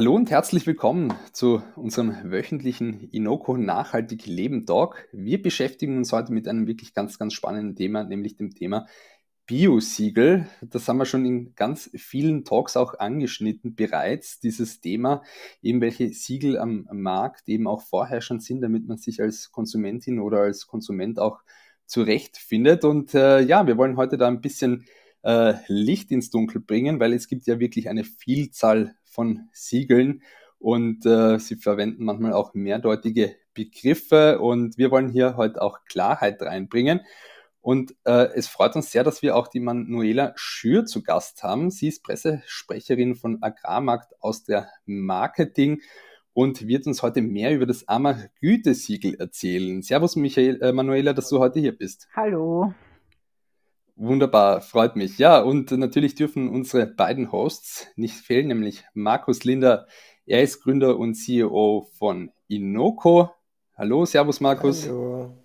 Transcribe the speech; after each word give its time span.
Hallo 0.00 0.14
und 0.14 0.30
herzlich 0.30 0.66
willkommen 0.66 1.12
zu 1.34 1.62
unserem 1.76 2.32
wöchentlichen 2.32 3.10
Inoko 3.10 3.58
Nachhaltig 3.58 4.24
Leben 4.24 4.64
Talk. 4.64 5.06
Wir 5.12 5.42
beschäftigen 5.42 5.98
uns 5.98 6.10
heute 6.10 6.32
mit 6.32 6.48
einem 6.48 6.66
wirklich 6.66 6.94
ganz, 6.94 7.18
ganz 7.18 7.34
spannenden 7.34 7.76
Thema, 7.76 8.04
nämlich 8.04 8.34
dem 8.34 8.54
Thema 8.54 8.86
Bio-Siegel. 9.44 10.48
Das 10.62 10.88
haben 10.88 10.96
wir 10.96 11.04
schon 11.04 11.26
in 11.26 11.54
ganz 11.54 11.90
vielen 11.94 12.46
Talks 12.46 12.78
auch 12.78 12.98
angeschnitten 12.98 13.74
bereits, 13.74 14.40
dieses 14.40 14.80
Thema, 14.80 15.22
eben 15.60 15.82
welche 15.82 16.08
Siegel 16.14 16.56
am 16.56 16.88
Markt 16.90 17.46
eben 17.46 17.66
auch 17.66 17.82
vorherrschend 17.82 18.42
sind, 18.42 18.62
damit 18.62 18.88
man 18.88 18.96
sich 18.96 19.20
als 19.20 19.52
Konsumentin 19.52 20.18
oder 20.18 20.38
als 20.38 20.66
Konsument 20.66 21.18
auch 21.18 21.40
zurechtfindet. 21.84 22.84
Und 22.86 23.12
äh, 23.12 23.40
ja, 23.42 23.66
wir 23.66 23.76
wollen 23.76 23.98
heute 23.98 24.16
da 24.16 24.28
ein 24.28 24.40
bisschen 24.40 24.86
äh, 25.24 25.56
Licht 25.66 26.10
ins 26.10 26.30
Dunkel 26.30 26.62
bringen, 26.62 27.00
weil 27.00 27.12
es 27.12 27.28
gibt 27.28 27.46
ja 27.46 27.60
wirklich 27.60 27.90
eine 27.90 28.04
Vielzahl 28.04 28.94
von 29.10 29.48
Siegeln 29.52 30.22
und 30.58 31.04
äh, 31.06 31.38
sie 31.38 31.56
verwenden 31.56 32.04
manchmal 32.04 32.32
auch 32.32 32.54
mehrdeutige 32.54 33.36
Begriffe 33.54 34.38
und 34.40 34.78
wir 34.78 34.90
wollen 34.90 35.08
hier 35.08 35.36
heute 35.36 35.60
auch 35.60 35.84
Klarheit 35.86 36.40
reinbringen. 36.42 37.00
Und 37.62 37.94
äh, 38.04 38.28
es 38.34 38.48
freut 38.48 38.74
uns 38.74 38.90
sehr, 38.90 39.04
dass 39.04 39.20
wir 39.20 39.36
auch 39.36 39.48
die 39.48 39.60
Manuela 39.60 40.32
Schür 40.36 40.86
zu 40.86 41.02
Gast 41.02 41.42
haben. 41.42 41.70
Sie 41.70 41.88
ist 41.88 42.02
Pressesprecherin 42.02 43.16
von 43.16 43.42
Agrarmarkt 43.42 44.14
aus 44.20 44.44
der 44.44 44.68
Marketing 44.86 45.82
und 46.32 46.66
wird 46.66 46.86
uns 46.86 47.02
heute 47.02 47.20
mehr 47.20 47.54
über 47.54 47.66
das 47.66 47.86
AMA 47.86 48.18
Gütesiegel 48.40 49.14
erzählen. 49.14 49.82
Servus 49.82 50.16
Michael, 50.16 50.62
äh, 50.62 50.72
Manuela, 50.72 51.12
dass 51.12 51.28
du 51.28 51.38
heute 51.38 51.60
hier 51.60 51.76
bist. 51.76 52.08
Hallo. 52.14 52.72
Wunderbar, 54.02 54.62
freut 54.62 54.96
mich. 54.96 55.18
Ja, 55.18 55.40
und 55.40 55.72
natürlich 55.72 56.14
dürfen 56.14 56.48
unsere 56.48 56.86
beiden 56.86 57.32
Hosts 57.32 57.86
nicht 57.96 58.14
fehlen, 58.14 58.48
nämlich 58.48 58.82
Markus 58.94 59.44
Linder. 59.44 59.86
Er 60.24 60.42
ist 60.42 60.62
Gründer 60.62 60.96
und 60.98 61.16
CEO 61.16 61.86
von 61.98 62.30
Inoko. 62.48 63.28
Hallo, 63.76 64.06
Servus 64.06 64.40
Markus. 64.40 64.86
Hallo. 64.86 65.36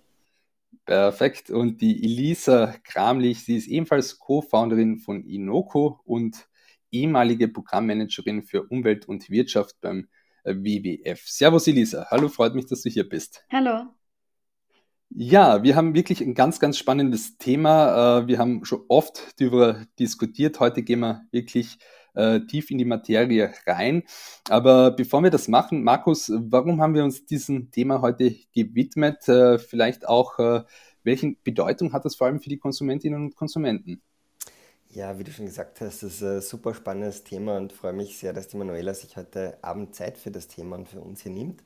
Perfekt. 0.86 1.50
Und 1.50 1.82
die 1.82 2.02
Elisa 2.02 2.74
Kramlich, 2.82 3.44
sie 3.44 3.58
ist 3.58 3.68
ebenfalls 3.68 4.18
Co-Founderin 4.18 4.96
von 5.00 5.22
Inoko 5.24 6.00
und 6.06 6.48
ehemalige 6.90 7.48
Programmmanagerin 7.48 8.42
für 8.42 8.62
Umwelt 8.62 9.06
und 9.06 9.28
Wirtschaft 9.28 9.78
beim 9.82 10.08
WWF. 10.44 11.20
Servus 11.26 11.66
Elisa. 11.68 12.06
Hallo, 12.10 12.30
freut 12.30 12.54
mich, 12.54 12.64
dass 12.64 12.80
du 12.80 12.88
hier 12.88 13.06
bist. 13.06 13.44
Hallo. 13.52 13.95
Ja, 15.10 15.62
wir 15.62 15.76
haben 15.76 15.94
wirklich 15.94 16.20
ein 16.20 16.34
ganz, 16.34 16.60
ganz 16.60 16.76
spannendes 16.78 17.38
Thema. 17.38 18.20
Äh, 18.20 18.26
wir 18.28 18.38
haben 18.38 18.64
schon 18.64 18.82
oft 18.88 19.40
darüber 19.40 19.86
diskutiert. 19.98 20.60
Heute 20.60 20.82
gehen 20.82 21.00
wir 21.00 21.22
wirklich 21.30 21.78
äh, 22.14 22.40
tief 22.40 22.70
in 22.70 22.78
die 22.78 22.84
Materie 22.84 23.52
rein. 23.66 24.02
Aber 24.48 24.90
bevor 24.90 25.22
wir 25.22 25.30
das 25.30 25.48
machen, 25.48 25.84
Markus, 25.84 26.30
warum 26.34 26.82
haben 26.82 26.94
wir 26.94 27.04
uns 27.04 27.24
diesem 27.24 27.70
Thema 27.70 28.02
heute 28.02 28.34
gewidmet? 28.52 29.28
Äh, 29.28 29.58
vielleicht 29.58 30.08
auch, 30.08 30.38
welche 31.04 31.36
Bedeutung 31.44 31.92
hat 31.92 32.04
das 32.04 32.16
vor 32.16 32.26
allem 32.26 32.40
für 32.40 32.48
die 32.48 32.58
Konsumentinnen 32.58 33.22
und 33.22 33.36
Konsumenten? 33.36 34.02
Ja, 34.90 35.18
wie 35.18 35.24
du 35.24 35.30
schon 35.30 35.46
gesagt 35.46 35.80
hast, 35.80 36.02
das 36.02 36.14
ist 36.14 36.22
ein 36.22 36.40
super 36.40 36.74
spannendes 36.74 37.22
Thema 37.22 37.58
und 37.58 37.72
freue 37.72 37.92
mich 37.92 38.18
sehr, 38.18 38.32
dass 38.32 38.48
die 38.48 38.56
Manuela 38.56 38.94
sich 38.94 39.16
heute 39.16 39.58
Abend 39.62 39.94
Zeit 39.94 40.16
für 40.16 40.30
das 40.30 40.48
Thema 40.48 40.76
und 40.76 40.88
für 40.88 41.00
uns 41.00 41.22
hier 41.22 41.32
nimmt. 41.32 41.62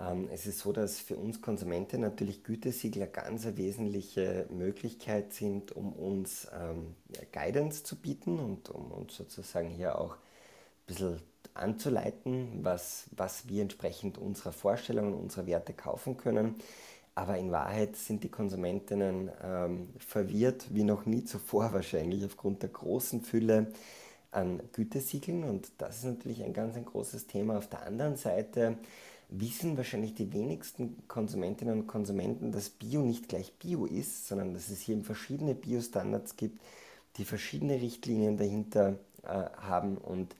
Ähm, 0.00 0.28
es 0.32 0.46
ist 0.46 0.58
so, 0.60 0.72
dass 0.72 0.98
für 1.00 1.16
uns 1.16 1.40
Konsumenten 1.40 2.00
natürlich 2.00 2.44
Gütesiegel 2.44 3.02
eine 3.02 3.10
ganz 3.10 3.46
wesentliche 3.56 4.46
Möglichkeit 4.50 5.32
sind, 5.32 5.72
um 5.72 5.92
uns 5.92 6.48
ähm, 6.52 6.94
Guidance 7.32 7.84
zu 7.84 7.96
bieten 7.96 8.38
und 8.38 8.68
um 8.70 8.92
uns 8.92 9.16
sozusagen 9.16 9.70
hier 9.70 9.98
auch 9.98 10.16
ein 10.16 10.86
bisschen 10.86 11.20
anzuleiten, 11.54 12.60
was, 12.62 13.06
was 13.16 13.48
wir 13.48 13.62
entsprechend 13.62 14.18
unserer 14.18 14.52
Vorstellungen, 14.52 15.14
unserer 15.14 15.46
Werte 15.46 15.72
kaufen 15.72 16.16
können. 16.16 16.56
Aber 17.14 17.38
in 17.38 17.50
Wahrheit 17.50 17.96
sind 17.96 18.24
die 18.24 18.28
Konsumentinnen 18.28 19.30
ähm, 19.42 19.88
verwirrt 19.98 20.66
wie 20.74 20.84
noch 20.84 21.06
nie 21.06 21.24
zuvor 21.24 21.72
wahrscheinlich 21.72 22.24
aufgrund 22.24 22.62
der 22.62 22.68
großen 22.68 23.22
Fülle 23.22 23.72
an 24.32 24.60
Gütesiegeln. 24.72 25.44
Und 25.44 25.70
das 25.78 25.98
ist 25.98 26.04
natürlich 26.04 26.44
ein 26.44 26.52
ganz 26.52 26.76
ein 26.76 26.84
großes 26.84 27.26
Thema. 27.26 27.56
Auf 27.56 27.68
der 27.68 27.86
anderen 27.86 28.16
Seite 28.16 28.76
wissen 29.28 29.76
wahrscheinlich 29.76 30.14
die 30.14 30.32
wenigsten 30.32 31.06
Konsumentinnen 31.08 31.80
und 31.80 31.86
Konsumenten, 31.86 32.52
dass 32.52 32.70
Bio 32.70 33.02
nicht 33.02 33.28
gleich 33.28 33.52
Bio 33.54 33.86
ist, 33.86 34.28
sondern 34.28 34.54
dass 34.54 34.68
es 34.68 34.80
hier 34.80 35.02
verschiedene 35.02 35.54
Bio-Standards 35.54 36.36
gibt, 36.36 36.60
die 37.16 37.24
verschiedene 37.24 37.80
Richtlinien 37.80 38.36
dahinter 38.36 38.98
äh, 39.22 39.28
haben. 39.28 39.98
Und 39.98 40.36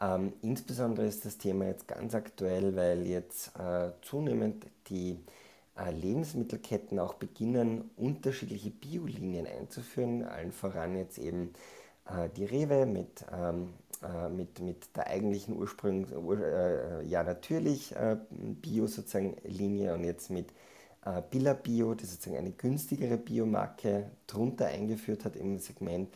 ähm, 0.00 0.32
insbesondere 0.42 1.06
ist 1.06 1.24
das 1.24 1.38
Thema 1.38 1.66
jetzt 1.66 1.88
ganz 1.88 2.14
aktuell, 2.14 2.76
weil 2.76 3.06
jetzt 3.06 3.50
äh, 3.58 3.90
zunehmend 4.02 4.66
die 4.88 5.18
äh, 5.76 5.90
Lebensmittelketten 5.90 6.98
auch 6.98 7.14
beginnen, 7.14 7.90
unterschiedliche 7.96 8.70
Biolinien 8.70 9.46
einzuführen, 9.46 10.24
allen 10.24 10.52
voran 10.52 10.96
jetzt 10.96 11.18
eben 11.18 11.52
äh, 12.06 12.28
die 12.36 12.44
Rewe 12.44 12.86
mit 12.86 13.24
ähm, 13.32 13.70
äh, 14.02 14.28
mit, 14.28 14.60
mit 14.60 14.96
der 14.96 15.08
eigentlichen 15.08 15.56
Ursprung, 15.56 16.06
äh, 16.32 17.04
ja 17.04 17.22
natürlich 17.22 17.94
äh, 17.96 18.16
Bio 18.30 18.86
sozusagen 18.86 19.36
Linie 19.44 19.94
und 19.94 20.04
jetzt 20.04 20.30
mit 20.30 20.50
äh, 21.04 21.22
Billa 21.30 21.54
Bio, 21.54 21.94
die 21.94 22.06
sozusagen 22.06 22.36
eine 22.36 22.52
günstigere 22.52 23.16
Biomarke 23.16 24.10
drunter 24.26 24.66
eingeführt 24.66 25.24
hat 25.24 25.36
im 25.36 25.58
Segment. 25.58 26.08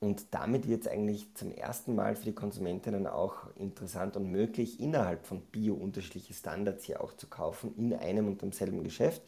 Und 0.00 0.26
damit 0.32 0.68
wird 0.68 0.82
es 0.82 0.88
eigentlich 0.88 1.34
zum 1.34 1.52
ersten 1.52 1.94
Mal 1.94 2.14
für 2.16 2.26
die 2.26 2.34
Konsumentinnen 2.34 3.06
auch 3.06 3.46
interessant 3.56 4.16
und 4.16 4.30
möglich, 4.30 4.80
innerhalb 4.80 5.24
von 5.26 5.40
Bio 5.40 5.74
unterschiedliche 5.74 6.34
Standards 6.34 6.84
hier 6.84 7.00
auch 7.02 7.14
zu 7.14 7.26
kaufen, 7.26 7.74
in 7.78 7.94
einem 7.94 8.26
und 8.26 8.42
demselben 8.42 8.84
Geschäft. 8.84 9.22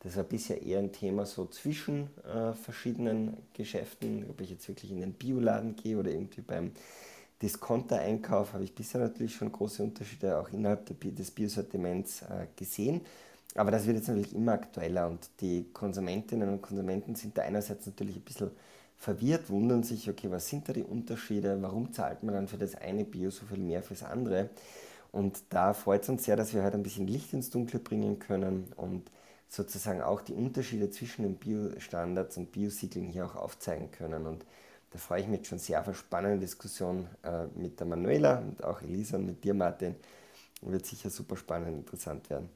Das 0.00 0.16
war 0.16 0.24
bisher 0.24 0.62
eher 0.62 0.78
ein 0.78 0.92
Thema 0.92 1.26
so 1.26 1.46
zwischen 1.46 2.10
äh, 2.24 2.52
verschiedenen 2.54 3.36
Geschäften, 3.54 4.26
ob 4.28 4.40
ich 4.40 4.50
jetzt 4.50 4.66
wirklich 4.68 4.90
in 4.90 5.00
den 5.00 5.12
Bioladen 5.12 5.76
gehe 5.76 5.98
oder 5.98 6.10
irgendwie 6.10 6.40
beim 6.40 6.72
Discounter-Einkauf 7.42 8.52
habe 8.52 8.64
ich 8.64 8.74
bisher 8.74 9.00
natürlich 9.00 9.34
schon 9.34 9.50
große 9.50 9.82
Unterschiede 9.82 10.38
auch 10.38 10.50
innerhalb 10.52 10.86
des 11.16 11.30
Biosortiments 11.30 12.22
äh, 12.22 12.46
gesehen. 12.56 13.00
Aber 13.54 13.70
das 13.70 13.86
wird 13.86 13.96
jetzt 13.96 14.08
natürlich 14.08 14.34
immer 14.34 14.52
aktueller 14.52 15.08
und 15.08 15.28
die 15.40 15.66
Konsumentinnen 15.72 16.48
und 16.48 16.62
Konsumenten 16.62 17.14
sind 17.14 17.36
da 17.36 17.42
einerseits 17.42 17.86
natürlich 17.86 18.16
ein 18.16 18.22
bisschen 18.22 18.50
verwirrt, 18.96 19.48
wundern 19.50 19.82
sich, 19.82 20.08
okay, 20.08 20.30
was 20.30 20.48
sind 20.48 20.68
da 20.68 20.72
die 20.72 20.82
Unterschiede, 20.82 21.60
warum 21.60 21.92
zahlt 21.92 22.22
man 22.22 22.34
dann 22.34 22.48
für 22.48 22.58
das 22.58 22.74
eine 22.74 23.04
Bio 23.04 23.30
so 23.30 23.46
viel 23.46 23.58
mehr 23.58 23.82
fürs 23.82 24.02
andere? 24.02 24.50
Und 25.10 25.42
da 25.48 25.72
freut 25.72 26.02
es 26.02 26.08
uns 26.08 26.24
sehr, 26.24 26.36
dass 26.36 26.54
wir 26.54 26.62
heute 26.62 26.76
ein 26.76 26.82
bisschen 26.82 27.06
Licht 27.06 27.32
ins 27.32 27.50
Dunkle 27.50 27.80
bringen 27.80 28.18
können 28.18 28.72
und 28.76 29.10
sozusagen 29.48 30.00
auch 30.02 30.20
die 30.20 30.34
Unterschiede 30.34 30.90
zwischen 30.90 31.22
den 31.22 31.34
Bio-Standards 31.36 32.36
und 32.36 32.52
Biosiegeln 32.52 33.08
hier 33.08 33.26
auch 33.26 33.34
aufzeigen 33.34 33.90
können. 33.90 34.26
Und 34.26 34.44
da 34.90 34.98
freue 34.98 35.22
ich 35.22 35.28
mich 35.28 35.46
schon 35.46 35.58
sehr 35.58 35.80
auf 35.80 35.86
eine 35.86 35.94
spannende 35.94 36.40
Diskussion 36.40 37.06
äh, 37.22 37.46
mit 37.56 37.78
der 37.78 37.86
Manuela 37.86 38.38
und 38.38 38.62
auch 38.64 38.82
Elisa 38.82 39.16
und 39.16 39.26
mit 39.26 39.44
dir, 39.44 39.54
Martin. 39.54 39.94
Wird 40.62 40.84
sicher 40.84 41.08
super 41.08 41.36
spannend 41.36 41.68
und 41.68 41.78
interessant 41.78 42.28
werden. 42.28 42.50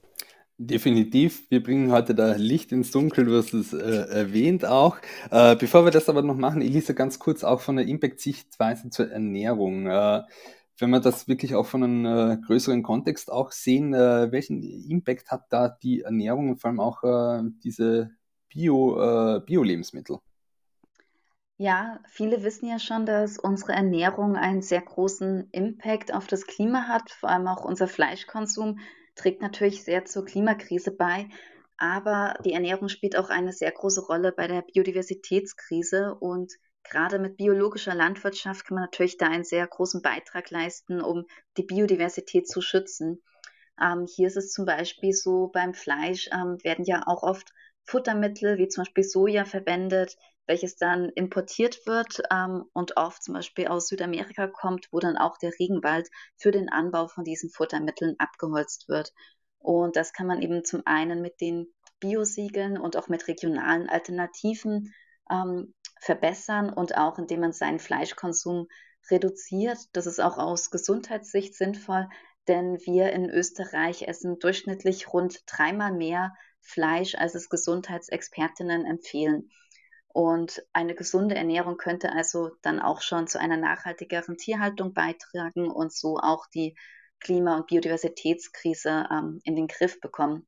Definitiv. 0.59 1.51
Wir 1.51 1.63
bringen 1.63 1.91
heute 1.91 2.15
da 2.15 2.35
Licht 2.37 2.71
ins 2.71 2.93
Dunkel, 2.93 3.25
du 3.25 3.37
hast 3.37 3.55
es 3.55 3.73
äh, 3.73 3.79
erwähnt 3.79 4.65
auch. 4.65 4.99
Äh, 5.31 5.57
bevor 5.57 5.85
wir 5.85 5.91
das 5.91 6.09
aber 6.09 6.23
noch 6.23 6.37
machen, 6.37 6.63
Elisa, 6.63 6.93
ganz 6.93 7.19
kurz 7.19 7.43
auch 7.43 7.61
von 7.61 7.77
der 7.77 7.87
Impact-Sichtweise 7.87 8.91
zur 8.91 9.11
Ernährung. 9.11 9.87
Äh, 9.87 10.23
wenn 10.79 10.91
wir 10.91 11.01
das 11.01 11.27
wirklich 11.29 11.55
auch 11.55 11.67
von 11.67 11.83
einem 11.83 12.05
äh, 12.07 12.37
größeren 12.47 12.83
Kontext 12.83 13.33
auch 13.33 13.51
sehen, 13.53 13.95
äh, 13.95 14.31
welchen 14.31 14.63
Impact 14.63 15.31
hat 15.31 15.47
da 15.51 15.69
die 15.69 16.03
Ernährung 16.03 16.51
und 16.51 16.61
vor 16.61 16.71
allem 16.71 16.81
auch 16.81 17.03
äh, 17.03 17.43
diese 17.65 18.11
Bio, 18.49 19.41
Bio-Lebensmittel? 19.45 20.19
Ja, 21.57 22.01
viele 22.09 22.43
wissen 22.43 22.67
ja 22.67 22.79
schon, 22.81 23.07
dass 23.07 23.39
unsere 23.39 23.73
Ernährung 23.73 24.37
einen 24.37 24.61
sehr 24.63 24.83
großen 24.83 25.49
Impact 25.53 26.13
auf 26.13 26.27
das 26.27 26.47
Klima 26.47 26.89
hat. 26.89 27.11
Vor 27.11 27.29
allem 27.29 27.47
auch 27.47 27.65
unser 27.65 27.87
Fleischkonsum 27.87 28.81
trägt 29.15 29.41
natürlich 29.41 29.85
sehr 29.85 30.05
zur 30.05 30.25
Klimakrise 30.25 30.91
bei. 30.91 31.29
Aber 31.77 32.35
die 32.45 32.53
Ernährung 32.53 32.89
spielt 32.89 33.17
auch 33.17 33.31
eine 33.31 33.53
sehr 33.53 33.71
große 33.71 34.05
Rolle 34.05 34.33
bei 34.33 34.49
der 34.49 34.63
Biodiversitätskrise. 34.63 36.17
Und 36.19 36.53
gerade 36.83 37.21
mit 37.21 37.37
biologischer 37.37 37.95
Landwirtschaft 37.95 38.67
kann 38.67 38.75
man 38.75 38.85
natürlich 38.85 39.17
da 39.17 39.27
einen 39.27 39.45
sehr 39.45 39.67
großen 39.67 40.03
Beitrag 40.03 40.51
leisten, 40.51 41.01
um 41.01 41.25
die 41.57 41.65
Biodiversität 41.65 42.49
zu 42.49 42.61
schützen. 42.63 43.23
Ähm, 43.81 44.07
hier 44.13 44.27
ist 44.27 44.37
es 44.37 44.53
zum 44.53 44.65
Beispiel 44.65 45.13
so, 45.13 45.49
beim 45.53 45.73
Fleisch 45.75 46.29
ähm, 46.33 46.59
werden 46.65 46.85
ja 46.85 47.03
auch 47.07 47.23
oft 47.23 47.53
Futtermittel 47.85 48.59
wie 48.59 48.69
zum 48.69 48.83
Beispiel 48.83 49.05
Soja 49.05 49.45
verwendet, 49.45 50.17
welches 50.47 50.77
dann 50.77 51.11
importiert 51.11 51.87
wird 51.87 52.23
ähm, 52.31 52.65
und 52.73 52.97
oft 52.97 53.23
zum 53.23 53.35
Beispiel 53.35 53.69
aus 53.69 53.89
Südamerika 53.89 54.47
kommt, 54.47 54.89
wo 54.93 55.01
dann 55.01 55.17
auch 55.17 55.39
der 55.39 55.53
Regenwald 55.59 56.09
für 56.37 56.51
den 56.51 56.69
Anbau 56.69 57.09
von 57.09 57.25
diesen 57.25 57.51
Futtermitteln 57.51 58.17
abgeholzt 58.19 58.89
wird. 58.89 59.13
Und 59.59 59.97
das 59.97 60.13
kann 60.13 60.27
man 60.27 60.43
eben 60.43 60.65
zum 60.65 60.83
einen 60.85 61.23
mit 61.23 61.41
den 61.41 61.73
Biosiegeln 62.01 62.79
und 62.79 62.97
auch 62.97 63.09
mit 63.09 63.29
regionalen 63.29 63.89
Alternativen 63.89 64.93
ähm, 65.31 65.75
verbessern 66.01 66.71
und 66.71 66.97
auch 66.97 67.19
indem 67.19 67.41
man 67.41 67.53
seinen 67.53 67.79
Fleischkonsum 67.79 68.69
reduziert. 69.11 69.79
Das 69.93 70.07
ist 70.07 70.21
auch 70.21 70.39
aus 70.39 70.71
Gesundheitssicht 70.71 71.55
sinnvoll, 71.55 72.09
denn 72.49 72.79
wir 72.85 73.13
in 73.13 73.31
Österreich 73.31 74.03
essen 74.03 74.39
durchschnittlich 74.39 75.13
rund 75.13 75.41
dreimal 75.47 75.93
mehr 75.93 76.35
Fleisch, 76.61 77.15
als 77.15 77.35
es 77.35 77.49
Gesundheitsexpertinnen 77.49 78.85
empfehlen. 78.87 79.51
Und 80.15 80.65
eine 80.73 80.95
gesunde 80.95 81.35
Ernährung 81.35 81.77
könnte 81.77 82.13
also 82.13 82.53
dann 82.63 82.79
auch 82.79 83.03
schon 83.03 83.27
zu 83.27 83.41
einer 83.41 83.57
nachhaltigeren 83.57 84.37
Tierhaltung 84.37 84.95
beitragen 84.95 85.69
und 85.69 85.93
so 85.93 86.19
auch 86.19 86.47
die 86.47 86.77
Klima- 87.19 87.57
und 87.57 87.67
Biodiversitätskrise 87.67 89.09
ähm, 89.11 89.41
in 89.43 89.57
den 89.57 89.67
Griff 89.67 90.01
bekommen. 90.01 90.47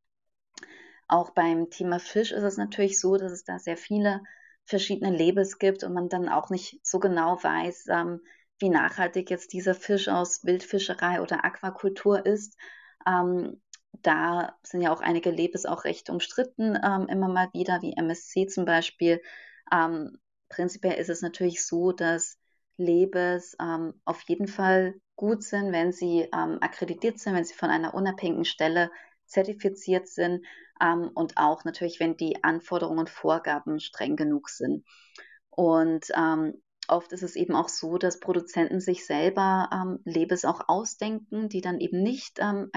Auch 1.09 1.31
beim 1.31 1.69
Thema 1.69 1.99
Fisch 1.99 2.31
ist 2.31 2.45
es 2.45 2.59
natürlich 2.59 3.01
so, 3.01 3.17
dass 3.17 3.33
es 3.33 3.43
da 3.43 3.59
sehr 3.59 3.77
viele 3.77 4.23
verschiedene 4.67 5.11
Labels 5.11 5.59
gibt 5.59 5.83
und 5.83 5.95
man 5.95 6.09
dann 6.09 6.29
auch 6.29 6.49
nicht 6.49 6.79
so 6.87 7.01
genau 7.01 7.43
weiß, 7.43 7.87
ähm, 7.89 8.21
wie 8.61 8.69
nachhaltig 8.69 9.31
jetzt 9.31 9.53
dieser 9.53 9.75
Fisch 9.75 10.07
aus 10.07 10.45
Wildfischerei 10.45 11.21
oder 11.21 11.45
Aquakultur 11.45 12.25
ist. 12.25 12.57
Ähm, 13.05 13.61
da 14.03 14.57
sind 14.63 14.83
ja 14.83 14.93
auch 14.93 15.01
einige 15.01 15.33
Labels 15.33 15.67
auch 15.67 15.83
recht 15.83 16.09
umstritten, 16.09 16.79
ähm, 16.85 17.09
immer 17.09 17.27
mal 17.27 17.49
wieder, 17.53 17.83
wie 17.83 17.97
MSC 17.97 18.47
zum 18.47 18.65
Beispiel. 18.65 19.21
Ähm, 19.73 20.19
prinzipiell 20.49 20.99
ist 20.99 21.11
es 21.11 21.23
natürlich 21.23 21.65
so, 21.67 21.93
dass 21.93 22.39
Labels 22.77 23.57
ähm, 23.61 23.95
auf 24.05 24.21
jeden 24.23 24.49
Fall 24.49 24.95
gut 25.17 25.43
sind, 25.43 25.73
wenn 25.73 25.93
sie 25.93 26.29
ähm, 26.33 26.59
akkreditiert 26.61 27.19
sind, 27.19 27.35
wenn 27.35 27.45
sie 27.45 27.55
von 27.55 27.71
einer 27.71 27.95
unabhängigen 27.95 28.45
Stelle 28.45 28.91
zertifiziert 29.27 30.09
sind 30.09 30.45
ähm, 30.81 31.11
und 31.15 31.37
auch 31.37 31.65
natürlich, 31.65 32.01
wenn 32.01 32.17
die 32.17 32.45
Anforderungen 32.45 33.01
und 33.01 33.11
Vorgaben 33.11 33.81
streng 33.81 34.17
genug 34.17 34.49
sind. 34.49 34.85
Und 35.51 36.07
ähm, 36.15 36.63
oft 36.89 37.13
ist 37.13 37.23
es 37.23 37.35
eben 37.35 37.55
auch 37.55 37.69
so, 37.69 37.99
dass 37.99 38.21
Produzenten 38.21 38.81
sich 38.81 39.07
selber 39.07 39.71
ähm, 39.73 40.01
Labels 40.05 40.45
auch 40.45 40.69
ausdenken, 40.69 41.49
die 41.49 41.61
dann 41.61 41.81
eben 41.81 42.03
nicht 42.03 42.39
ähm, 42.41 42.71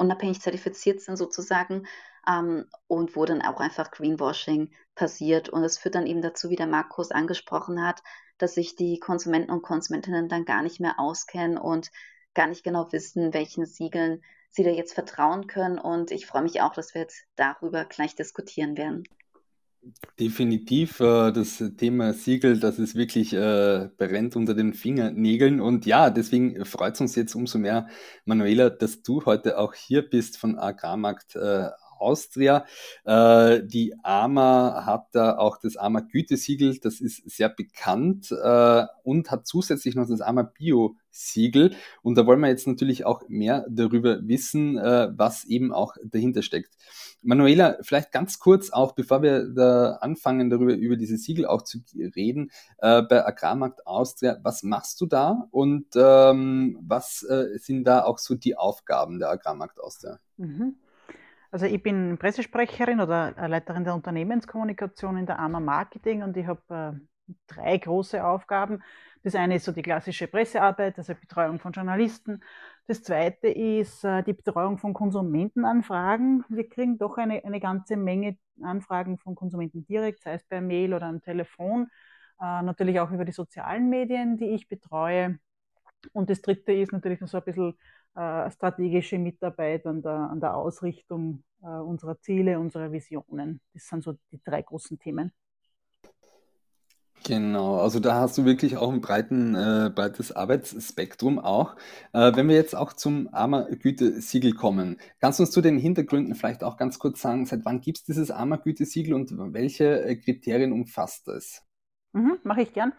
unabhängig 0.00 0.40
zertifiziert 0.40 1.00
sind 1.00 1.16
sozusagen 1.16 1.86
ähm, 2.26 2.66
und 2.88 3.14
wo 3.14 3.24
dann 3.24 3.42
auch 3.42 3.60
einfach 3.60 3.90
Greenwashing 3.90 4.72
passiert. 4.94 5.48
Und 5.48 5.62
es 5.62 5.78
führt 5.78 5.94
dann 5.94 6.06
eben 6.06 6.22
dazu, 6.22 6.50
wie 6.50 6.56
der 6.56 6.66
Markus 6.66 7.10
angesprochen 7.10 7.86
hat, 7.86 8.02
dass 8.38 8.54
sich 8.54 8.74
die 8.74 8.98
Konsumenten 8.98 9.50
und 9.50 9.62
Konsumentinnen 9.62 10.28
dann 10.28 10.44
gar 10.44 10.62
nicht 10.62 10.80
mehr 10.80 10.98
auskennen 10.98 11.58
und 11.58 11.90
gar 12.34 12.46
nicht 12.46 12.64
genau 12.64 12.90
wissen, 12.92 13.34
welchen 13.34 13.66
Siegeln 13.66 14.22
sie 14.48 14.64
da 14.64 14.70
jetzt 14.70 14.94
vertrauen 14.94 15.46
können. 15.46 15.78
Und 15.78 16.10
ich 16.10 16.26
freue 16.26 16.42
mich 16.42 16.60
auch, 16.62 16.72
dass 16.72 16.94
wir 16.94 17.02
jetzt 17.02 17.24
darüber 17.36 17.84
gleich 17.84 18.14
diskutieren 18.14 18.76
werden. 18.76 19.04
Definitiv, 20.18 21.00
äh, 21.00 21.32
das 21.32 21.62
Thema 21.78 22.12
Siegel, 22.12 22.60
das 22.60 22.78
ist 22.78 22.94
wirklich 22.94 23.32
äh, 23.32 23.88
brennt 23.96 24.36
unter 24.36 24.54
den 24.54 24.74
Fingernägeln. 24.74 25.60
Und 25.60 25.86
ja, 25.86 26.10
deswegen 26.10 26.66
freut 26.66 26.94
es 26.94 27.00
uns 27.00 27.14
jetzt 27.16 27.34
umso 27.34 27.58
mehr, 27.58 27.88
Manuela, 28.26 28.68
dass 28.68 29.02
du 29.02 29.24
heute 29.24 29.58
auch 29.58 29.72
hier 29.72 30.02
bist 30.02 30.36
von 30.36 30.58
Agrarmarkt 30.58 31.34
äh, 31.36 31.70
Austria. 32.00 32.66
Äh, 33.04 33.62
die 33.64 33.94
AMA 34.02 34.84
hat 34.84 35.06
da 35.12 35.38
auch 35.38 35.58
das 35.58 35.76
AMA 35.76 36.00
Gütesiegel, 36.00 36.78
das 36.78 37.00
ist 37.00 37.28
sehr 37.30 37.48
bekannt 37.48 38.30
äh, 38.32 38.84
und 39.02 39.30
hat 39.30 39.46
zusätzlich 39.46 39.94
noch 39.94 40.08
das 40.08 40.20
AMA 40.20 40.42
Bio 40.42 40.96
Siegel. 41.10 41.74
Und 42.02 42.16
da 42.16 42.26
wollen 42.26 42.40
wir 42.40 42.48
jetzt 42.48 42.66
natürlich 42.66 43.04
auch 43.04 43.22
mehr 43.28 43.66
darüber 43.68 44.26
wissen, 44.26 44.78
äh, 44.78 45.08
was 45.16 45.44
eben 45.44 45.72
auch 45.72 45.94
dahinter 46.04 46.42
steckt. 46.42 46.74
Manuela, 47.22 47.76
vielleicht 47.82 48.12
ganz 48.12 48.38
kurz 48.38 48.70
auch, 48.70 48.92
bevor 48.92 49.22
wir 49.22 49.48
da 49.48 49.96
anfangen, 50.00 50.50
darüber 50.50 50.74
über 50.74 50.96
diese 50.96 51.16
Siegel 51.16 51.46
auch 51.46 51.62
zu 51.62 51.78
reden, 52.16 52.50
äh, 52.78 53.02
bei 53.02 53.26
Agrarmarkt 53.26 53.86
Austria, 53.86 54.38
was 54.42 54.62
machst 54.62 55.00
du 55.00 55.06
da 55.06 55.46
und 55.50 55.86
ähm, 55.96 56.78
was 56.80 57.22
äh, 57.22 57.58
sind 57.58 57.84
da 57.84 58.04
auch 58.04 58.18
so 58.18 58.34
die 58.34 58.56
Aufgaben 58.56 59.18
der 59.18 59.30
Agrarmarkt 59.30 59.80
Austria? 59.80 60.18
Mhm. 60.36 60.76
Also 61.50 61.66
ich 61.66 61.82
bin 61.82 62.16
Pressesprecherin 62.18 63.00
oder 63.00 63.32
Leiterin 63.48 63.84
der 63.84 63.94
Unternehmenskommunikation 63.94 65.16
in 65.16 65.26
der 65.26 65.40
AMA 65.40 65.60
Marketing 65.60 66.22
und 66.22 66.36
ich 66.36 66.46
habe 66.46 66.62
äh, 67.28 67.32
drei 67.48 67.76
große 67.76 68.24
Aufgaben. 68.24 68.82
Das 69.22 69.34
eine 69.34 69.56
ist 69.56 69.64
so 69.64 69.72
die 69.72 69.82
klassische 69.82 70.28
Pressearbeit, 70.28 70.96
also 70.96 71.14
Betreuung 71.14 71.58
von 71.58 71.72
Journalisten. 71.72 72.42
Das 72.86 73.02
zweite 73.02 73.48
ist 73.48 74.04
äh, 74.04 74.22
die 74.22 74.32
Betreuung 74.32 74.78
von 74.78 74.94
Konsumentenanfragen. 74.94 76.44
Wir 76.48 76.68
kriegen 76.68 76.98
doch 76.98 77.18
eine, 77.18 77.44
eine 77.44 77.60
ganze 77.60 77.96
Menge 77.96 78.36
Anfragen 78.62 79.18
von 79.18 79.34
Konsumenten 79.34 79.86
direkt, 79.86 80.22
sei 80.22 80.34
es 80.34 80.44
per 80.44 80.60
Mail 80.60 80.94
oder 80.94 81.06
am 81.06 81.22
Telefon. 81.22 81.88
Äh, 82.40 82.62
natürlich 82.62 82.98
auch 83.00 83.10
über 83.12 83.24
die 83.24 83.32
sozialen 83.32 83.88
Medien, 83.88 84.36
die 84.36 84.46
ich 84.50 84.68
betreue. 84.68 85.38
Und 86.12 86.30
das 86.30 86.42
dritte 86.42 86.72
ist 86.72 86.92
natürlich 86.92 87.20
noch 87.20 87.28
so 87.28 87.38
ein 87.38 87.44
bisschen 87.44 87.78
äh, 88.16 88.50
strategische 88.50 89.18
Mitarbeit 89.18 89.86
an 89.86 90.02
der, 90.02 90.12
an 90.12 90.40
der 90.40 90.56
Ausrichtung 90.56 91.44
unserer 91.62 92.18
Ziele, 92.18 92.58
unserer 92.58 92.90
Visionen. 92.90 93.60
Das 93.74 93.86
sind 93.86 94.02
so 94.02 94.14
die 94.32 94.40
drei 94.42 94.62
großen 94.62 94.98
Themen. 94.98 95.30
Genau, 97.30 97.76
also 97.76 98.00
da 98.00 98.16
hast 98.16 98.38
du 98.38 98.44
wirklich 98.44 98.76
auch 98.76 98.92
ein 98.92 99.00
breiten, 99.00 99.54
äh, 99.54 99.88
breites 99.94 100.32
Arbeitsspektrum 100.32 101.38
auch. 101.38 101.76
Äh, 102.12 102.34
wenn 102.34 102.48
wir 102.48 102.56
jetzt 102.56 102.74
auch 102.74 102.92
zum 102.92 103.28
AMA-Gütesiegel 103.32 104.52
kommen, 104.52 104.96
kannst 105.20 105.38
du 105.38 105.44
uns 105.44 105.52
zu 105.52 105.60
den 105.60 105.78
Hintergründen 105.78 106.34
vielleicht 106.34 106.64
auch 106.64 106.76
ganz 106.76 106.98
kurz 106.98 107.20
sagen, 107.20 107.46
seit 107.46 107.64
wann 107.64 107.80
gibt 107.80 107.98
es 107.98 108.04
dieses 108.04 108.32
AMA-Gütesiegel 108.32 109.14
und 109.14 109.30
welche 109.54 110.02
äh, 110.02 110.16
Kriterien 110.16 110.72
umfasst 110.72 111.28
es? 111.28 111.64
Mhm, 112.14 112.38
Mache 112.42 112.62
ich 112.62 112.72
gern. 112.72 112.92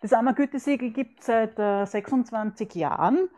Das 0.00 0.12
AMA-Gütesiegel 0.12 0.90
gibt 0.90 1.20
es 1.20 1.26
seit 1.26 1.56
äh, 1.60 1.84
26 1.84 2.74
Jahren 2.74 3.28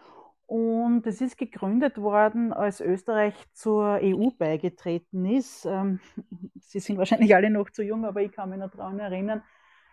und 0.47 1.07
es 1.07 1.21
ist 1.21 1.37
gegründet 1.37 1.99
worden, 1.99 2.55
als 2.55 2.81
Österreich 2.81 3.35
zur 3.53 4.01
EU 4.03 4.31
beigetreten 4.39 5.27
ist. 5.27 5.67
Ähm, 5.67 6.01
Sie 6.61 6.81
sind 6.81 6.97
wahrscheinlich 6.97 7.37
alle 7.37 7.51
noch 7.51 7.69
zu 7.69 7.83
jung, 7.83 8.07
aber 8.07 8.23
ich 8.23 8.33
kann 8.33 8.49
mich 8.49 8.59
noch 8.59 8.71
daran 8.71 8.99
erinnern. 9.01 9.43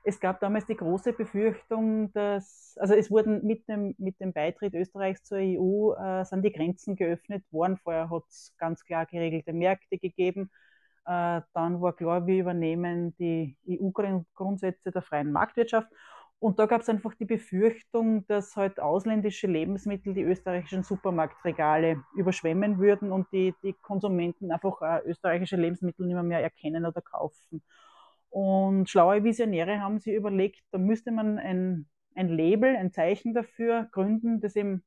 Es 0.07 0.21
gab 0.21 0.39
damals 0.39 0.65
die 0.65 0.77
große 0.77 1.11
Befürchtung, 1.11 2.13
dass, 2.13 2.77
also 2.79 2.93
es 2.93 3.11
wurden 3.11 3.45
mit 3.45 3.67
dem, 3.67 3.93
mit 3.97 4.17
dem 4.21 4.31
Beitritt 4.31 4.73
Österreichs 4.73 5.21
zur 5.23 5.39
EU, 5.39 5.91
äh, 5.95 6.23
sind 6.23 6.43
die 6.43 6.53
Grenzen 6.53 6.95
geöffnet 6.95 7.43
worden. 7.51 7.75
Vorher 7.75 8.09
hat 8.09 8.23
es 8.29 8.53
ganz 8.57 8.85
klar 8.85 9.05
geregelte 9.05 9.51
Märkte 9.51 9.97
gegeben. 9.97 10.49
Äh, 11.05 11.41
dann 11.53 11.81
war 11.81 11.93
klar, 11.93 12.25
wir 12.25 12.39
übernehmen 12.39 13.17
die 13.17 13.57
EU-Grundsätze 13.67 14.91
der 14.91 15.01
freien 15.01 15.33
Marktwirtschaft. 15.33 15.89
Und 16.39 16.57
da 16.57 16.67
gab 16.67 16.83
es 16.83 16.87
einfach 16.87 17.13
die 17.15 17.25
Befürchtung, 17.25 18.25
dass 18.27 18.55
halt 18.55 18.79
ausländische 18.79 19.47
Lebensmittel 19.47 20.13
die 20.13 20.23
österreichischen 20.23 20.83
Supermarktregale 20.83 22.01
überschwemmen 22.15 22.79
würden 22.79 23.11
und 23.11 23.27
die, 23.33 23.53
die 23.61 23.73
Konsumenten 23.73 24.53
einfach 24.53 24.81
äh, 24.81 25.01
österreichische 25.05 25.57
Lebensmittel 25.57 26.05
nicht 26.05 26.13
mehr, 26.13 26.23
mehr 26.23 26.41
erkennen 26.41 26.85
oder 26.85 27.01
kaufen. 27.01 27.61
Und 28.29 28.89
schlaue 28.89 29.23
Visionäre 29.23 29.81
haben 29.81 29.99
sich 29.99 30.13
überlegt, 30.13 30.61
da 30.71 30.77
müsste 30.77 31.11
man 31.11 31.39
ein, 31.39 31.87
ein 32.15 32.29
Label, 32.29 32.75
ein 32.75 32.91
Zeichen 32.91 33.33
dafür 33.33 33.87
gründen, 33.91 34.41
das 34.41 34.55
eben 34.55 34.83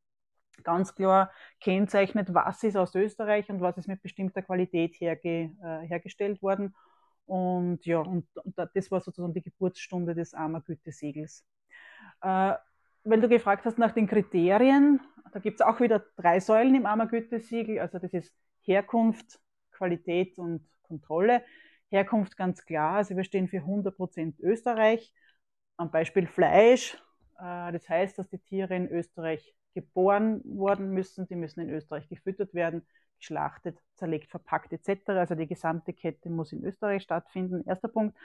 ganz 0.63 0.95
klar 0.95 1.31
kennzeichnet, 1.61 2.35
was 2.35 2.63
ist 2.63 2.77
aus 2.77 2.95
Österreich 2.95 3.49
und 3.51 3.61
was 3.61 3.79
ist 3.79 3.89
mit 3.89 4.03
bestimmter 4.03 4.43
Qualität 4.43 4.95
herge, 5.01 5.51
äh, 5.63 5.87
hergestellt 5.87 6.43
worden. 6.43 6.75
Und 7.27 7.87
ja, 7.87 8.01
und, 8.01 8.27
und, 8.45 8.59
das 8.75 8.91
war 8.91 9.01
sozusagen 9.01 9.35
die 9.35 9.43
Geburtsstunde 9.43 10.15
des 10.15 10.35
Armer. 10.35 10.63
Äh, 10.69 12.55
weil 13.05 13.21
du 13.21 13.29
gefragt 13.29 13.65
hast 13.65 13.79
nach 13.79 13.93
den 13.93 14.07
Kriterien, 14.07 15.01
da 15.33 15.39
gibt 15.39 15.61
es 15.61 15.67
auch 15.67 15.81
wieder 15.81 16.05
drei 16.17 16.41
Säulen 16.41 16.75
im 16.75 16.87
Armer. 16.87 17.09
Also 17.13 17.99
das 17.99 18.13
ist 18.13 18.35
Herkunft, 18.63 19.41
Qualität 19.71 20.39
und 20.39 20.69
Kontrolle. 20.83 21.43
Herkunft 21.91 22.37
ganz 22.37 22.65
klar, 22.65 22.97
also 22.97 23.17
wir 23.17 23.25
stehen 23.25 23.49
für 23.49 23.63
100% 23.63 24.41
Österreich. 24.41 25.13
Am 25.77 25.91
Beispiel 25.91 26.27
Fleisch, 26.27 26.95
äh, 27.39 27.73
das 27.73 27.89
heißt, 27.89 28.19
dass 28.19 28.29
die 28.29 28.39
Tiere 28.39 28.77
in 28.77 28.89
Österreich 28.89 29.55
geboren 29.75 30.43
worden 30.45 30.91
müssen, 30.91 31.27
die 31.27 31.37
müssen 31.37 31.61
in 31.61 31.71
Österreich 31.71 32.09
gefüttert 32.09 32.55
werden 32.55 32.87
geschlachtet, 33.21 33.79
zerlegt, 33.95 34.31
verpackt 34.31 34.73
etc. 34.73 35.11
Also 35.11 35.35
die 35.35 35.47
gesamte 35.47 35.93
Kette 35.93 36.31
muss 36.31 36.53
in 36.53 36.65
Österreich 36.65 37.03
stattfinden. 37.03 37.65
Erster 37.67 37.89
Punkt. 37.89 38.17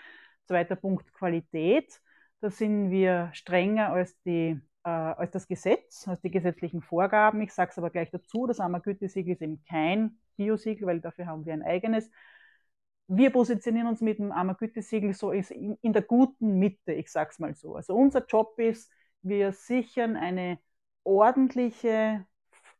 Zweiter 0.46 0.76
Punkt 0.76 1.14
Qualität. 1.14 2.02
Da 2.40 2.50
sind 2.50 2.92
wir 2.92 3.30
strenger 3.34 3.92
als, 3.92 4.20
die, 4.22 4.60
äh, 4.84 4.90
als 4.90 5.32
das 5.32 5.48
Gesetz, 5.48 6.08
als 6.08 6.22
die 6.22 6.32
gesetzlichen 6.32 6.82
Vorgaben. 6.82 7.42
Ich 7.42 7.54
sage 7.54 7.72
es 7.72 7.78
aber 7.78 7.90
gleich 7.90 8.10
dazu, 8.12 8.48
das 8.48 8.60
AMA-Gütesiegel 8.60 9.34
ist 9.34 9.42
eben 9.42 9.64
kein 9.68 10.18
Biosiegel, 10.38 10.88
weil 10.88 11.02
dafür 11.02 11.28
haben 11.28 11.46
wir 11.46 11.54
ein 11.54 11.64
eigenes. 11.64 12.10
Wir 13.08 13.30
positionieren 13.32 13.88
uns 13.88 14.02
mit 14.02 14.20
dem 14.20 14.32
AMA-Gütesiegel 14.32 15.14
so 15.14 15.32
in, 15.32 15.78
in 15.82 15.94
der 15.94 16.02
guten 16.02 16.58
Mitte, 16.58 16.94
ich 16.94 17.12
sage 17.12 17.30
es 17.32 17.40
mal 17.40 17.54
so. 17.54 17.76
Also 17.76 17.96
unser 17.96 18.26
Job 18.26 18.58
ist, 18.58 18.92
wir 19.22 19.52
sichern 19.52 20.16
eine 20.16 20.60
ordentliche, 21.04 22.26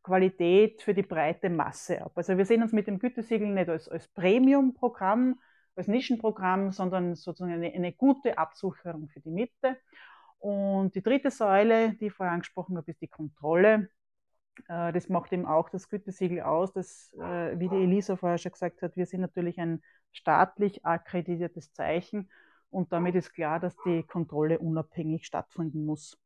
Qualität 0.06 0.84
für 0.84 0.94
die 0.94 1.02
breite 1.02 1.50
Masse 1.50 2.02
ab. 2.02 2.12
Also 2.16 2.38
wir 2.38 2.46
sehen 2.46 2.62
uns 2.62 2.72
mit 2.72 2.86
dem 2.86 3.00
Gütesiegel 3.00 3.50
nicht 3.50 3.70
als, 3.70 3.90
als 3.90 4.08
Premium-Programm, 4.10 5.40
als 5.76 5.88
Nischenprogramm, 5.88 6.72
sondern 6.72 7.16
sozusagen 7.16 7.54
eine, 7.54 7.74
eine, 7.74 7.92
gute 7.92 8.38
Absucherung 8.38 9.10
für 9.10 9.20
die 9.20 9.32
Mitte. 9.32 9.78
Und 10.38 10.94
die 10.94 11.02
dritte 11.02 11.32
Säule, 11.32 11.94
die 11.96 12.08
ich 12.08 12.14
vorher 12.14 12.34
angesprochen 12.34 12.78
habe, 12.78 12.92
ist 12.92 13.02
die 13.02 13.08
Kontrolle. 13.08 13.90
Äh, 14.68 14.94
das 14.94 15.10
macht 15.10 15.32
eben 15.34 15.46
auch 15.46 15.70
das 15.70 15.90
Gütesiegel 15.90 16.42
aus, 16.42 16.74
dass, 16.74 17.14
äh, 17.14 17.60
wie 17.60 17.70
die 17.70 17.84
Elisa 17.84 18.16
vorher 18.16 18.38
schon 18.38 18.52
gesagt 18.52 18.82
hat, 18.82 18.96
wir 18.96 19.06
sind 19.06 19.22
natürlich 19.22 19.60
ein 19.60 19.82
staatlich 20.12 20.86
akkreditiertes 20.86 21.74
Zeichen 21.74 22.30
und 22.70 22.92
damit 22.92 23.16
ist 23.16 23.34
klar, 23.34 23.60
dass 23.60 23.76
die 23.86 24.04
Kontrolle 24.04 24.60
unabhängig 24.60 25.26
stattfinden 25.26 25.86
muss. 25.86 26.18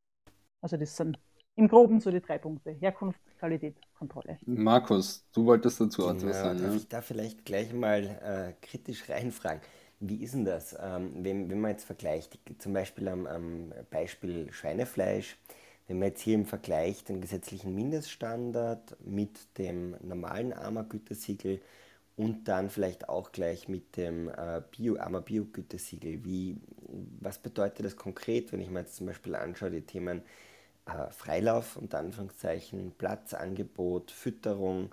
Also 0.61 0.77
das 0.77 0.95
sind 0.95 1.19
im 1.55 1.67
Groben 1.67 1.99
so 1.99 2.09
die 2.09 2.21
drei 2.21 2.37
Punkte. 2.37 2.71
Herkunft, 2.71 3.19
Qualität, 3.37 3.75
Kontrolle. 3.97 4.37
Markus, 4.45 5.27
du 5.33 5.45
wolltest 5.45 5.81
dazu 5.81 6.07
etwas 6.07 6.37
ja, 6.37 6.43
sagen. 6.43 6.59
Darf 6.59 6.71
ja? 6.71 6.77
ich 6.77 6.87
da 6.87 7.01
vielleicht 7.01 7.45
gleich 7.45 7.73
mal 7.73 8.03
äh, 8.03 8.53
kritisch 8.65 9.09
reinfragen? 9.09 9.61
Wie 9.99 10.23
ist 10.23 10.33
denn 10.33 10.45
das, 10.45 10.75
ähm, 10.81 11.11
wenn, 11.15 11.49
wenn 11.49 11.59
man 11.59 11.71
jetzt 11.71 11.83
vergleicht, 11.83 12.39
zum 12.59 12.71
Beispiel 12.73 13.09
am, 13.09 13.27
am 13.27 13.73
Beispiel 13.89 14.51
Schweinefleisch, 14.53 15.37
wenn 15.89 15.97
man 15.97 16.09
jetzt 16.09 16.21
hier 16.21 16.35
im 16.35 16.45
Vergleich 16.45 17.03
den 17.03 17.19
gesetzlichen 17.19 17.73
Mindeststandard 17.73 18.95
mit 19.03 19.57
dem 19.57 19.95
normalen 20.01 20.53
AMA-Gütesiegel 20.53 21.59
und 22.15 22.47
dann 22.47 22.69
vielleicht 22.69 23.09
auch 23.09 23.31
gleich 23.31 23.67
mit 23.67 23.97
dem 23.97 24.29
äh, 24.29 24.61
Bio, 24.69 24.97
AMA-Bio-Gütesiegel, 24.97 26.21
was 27.19 27.39
bedeutet 27.39 27.87
das 27.87 27.95
konkret, 27.95 28.51
wenn 28.51 28.61
ich 28.61 28.69
mir 28.69 28.81
jetzt 28.81 28.97
zum 28.97 29.07
Beispiel 29.07 29.33
anschaue, 29.33 29.71
die 29.71 29.81
Themen 29.81 30.21
äh, 30.85 31.09
Freilauf, 31.11 31.75
unter 31.75 31.97
Anführungszeichen, 31.97 32.91
Platzangebot, 32.97 34.11
Fütterung, 34.11 34.91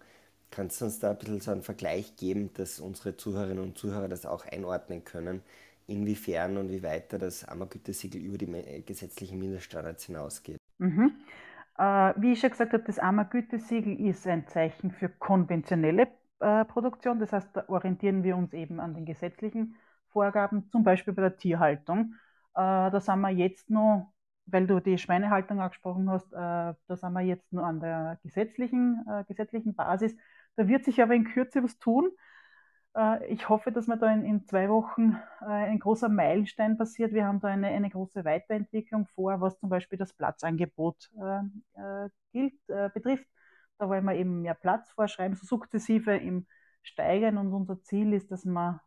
Kannst 0.51 0.81
du 0.81 0.87
uns 0.87 1.01
da 1.01 1.11
ein 1.11 1.19
bisschen 1.19 1.41
so 1.41 1.51
einen 1.51 1.63
Vergleich 1.63 2.17
geben, 2.17 2.51
dass 2.55 2.81
unsere 2.81 3.17
Zuhörerinnen 3.17 3.63
und 3.63 3.77
Zuhörer 3.77 4.09
das 4.09 4.25
auch 4.25 4.47
einordnen 4.47 5.05
können, 5.05 5.43
inwiefern 5.87 6.57
und 6.57 6.71
wie 6.71 6.83
weiter 6.83 7.19
das 7.19 7.45
Ammergütesiegel 7.45 8.21
über 8.23 8.39
die 8.39 8.83
gesetzlichen 8.87 9.39
Mindeststandards 9.39 10.05
hinausgeht? 10.05 10.57
Mhm. 10.79 11.17
Äh, 11.79 12.15
wie 12.17 12.33
ich 12.33 12.41
schon 12.41 12.51
gesagt 12.51 12.73
habe, 12.73 12.85
das 12.85 12.99
Ammergütesiegel 12.99 14.01
ist 14.01 14.27
ein 14.27 14.47
Zeichen 14.49 14.91
für 14.91 15.09
konventionelle 15.09 16.09
äh, 16.41 16.65
Produktion. 16.65 17.19
Das 17.21 17.33
heißt, 17.33 17.51
da 17.55 17.65
orientieren 17.69 18.23
wir 18.25 18.37
uns 18.37 18.53
eben 18.53 18.81
an 18.81 18.95
den 18.95 19.05
gesetzlichen 19.07 19.77
Vorgaben, 20.09 20.71
zum 20.71 20.85
Beispiel 20.85 21.15
bei 21.15 21.23
der 21.23 21.37
Tierhaltung. 21.37 22.15
Äh, 22.55 22.91
da 22.91 23.01
sind 23.01 23.21
wir 23.21 23.31
jetzt 23.31 23.71
noch, 23.71 24.13
weil 24.47 24.67
du 24.67 24.81
die 24.81 24.99
Schweinehaltung 24.99 25.61
angesprochen 25.61 26.11
hast, 26.11 26.33
äh, 26.33 26.37
da 26.37 26.77
sind 26.97 27.13
wir 27.13 27.23
jetzt 27.23 27.53
nur 27.53 27.65
an 27.65 27.81
der 27.81 28.19
gesetzlichen, 28.23 29.05
äh, 29.09 29.25
gesetzlichen 29.25 29.75
Basis. 29.75 30.15
Da 30.57 30.69
wird 30.69 30.85
sich 30.85 31.03
aber 31.03 31.15
in 31.15 31.25
Kürze 31.25 31.63
was 31.63 31.79
tun. 31.79 32.11
Äh, 32.97 33.27
ich 33.27 33.49
hoffe, 33.49 33.73
dass 33.73 33.87
mir 33.87 33.99
da 33.99 34.13
in, 34.13 34.25
in 34.25 34.47
zwei 34.47 34.69
Wochen 34.69 35.17
äh, 35.43 35.45
ein 35.47 35.79
großer 35.79 36.09
Meilenstein 36.09 36.79
passiert. 36.79 37.13
Wir 37.13 37.27
haben 37.27 37.41
da 37.41 37.49
eine, 37.49 37.69
eine 37.69 37.91
große 37.91 38.25
Weiterentwicklung 38.25 39.07
vor, 39.15 39.41
was 39.41 39.59
zum 39.59 39.69
Beispiel 39.69 39.99
das 39.99 40.15
Platzangebot 40.15 41.11
äh, 41.21 42.09
gilt, 42.33 42.55
betrifft. 42.95 43.27
Da 43.79 43.89
wollen 43.89 44.05
wir 44.05 44.15
eben 44.15 44.43
mehr 44.43 44.55
Platz 44.55 44.91
vorschreiben, 44.91 45.37
so 45.37 45.47
sukzessive 45.47 46.17
im 46.17 46.47
Steigern. 46.83 47.39
Und 47.39 47.53
unser 47.53 47.81
Ziel 47.83 48.13
ist, 48.13 48.31
dass 48.31 48.45
wir 48.45 48.81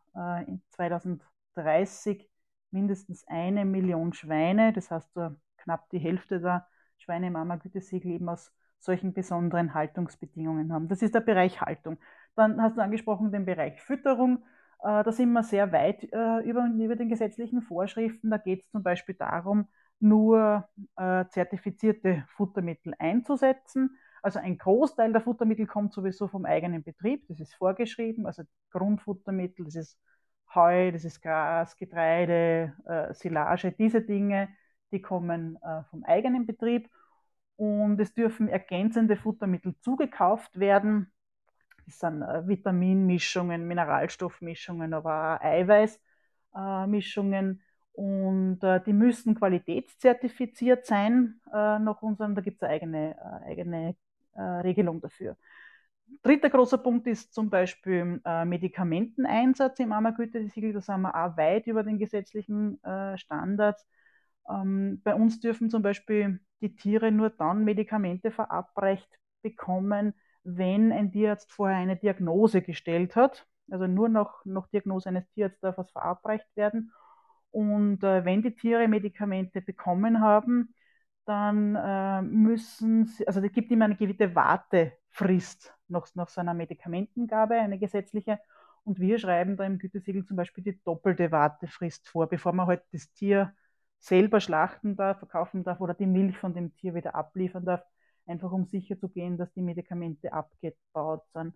in 0.46 0.62
2030 0.70 2.28
mindestens 2.70 3.26
eine 3.26 3.64
Million 3.64 4.12
Schweine, 4.12 4.72
das 4.72 4.90
heißt 4.90 5.12
so 5.14 5.30
knapp 5.58 5.88
die 5.90 5.98
Hälfte 5.98 6.40
der 6.40 6.66
Schweine 6.98 7.28
im 7.28 7.36
Ammergütesiegel 7.36 8.12
eben 8.12 8.28
aus 8.28 8.52
solchen 8.80 9.12
besonderen 9.12 9.74
Haltungsbedingungen 9.74 10.72
haben. 10.72 10.88
Das 10.88 11.02
ist 11.02 11.14
der 11.14 11.20
Bereich 11.20 11.60
Haltung. 11.60 11.98
Dann 12.36 12.60
hast 12.62 12.76
du 12.76 12.82
angesprochen 12.82 13.32
den 13.32 13.44
Bereich 13.44 13.80
Fütterung. 13.82 14.44
Äh, 14.82 15.04
da 15.04 15.12
sind 15.12 15.32
wir 15.32 15.42
sehr 15.42 15.72
weit 15.72 16.04
äh, 16.12 16.40
über, 16.40 16.66
über 16.78 16.96
den 16.96 17.08
gesetzlichen 17.08 17.62
Vorschriften. 17.62 18.30
Da 18.30 18.38
geht 18.38 18.62
es 18.62 18.70
zum 18.70 18.82
Beispiel 18.82 19.14
darum, 19.14 19.68
nur 19.98 20.68
äh, 20.96 21.26
zertifizierte 21.28 22.24
Futtermittel 22.36 22.94
einzusetzen. 22.98 23.96
Also 24.22 24.38
ein 24.38 24.58
Großteil 24.58 25.12
der 25.12 25.20
Futtermittel 25.20 25.66
kommt 25.66 25.92
sowieso 25.92 26.28
vom 26.28 26.44
eigenen 26.44 26.82
Betrieb, 26.82 27.26
das 27.28 27.40
ist 27.40 27.54
vorgeschrieben, 27.54 28.26
also 28.26 28.42
Grundfuttermittel, 28.70 29.64
das 29.64 29.76
ist 29.76 29.98
Heu, 30.54 30.92
das 30.92 31.04
ist 31.06 31.22
Gras, 31.22 31.74
Getreide, 31.76 32.74
Silage, 33.12 33.72
diese 33.72 34.02
Dinge, 34.02 34.50
die 34.92 35.00
kommen 35.00 35.58
vom 35.90 36.04
eigenen 36.04 36.44
Betrieb 36.44 36.90
und 37.56 37.98
es 37.98 38.12
dürfen 38.12 38.48
ergänzende 38.48 39.16
Futtermittel 39.16 39.74
zugekauft 39.80 40.58
werden. 40.58 41.10
Das 41.90 41.98
sind 41.98 42.22
äh, 42.22 42.46
Vitaminmischungen, 42.46 43.66
Mineralstoffmischungen, 43.66 44.94
aber 44.94 45.34
auch 45.34 45.40
Eiweißmischungen. 45.44 47.60
Und 47.92 48.62
äh, 48.62 48.80
die 48.82 48.92
müssen 48.92 49.34
qualitätszertifiziert 49.34 50.86
sein 50.86 51.40
äh, 51.52 51.80
nach 51.80 52.00
unserem, 52.00 52.36
da 52.36 52.42
gibt 52.42 52.58
es 52.58 52.62
eine 52.62 52.72
eigene, 52.72 53.16
eigene 53.44 53.96
Regelung 54.36 55.00
dafür. 55.00 55.36
Dritter 56.22 56.50
großer 56.50 56.78
Punkt 56.78 57.08
ist 57.08 57.34
zum 57.34 57.50
Beispiel 57.50 58.22
Medikamenteneinsatz 58.46 59.80
im 59.80 59.92
Ammergütesiegel. 59.92 60.72
Da 60.72 60.80
sind 60.80 61.02
wir 61.02 61.14
auch 61.14 61.36
weit 61.36 61.66
über 61.66 61.82
den 61.82 61.98
gesetzlichen 61.98 62.80
Standards. 63.16 63.86
Ähm, 64.48 65.02
bei 65.02 65.14
uns 65.14 65.40
dürfen 65.40 65.68
zum 65.68 65.82
Beispiel 65.82 66.40
die 66.62 66.74
Tiere 66.74 67.10
nur 67.10 67.28
dann 67.30 67.64
Medikamente 67.64 68.30
verabreicht 68.30 69.10
bekommen, 69.42 70.14
wenn 70.44 70.92
ein 70.92 71.12
Tierarzt 71.12 71.52
vorher 71.52 71.78
eine 71.78 71.96
Diagnose 71.96 72.62
gestellt 72.62 73.16
hat. 73.16 73.46
Also 73.70 73.86
nur 73.86 74.08
nach, 74.08 74.44
nach 74.44 74.66
Diagnose 74.68 75.08
eines 75.08 75.28
Tierarztes 75.30 75.60
darf 75.60 75.78
was 75.78 75.90
verabreicht 75.90 76.48
werden. 76.56 76.92
Und 77.50 78.02
äh, 78.04 78.24
wenn 78.24 78.42
die 78.42 78.54
Tiere 78.54 78.88
Medikamente 78.88 79.60
bekommen 79.60 80.20
haben, 80.20 80.74
dann 81.24 81.76
äh, 81.76 82.22
müssen 82.22 83.06
sie, 83.06 83.26
also 83.26 83.40
es 83.40 83.52
gibt 83.52 83.70
immer 83.70 83.84
eine 83.84 83.96
gewisse 83.96 84.34
Wartefrist 84.34 85.74
nach, 85.88 86.08
nach 86.14 86.28
so 86.28 86.40
einer 86.40 86.54
Medikamentengabe, 86.54 87.54
eine 87.54 87.78
gesetzliche. 87.78 88.38
Und 88.84 88.98
wir 88.98 89.18
schreiben 89.18 89.56
da 89.56 89.64
im 89.64 89.78
Gütesiegel 89.78 90.24
zum 90.24 90.36
Beispiel 90.36 90.64
die 90.64 90.80
doppelte 90.82 91.30
Wartefrist 91.30 92.08
vor, 92.08 92.28
bevor 92.28 92.52
man 92.52 92.66
halt 92.66 92.82
das 92.92 93.12
Tier 93.12 93.54
selber 93.98 94.40
schlachten 94.40 94.96
darf, 94.96 95.18
verkaufen 95.18 95.62
darf 95.62 95.80
oder 95.80 95.94
die 95.94 96.06
Milch 96.06 96.38
von 96.38 96.54
dem 96.54 96.74
Tier 96.74 96.94
wieder 96.94 97.14
abliefern 97.14 97.64
darf, 97.64 97.82
einfach 98.30 98.52
um 98.52 98.66
sicher 98.66 98.98
zu 98.98 99.08
gehen, 99.08 99.36
dass 99.36 99.52
die 99.52 99.62
Medikamente 99.62 100.32
abgebaut 100.32 101.22
sind. 101.32 101.54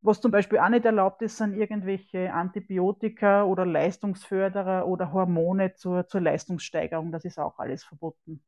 Was 0.00 0.20
zum 0.20 0.30
Beispiel 0.30 0.58
auch 0.58 0.68
nicht 0.68 0.84
erlaubt 0.84 1.22
ist, 1.22 1.38
sind 1.38 1.54
irgendwelche 1.54 2.32
Antibiotika 2.32 3.44
oder 3.44 3.64
Leistungsförderer 3.64 4.86
oder 4.86 5.12
Hormone 5.12 5.74
zur, 5.74 6.06
zur 6.06 6.20
Leistungssteigerung. 6.20 7.10
Das 7.10 7.24
ist 7.24 7.38
auch 7.38 7.58
alles 7.58 7.84
verboten. 7.84 8.42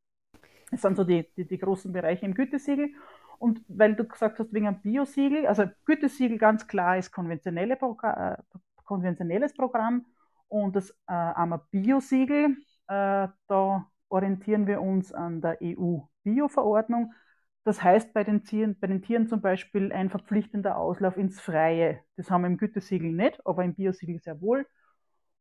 Das 0.71 0.83
sind 0.83 0.97
so 0.97 1.05
die, 1.05 1.27
die, 1.37 1.47
die 1.47 1.59
großen 1.59 1.93
Bereiche 1.93 2.27
im 2.27 2.35
Gütesiegel. 2.35 2.91
Und 3.39 3.63
weil 3.69 3.95
du 3.95 4.05
gesagt 4.05 4.39
hast, 4.39 4.53
wegen 4.53 4.67
einem 4.67 4.81
Biosiegel, 4.81 5.47
also 5.47 5.65
Gütesiegel 5.85 6.39
ganz 6.39 6.67
klar 6.67 6.99
ist 6.99 7.11
konventionelle 7.13 7.77
Progr 7.77 8.37
äh, 8.39 8.59
konventionelles 8.85 9.53
Programm 9.55 10.07
und 10.49 10.77
das 10.77 10.91
äh, 10.91 11.13
AMA 11.13 11.67
Biosiegel 11.71 12.57
äh, 12.89 13.29
da 13.49 13.91
orientieren 14.09 14.67
wir 14.67 14.81
uns 14.81 15.13
an 15.13 15.41
der 15.41 15.59
EU-Bio-Verordnung. 15.61 17.13
Das 17.67 17.83
heißt 17.83 18.15
bei 18.15 18.23
den, 18.23 18.45
Tieren, 18.45 18.79
bei 18.79 18.87
den 18.87 19.03
Tieren 19.03 19.27
zum 19.27 19.41
Beispiel 19.41 19.93
ein 19.93 20.09
verpflichtender 20.09 20.77
Auslauf 20.79 21.17
ins 21.17 21.41
Freie. 21.41 22.01
Das 22.17 22.31
haben 22.31 22.43
wir 22.43 22.47
im 22.47 22.59
Gütesiegel 22.59 23.11
nicht, 23.11 23.45
aber 23.45 23.65
im 23.65 23.75
Biosiegel 23.75 24.21
sehr 24.21 24.41
wohl. 24.41 24.67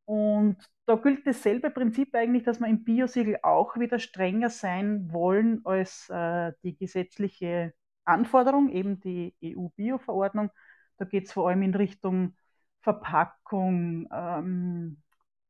Und 0.06 0.58
da 0.88 0.96
gilt 0.96 1.28
dasselbe 1.28 1.70
Prinzip 1.70 2.16
eigentlich, 2.16 2.44
dass 2.44 2.60
wir 2.60 2.68
im 2.68 2.84
Biosiegel 2.84 3.38
auch 3.44 3.78
wieder 3.78 4.00
strenger 4.00 4.50
sein 4.50 5.12
wollen 5.14 5.62
als 5.66 6.10
äh, 6.10 6.54
die 6.64 6.76
gesetzliche 6.76 7.76
Anforderung, 8.06 8.70
eben 8.70 9.00
die 9.02 9.36
EU-Bio-Verordnung. 9.42 10.50
Da 10.98 11.06
geht 11.06 11.26
es 11.28 11.34
vor 11.34 11.50
allem 11.50 11.62
in 11.62 11.76
Richtung 11.76 12.36
Verpackung, 12.82 14.08
ähm, 14.12 14.98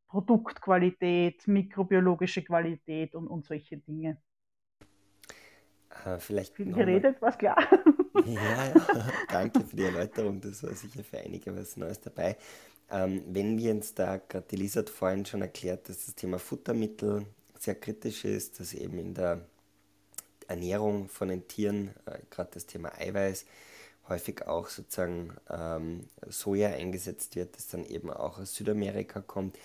Produktqualität, 0.09 1.47
mikrobiologische 1.47 2.43
Qualität 2.43 3.15
und, 3.15 3.27
und 3.29 3.45
solche 3.45 3.77
Dinge. 3.77 4.17
Äh, 6.03 6.19
vielleicht 6.19 6.55
Viel 6.55 6.73
geredet, 6.73 7.17
was 7.19 7.37
klar. 7.37 7.57
Ja, 8.25 8.65
ja, 8.73 8.73
danke 9.29 9.59
für 9.59 9.75
die 9.75 9.83
Erläuterung. 9.83 10.39
Das 10.39 10.63
war 10.63 10.73
sicher 10.73 11.03
für 11.03 11.17
einige 11.19 11.55
was 11.55 11.75
Neues 11.75 11.99
dabei. 11.99 12.37
Ähm, 12.89 13.23
wenn 13.27 13.57
wir 13.57 13.71
uns 13.71 13.93
da, 13.93 14.17
gerade 14.17 14.45
die 14.49 14.55
Lisa 14.55 14.79
hat 14.79 14.89
vorhin 14.89 15.25
schon 15.25 15.41
erklärt, 15.41 15.89
dass 15.89 16.05
das 16.05 16.15
Thema 16.15 16.39
Futtermittel 16.39 17.25
sehr 17.59 17.75
kritisch 17.75 18.23
ist, 18.23 18.59
dass 18.59 18.73
eben 18.73 18.97
in 18.99 19.13
der 19.13 19.41
Ernährung 20.47 21.09
von 21.09 21.27
den 21.27 21.47
Tieren, 21.47 21.89
äh, 22.05 22.19
gerade 22.29 22.51
das 22.53 22.65
Thema 22.65 22.93
Eiweiß, 22.97 23.45
häufig 24.07 24.47
auch 24.47 24.69
sozusagen 24.69 25.35
ähm, 25.49 26.07
Soja 26.27 26.69
eingesetzt 26.69 27.35
wird, 27.35 27.57
das 27.57 27.67
dann 27.67 27.83
eben 27.85 28.11
auch 28.11 28.39
aus 28.39 28.55
Südamerika 28.55 29.21
kommt. 29.21 29.57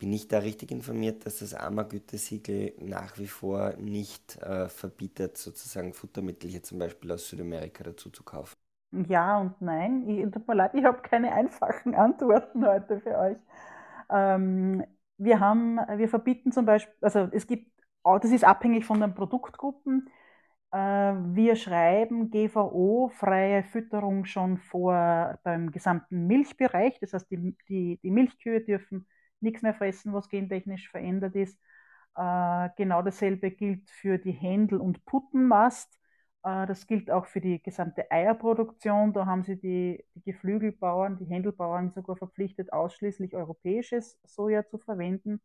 Bin 0.00 0.14
ich 0.14 0.28
da 0.28 0.38
richtig 0.38 0.70
informiert, 0.70 1.26
dass 1.26 1.40
das 1.40 1.52
AMA-Gütesiegel 1.52 2.72
nach 2.78 3.18
wie 3.18 3.26
vor 3.26 3.74
nicht 3.78 4.38
äh, 4.38 4.66
verbietet, 4.70 5.36
sozusagen 5.36 5.92
Futtermittel 5.92 6.48
hier 6.48 6.62
zum 6.62 6.78
Beispiel 6.78 7.12
aus 7.12 7.28
Südamerika 7.28 7.84
dazu 7.84 8.08
zu 8.08 8.24
kaufen? 8.24 8.56
Ja 8.92 9.38
und 9.38 9.60
nein. 9.60 10.08
Ich, 10.08 10.22
tut 10.30 10.48
mir 10.48 10.54
leid, 10.54 10.74
ich 10.74 10.84
habe 10.84 11.02
keine 11.02 11.32
einfachen 11.34 11.94
Antworten 11.94 12.66
heute 12.66 12.98
für 13.00 13.18
euch. 13.18 13.36
Ähm, 14.08 14.82
wir 15.18 15.38
haben, 15.38 15.76
wir 15.76 16.08
verbieten 16.08 16.50
zum 16.50 16.64
Beispiel, 16.64 16.94
also 17.02 17.28
es 17.30 17.46
gibt 17.46 17.70
das 18.02 18.30
ist 18.30 18.44
abhängig 18.44 18.86
von 18.86 19.02
den 19.02 19.14
Produktgruppen. 19.14 20.08
Äh, 20.72 20.78
wir 20.78 21.56
schreiben 21.56 22.30
GVO-freie 22.30 23.64
Fütterung 23.64 24.24
schon 24.24 24.56
vor 24.56 25.38
beim 25.44 25.70
gesamten 25.70 26.26
Milchbereich. 26.26 26.98
Das 27.00 27.12
heißt, 27.12 27.30
die, 27.30 27.54
die, 27.68 28.00
die 28.02 28.10
Milchkühe 28.10 28.62
dürfen 28.62 29.06
nichts 29.42 29.62
mehr 29.62 29.74
fressen, 29.74 30.12
was 30.12 30.28
gentechnisch 30.28 30.88
verändert 30.90 31.34
ist. 31.36 31.58
Äh, 32.16 32.68
genau 32.76 33.02
dasselbe 33.02 33.50
gilt 33.50 33.90
für 33.90 34.18
die 34.18 34.32
Händel- 34.32 34.80
und 34.80 35.04
Puttenmast. 35.04 35.98
Äh, 36.42 36.66
das 36.66 36.86
gilt 36.86 37.10
auch 37.10 37.26
für 37.26 37.40
die 37.40 37.62
gesamte 37.62 38.10
Eierproduktion. 38.10 39.12
Da 39.12 39.26
haben 39.26 39.44
sie 39.44 39.58
die, 39.58 40.04
die 40.14 40.22
Geflügelbauern, 40.22 41.18
die 41.18 41.26
Händelbauern 41.26 41.90
sogar 41.92 42.16
verpflichtet, 42.16 42.72
ausschließlich 42.72 43.34
europäisches 43.36 44.18
Soja 44.24 44.66
zu 44.66 44.78
verwenden. 44.78 45.40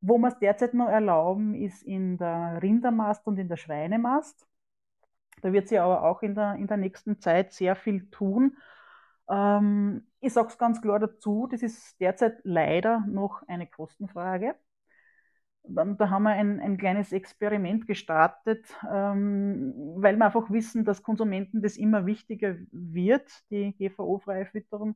Wo 0.00 0.18
wir 0.18 0.28
es 0.28 0.38
derzeit 0.38 0.74
noch 0.74 0.88
erlauben, 0.88 1.54
ist 1.54 1.82
in 1.82 2.18
der 2.18 2.60
Rindermast 2.62 3.26
und 3.26 3.38
in 3.38 3.48
der 3.48 3.56
Schweinemast. 3.56 4.46
Da 5.42 5.52
wird 5.52 5.68
sie 5.68 5.78
aber 5.78 6.02
auch 6.04 6.22
in 6.22 6.34
der, 6.34 6.56
in 6.56 6.66
der 6.66 6.76
nächsten 6.76 7.20
Zeit 7.20 7.52
sehr 7.52 7.76
viel 7.76 8.10
tun. 8.10 8.56
Ähm, 9.28 10.06
ich 10.20 10.32
sage 10.32 10.48
es 10.48 10.58
ganz 10.58 10.80
klar 10.82 10.98
dazu, 10.98 11.48
das 11.50 11.62
ist 11.62 12.00
derzeit 12.00 12.40
leider 12.44 13.04
noch 13.06 13.42
eine 13.48 13.66
Kostenfrage 13.66 14.54
da 15.66 16.10
haben 16.10 16.24
wir 16.24 16.30
ein, 16.30 16.60
ein 16.60 16.76
kleines 16.76 17.12
Experiment 17.12 17.86
gestartet, 17.86 18.66
ähm, 18.92 19.72
weil 19.96 20.16
wir 20.16 20.26
einfach 20.26 20.50
wissen, 20.50 20.84
dass 20.84 21.02
Konsumenten 21.02 21.62
das 21.62 21.76
immer 21.76 22.06
wichtiger 22.06 22.56
wird. 22.70 23.30
Die 23.50 23.72
GVO-freie 23.72 24.46
Fütterung 24.46 24.94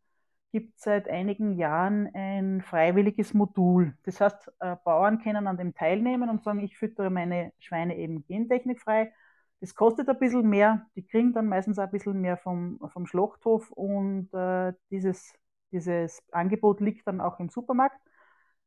gibt 0.52 0.78
seit 0.78 1.08
einigen 1.08 1.56
Jahren 1.58 2.08
ein 2.14 2.60
freiwilliges 2.62 3.34
Modul. 3.34 3.96
Das 4.04 4.20
heißt, 4.20 4.52
äh, 4.60 4.76
Bauern 4.84 5.20
können 5.22 5.46
an 5.46 5.56
dem 5.56 5.74
teilnehmen 5.74 6.28
und 6.28 6.42
sagen, 6.42 6.60
ich 6.60 6.76
füttere 6.76 7.10
meine 7.10 7.52
Schweine 7.58 7.96
eben 7.96 8.24
gentechnikfrei. 8.26 9.12
Das 9.60 9.74
kostet 9.74 10.08
ein 10.08 10.18
bisschen 10.18 10.48
mehr, 10.48 10.86
die 10.94 11.04
kriegen 11.06 11.32
dann 11.32 11.46
meistens 11.48 11.78
auch 11.78 11.84
ein 11.84 11.90
bisschen 11.90 12.20
mehr 12.20 12.36
vom, 12.36 12.78
vom 12.92 13.06
Schlachthof 13.06 13.70
und 13.72 14.32
äh, 14.32 14.72
dieses, 14.90 15.32
dieses 15.72 16.22
Angebot 16.30 16.80
liegt 16.80 17.06
dann 17.08 17.20
auch 17.20 17.40
im 17.40 17.48
Supermarkt. 17.48 17.98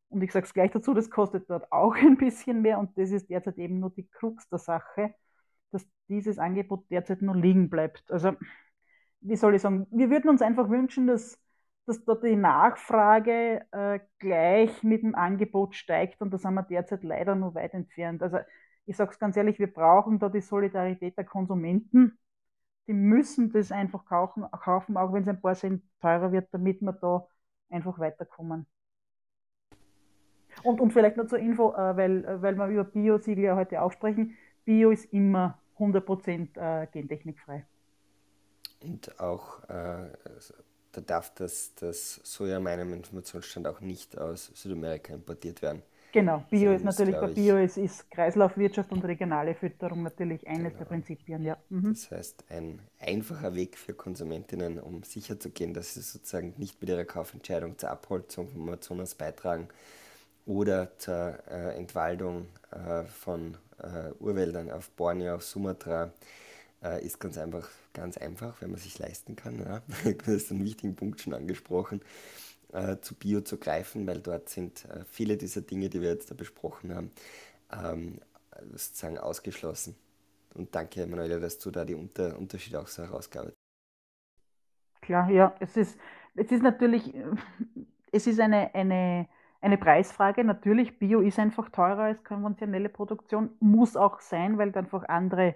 Und 0.09 0.21
ich 0.21 0.33
sage 0.33 0.45
es 0.45 0.53
gleich 0.53 0.71
dazu, 0.71 0.93
das 0.93 1.09
kostet 1.09 1.49
dort 1.49 1.71
auch 1.71 1.95
ein 1.95 2.17
bisschen 2.17 2.61
mehr 2.61 2.79
und 2.79 2.97
das 2.97 3.11
ist 3.11 3.29
derzeit 3.29 3.57
eben 3.57 3.79
nur 3.79 3.91
die 3.91 4.07
Krux 4.07 4.47
der 4.49 4.59
Sache, 4.59 5.13
dass 5.71 5.85
dieses 6.09 6.37
Angebot 6.37 6.89
derzeit 6.91 7.21
nur 7.21 7.35
liegen 7.35 7.69
bleibt. 7.69 8.03
Also, 8.11 8.33
wie 9.21 9.35
soll 9.37 9.55
ich 9.55 9.61
sagen, 9.61 9.87
wir 9.91 10.09
würden 10.09 10.29
uns 10.29 10.41
einfach 10.41 10.69
wünschen, 10.69 11.07
dass, 11.07 11.39
dass 11.85 12.03
dort 12.03 12.23
die 12.23 12.35
Nachfrage 12.35 13.65
äh, 13.71 13.99
gleich 14.19 14.83
mit 14.83 15.03
dem 15.03 15.15
Angebot 15.15 15.75
steigt 15.75 16.21
und 16.21 16.31
da 16.33 16.37
sind 16.37 16.53
wir 16.55 16.63
derzeit 16.63 17.03
leider 17.03 17.35
nur 17.35 17.55
weit 17.55 17.73
entfernt. 17.73 18.21
Also, 18.23 18.39
ich 18.85 18.97
sage 18.97 19.11
es 19.11 19.19
ganz 19.19 19.37
ehrlich, 19.37 19.59
wir 19.59 19.71
brauchen 19.71 20.19
da 20.19 20.29
die 20.29 20.41
Solidarität 20.41 21.17
der 21.17 21.25
Konsumenten. 21.25 22.17
Die 22.87 22.93
müssen 22.93 23.51
das 23.51 23.71
einfach 23.71 24.05
kaufen, 24.05 24.45
kaufen 24.51 24.97
auch 24.97 25.13
wenn 25.13 25.23
es 25.23 25.29
ein 25.29 25.41
paar 25.41 25.55
Cent 25.55 25.83
teurer 26.01 26.31
wird, 26.31 26.49
damit 26.51 26.81
wir 26.81 26.93
da 26.93 27.27
einfach 27.69 27.99
weiterkommen. 27.99 28.65
Und, 30.63 30.81
und 30.81 30.91
vielleicht 30.91 31.17
noch 31.17 31.27
zur 31.27 31.39
Info, 31.39 31.73
äh, 31.73 31.95
weil, 31.95 32.25
äh, 32.25 32.41
weil 32.41 32.57
wir 32.57 32.67
über 32.67 32.83
Bio-Siegel 32.83 33.45
ja 33.45 33.55
heute 33.55 33.81
auch 33.81 33.91
sprechen. 33.91 34.37
Bio 34.65 34.91
ist 34.91 35.05
immer 35.13 35.59
100% 35.77 36.57
äh, 36.57 36.87
gentechnikfrei. 36.87 37.65
Und 38.83 39.19
auch, 39.19 39.63
äh, 39.69 40.11
da 40.91 41.01
darf 41.01 41.33
das, 41.35 41.73
das 41.75 42.15
Soja 42.23 42.59
meinem 42.59 42.93
Informationsstand 42.93 43.67
auch 43.67 43.79
nicht 43.79 44.17
aus 44.17 44.51
Südamerika 44.53 45.13
importiert 45.13 45.61
werden. 45.61 45.83
Genau, 46.11 46.43
Bio 46.49 46.73
ist 46.73 46.83
natürlich, 46.83 47.15
bei 47.15 47.27
Bio 47.27 47.57
ist, 47.57 47.77
ist 47.77 48.09
Kreislaufwirtschaft 48.11 48.91
und 48.91 49.03
regionale 49.05 49.55
Fütterung 49.55 50.03
natürlich 50.03 50.45
eines 50.47 50.73
genau. 50.73 50.77
der 50.79 50.85
Prinzipien, 50.85 51.43
ja. 51.43 51.57
Mhm. 51.69 51.93
Das 51.93 52.11
heißt, 52.11 52.45
ein 52.49 52.79
einfacher 52.99 53.55
Weg 53.55 53.77
für 53.77 53.93
Konsumentinnen, 53.93 54.79
um 54.79 55.03
sicherzugehen, 55.03 55.73
dass 55.73 55.93
sie 55.93 56.01
sozusagen 56.01 56.53
nicht 56.57 56.81
mit 56.81 56.89
ihrer 56.89 57.05
Kaufentscheidung 57.05 57.77
zur 57.77 57.91
Abholzung 57.91 58.47
vom 58.49 58.63
Amazonas 58.63 59.15
beitragen, 59.15 59.67
oder 60.45 60.97
zur 60.97 61.37
äh, 61.49 61.77
Entwaldung 61.77 62.47
äh, 62.71 63.03
von 63.03 63.57
äh, 63.79 64.11
Urwäldern 64.19 64.71
auf 64.71 64.89
Borneo, 64.91 65.35
auf 65.35 65.43
Sumatra 65.43 66.11
äh, 66.83 67.05
ist 67.05 67.19
ganz 67.19 67.37
einfach, 67.37 67.69
ganz 67.93 68.17
einfach, 68.17 68.61
wenn 68.61 68.71
man 68.71 68.79
sich 68.79 68.97
leisten 68.99 69.35
kann. 69.35 69.59
Ja. 69.59 69.81
Du 70.11 70.33
hast 70.33 70.51
einen 70.51 70.65
wichtigen 70.65 70.95
Punkt 70.95 71.21
schon 71.21 71.33
angesprochen, 71.33 72.01
äh, 72.73 72.99
zu 73.01 73.15
Bio 73.15 73.41
zu 73.41 73.57
greifen, 73.57 74.07
weil 74.07 74.21
dort 74.21 74.49
sind 74.49 74.85
äh, 74.85 75.03
viele 75.05 75.37
dieser 75.37 75.61
Dinge, 75.61 75.89
die 75.89 76.01
wir 76.01 76.09
jetzt 76.09 76.31
da 76.31 76.35
besprochen 76.35 76.95
haben, 76.95 77.11
ähm, 77.71 78.19
sozusagen 78.71 79.17
ausgeschlossen. 79.17 79.95
Und 80.53 80.75
danke, 80.75 81.05
Manuela, 81.07 81.39
dass 81.39 81.59
du 81.59 81.71
da 81.71 81.85
die 81.85 81.95
Unter 81.95 82.37
Unterschiede 82.37 82.79
auch 82.79 82.87
so 82.87 83.03
herausgearbeitet 83.03 83.55
hast. 83.57 85.01
Klar, 85.01 85.29
ja, 85.29 85.55
es 85.59 85.77
ist, 85.77 85.97
es 86.35 86.51
ist 86.51 86.61
natürlich, 86.61 87.13
es 88.11 88.27
ist 88.27 88.39
eine, 88.39 88.73
eine 88.75 89.27
eine 89.61 89.77
Preisfrage. 89.77 90.43
Natürlich, 90.43 90.99
Bio 90.99 91.21
ist 91.21 91.39
einfach 91.39 91.69
teurer 91.69 92.03
als 92.03 92.23
konventionelle 92.23 92.89
Produktion, 92.89 93.51
muss 93.59 93.95
auch 93.95 94.19
sein, 94.19 94.57
weil 94.57 94.75
einfach 94.75 95.03
andere 95.07 95.55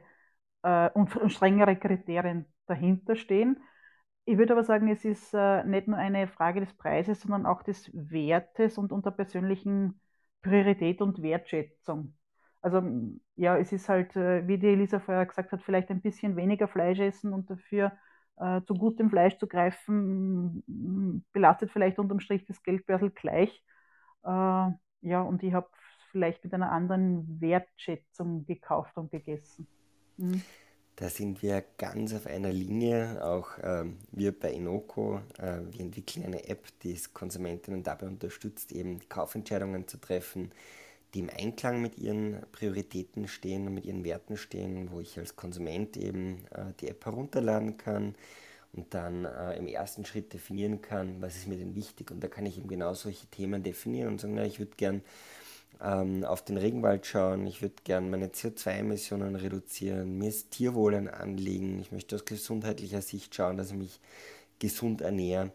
äh, 0.64 0.90
und 0.92 1.10
strengere 1.32 1.76
Kriterien 1.76 2.46
dahinter 2.68 3.16
stehen. 3.16 3.62
Ich 4.26 4.38
würde 4.38 4.54
aber 4.54 4.64
sagen, 4.64 4.88
es 4.88 5.06
ist 5.06 5.34
äh, 5.34 5.64
nicht 5.66 5.88
nur 5.88 5.98
eine 5.98 6.28
Frage 6.28 6.60
des 6.60 6.74
Preises, 6.74 7.22
sondern 7.22 7.46
auch 7.46 7.62
des 7.62 7.92
Wertes 7.94 8.78
und 8.78 8.92
unter 8.92 9.12
persönlichen 9.12 10.00
Priorität 10.42 11.02
und 11.02 11.22
Wertschätzung. 11.22 12.16
Also 12.62 12.82
ja, 13.36 13.58
es 13.58 13.72
ist 13.72 13.88
halt, 13.88 14.16
äh, 14.16 14.48
wie 14.48 14.58
die 14.58 14.68
Elisa 14.68 15.00
vorher 15.00 15.26
gesagt 15.28 15.52
hat, 15.52 15.62
vielleicht 15.62 15.92
ein 15.92 16.02
bisschen 16.02 16.36
weniger 16.36 16.68
Fleisch 16.68 17.00
essen 17.00 17.34
und 17.34 17.50
dafür 17.52 17.92
äh, 18.38 18.62
zu 18.64 18.74
gutem 18.74 19.12
Fleisch 19.12 19.38
zu 19.38 19.48
greifen, 19.48 20.64
belastet 21.32 21.72
vielleicht 21.72 22.00
unterm 22.00 22.20
Strich 22.20 22.46
das 22.46 22.64
Geldbörsel 22.64 23.12
gleich. 23.12 23.64
Äh, 24.24 24.30
ja, 25.02 25.22
und 25.22 25.44
ich 25.44 25.54
habe 25.54 25.70
vielleicht 26.12 26.44
mit 26.44 26.54
einer 26.54 26.72
anderen 26.72 27.40
Wertschätzung 27.40 28.46
gekauft 28.48 28.98
und 28.98 29.12
gegessen. 29.12 29.68
Mhm. 30.18 30.42
Da 30.98 31.10
sind 31.10 31.42
wir 31.42 31.64
ganz 31.78 32.14
auf 32.14 32.26
einer 32.26 32.52
Linie. 32.52 33.24
Auch 33.24 33.50
ähm, 33.62 33.98
wir 34.12 34.38
bei 34.38 34.52
Inoco, 34.54 35.20
äh, 35.38 35.60
wir 35.72 35.82
entwickeln 35.82 36.26
eine 36.26 36.48
App, 36.48 36.66
die 36.84 36.94
es 36.94 37.14
Konsumentinnen 37.14 37.84
dabei 37.84 38.08
unterstützt, 38.08 38.72
eben 38.72 39.00
Kaufentscheidungen 39.10 39.88
zu 39.88 39.98
treffen, 39.98 40.52
die 41.14 41.20
im 41.20 41.30
Einklang 41.30 41.82
mit 41.82 41.98
ihren 41.98 42.42
Prioritäten 42.52 43.28
stehen 43.28 43.68
und 43.68 43.74
mit 43.74 43.86
ihren 43.86 44.04
Werten 44.06 44.38
stehen, 44.38 44.90
wo 44.92 45.02
ich 45.02 45.18
als 45.20 45.36
Konsument 45.36 45.98
eben 45.98 46.46
äh, 46.52 46.74
die 46.80 46.88
App 46.88 47.06
herunterladen 47.06 47.78
kann, 47.78 48.16
und 48.76 48.94
dann 48.94 49.26
äh, 49.26 49.58
im 49.58 49.68
ersten 49.68 50.06
Schritt 50.06 50.34
definieren 50.34 50.82
kann, 50.82 51.22
was 51.22 51.36
ist 51.36 51.48
mir 51.48 51.58
denn 51.58 51.76
wichtig. 51.76 52.12
Und 52.12 52.24
da 52.24 52.28
kann 52.28 52.46
ich 52.46 52.58
eben 52.58 52.68
genau 52.68 52.94
solche 52.94 53.26
Themen 53.28 53.64
definieren 53.64 54.10
und 54.10 54.22
sagen, 54.22 54.36
na, 54.36 54.46
ich 54.46 54.60
würde 54.60 54.74
gern 54.76 55.02
ähm, 55.82 56.24
auf 56.24 56.44
den 56.44 56.58
Regenwald 56.58 57.06
schauen, 57.06 57.46
ich 57.48 57.62
würde 57.62 57.76
gern 57.84 58.10
meine 58.10 58.28
CO2-Emissionen 58.28 59.36
reduzieren, 59.36 60.18
mir 60.18 60.30
ist 60.30 60.52
Tierwohl 60.52 60.96
ein 60.96 61.08
Anliegen, 61.08 61.80
ich 61.80 61.92
möchte 61.92 62.16
aus 62.16 62.26
gesundheitlicher 62.26 63.02
Sicht 63.02 63.36
schauen, 63.36 63.58
dass 63.58 63.72
ich 63.72 63.78
mich 63.78 64.00
gesund 64.60 65.02
ernähre 65.02 65.52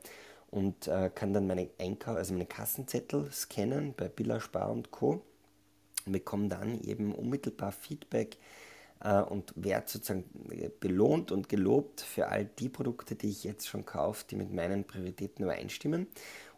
und 0.51 0.89
äh, 0.89 1.11
kann 1.15 1.33
dann 1.33 1.47
meine 1.47 1.69
Einkauf, 1.79 2.17
also 2.17 2.33
meine 2.33 2.47
Kassenzettel 2.47 3.31
scannen 3.33 3.95
bei 3.97 4.09
Billa 4.09 4.41
Spar 4.41 4.71
und 4.71 4.91
Co. 4.91 5.23
und 6.07 6.13
bekomme 6.13 6.49
dann 6.49 6.81
eben 6.83 7.15
unmittelbar 7.15 7.73
Feedback, 7.73 8.37
äh, 9.03 9.21
und 9.21 9.53
werde 9.57 9.89
sozusagen 9.89 10.25
belohnt 10.79 11.33
und 11.33 11.49
gelobt 11.49 12.01
für 12.01 12.29
all 12.29 12.45
die 12.45 12.69
Produkte, 12.69 13.15
die 13.15 13.31
ich 13.31 13.45
jetzt 13.45 13.69
schon 13.69 13.85
kaufe, 13.85 14.25
die 14.31 14.37
mit 14.37 14.53
meinen 14.53 14.85
Prioritäten 14.85 15.45
übereinstimmen 15.45 16.07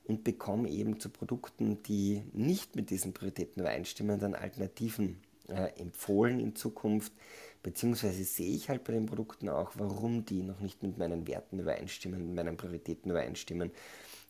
und 0.05 0.25
bekomme 0.25 0.69
eben 0.69 0.99
zu 1.01 1.09
Produkten, 1.09 1.83
die 1.85 2.23
nicht 2.33 2.77
mit 2.77 2.91
diesen 2.91 3.13
Prioritäten 3.13 3.63
übereinstimmen, 3.63 4.19
dann 4.19 4.35
Alternativen 4.35 5.21
äh, 5.49 5.71
empfohlen 5.81 6.41
in 6.41 6.57
Zukunft. 6.57 7.13
Beziehungsweise 7.63 8.25
sehe 8.25 8.55
ich 8.55 8.69
halt 8.69 8.83
bei 8.85 8.93
den 8.93 9.07
Produkten 9.07 9.49
auch, 9.49 9.73
warum 9.77 10.25
die 10.25 10.43
noch 10.43 10.61
nicht 10.61 10.83
mit 10.83 10.99
meinen 10.99 11.29
Werten 11.29 11.61
übereinstimmen, 11.61 12.27
mit 12.27 12.35
meinen 12.35 12.57
Prioritäten 12.57 13.11
übereinstimmen. 13.11 13.71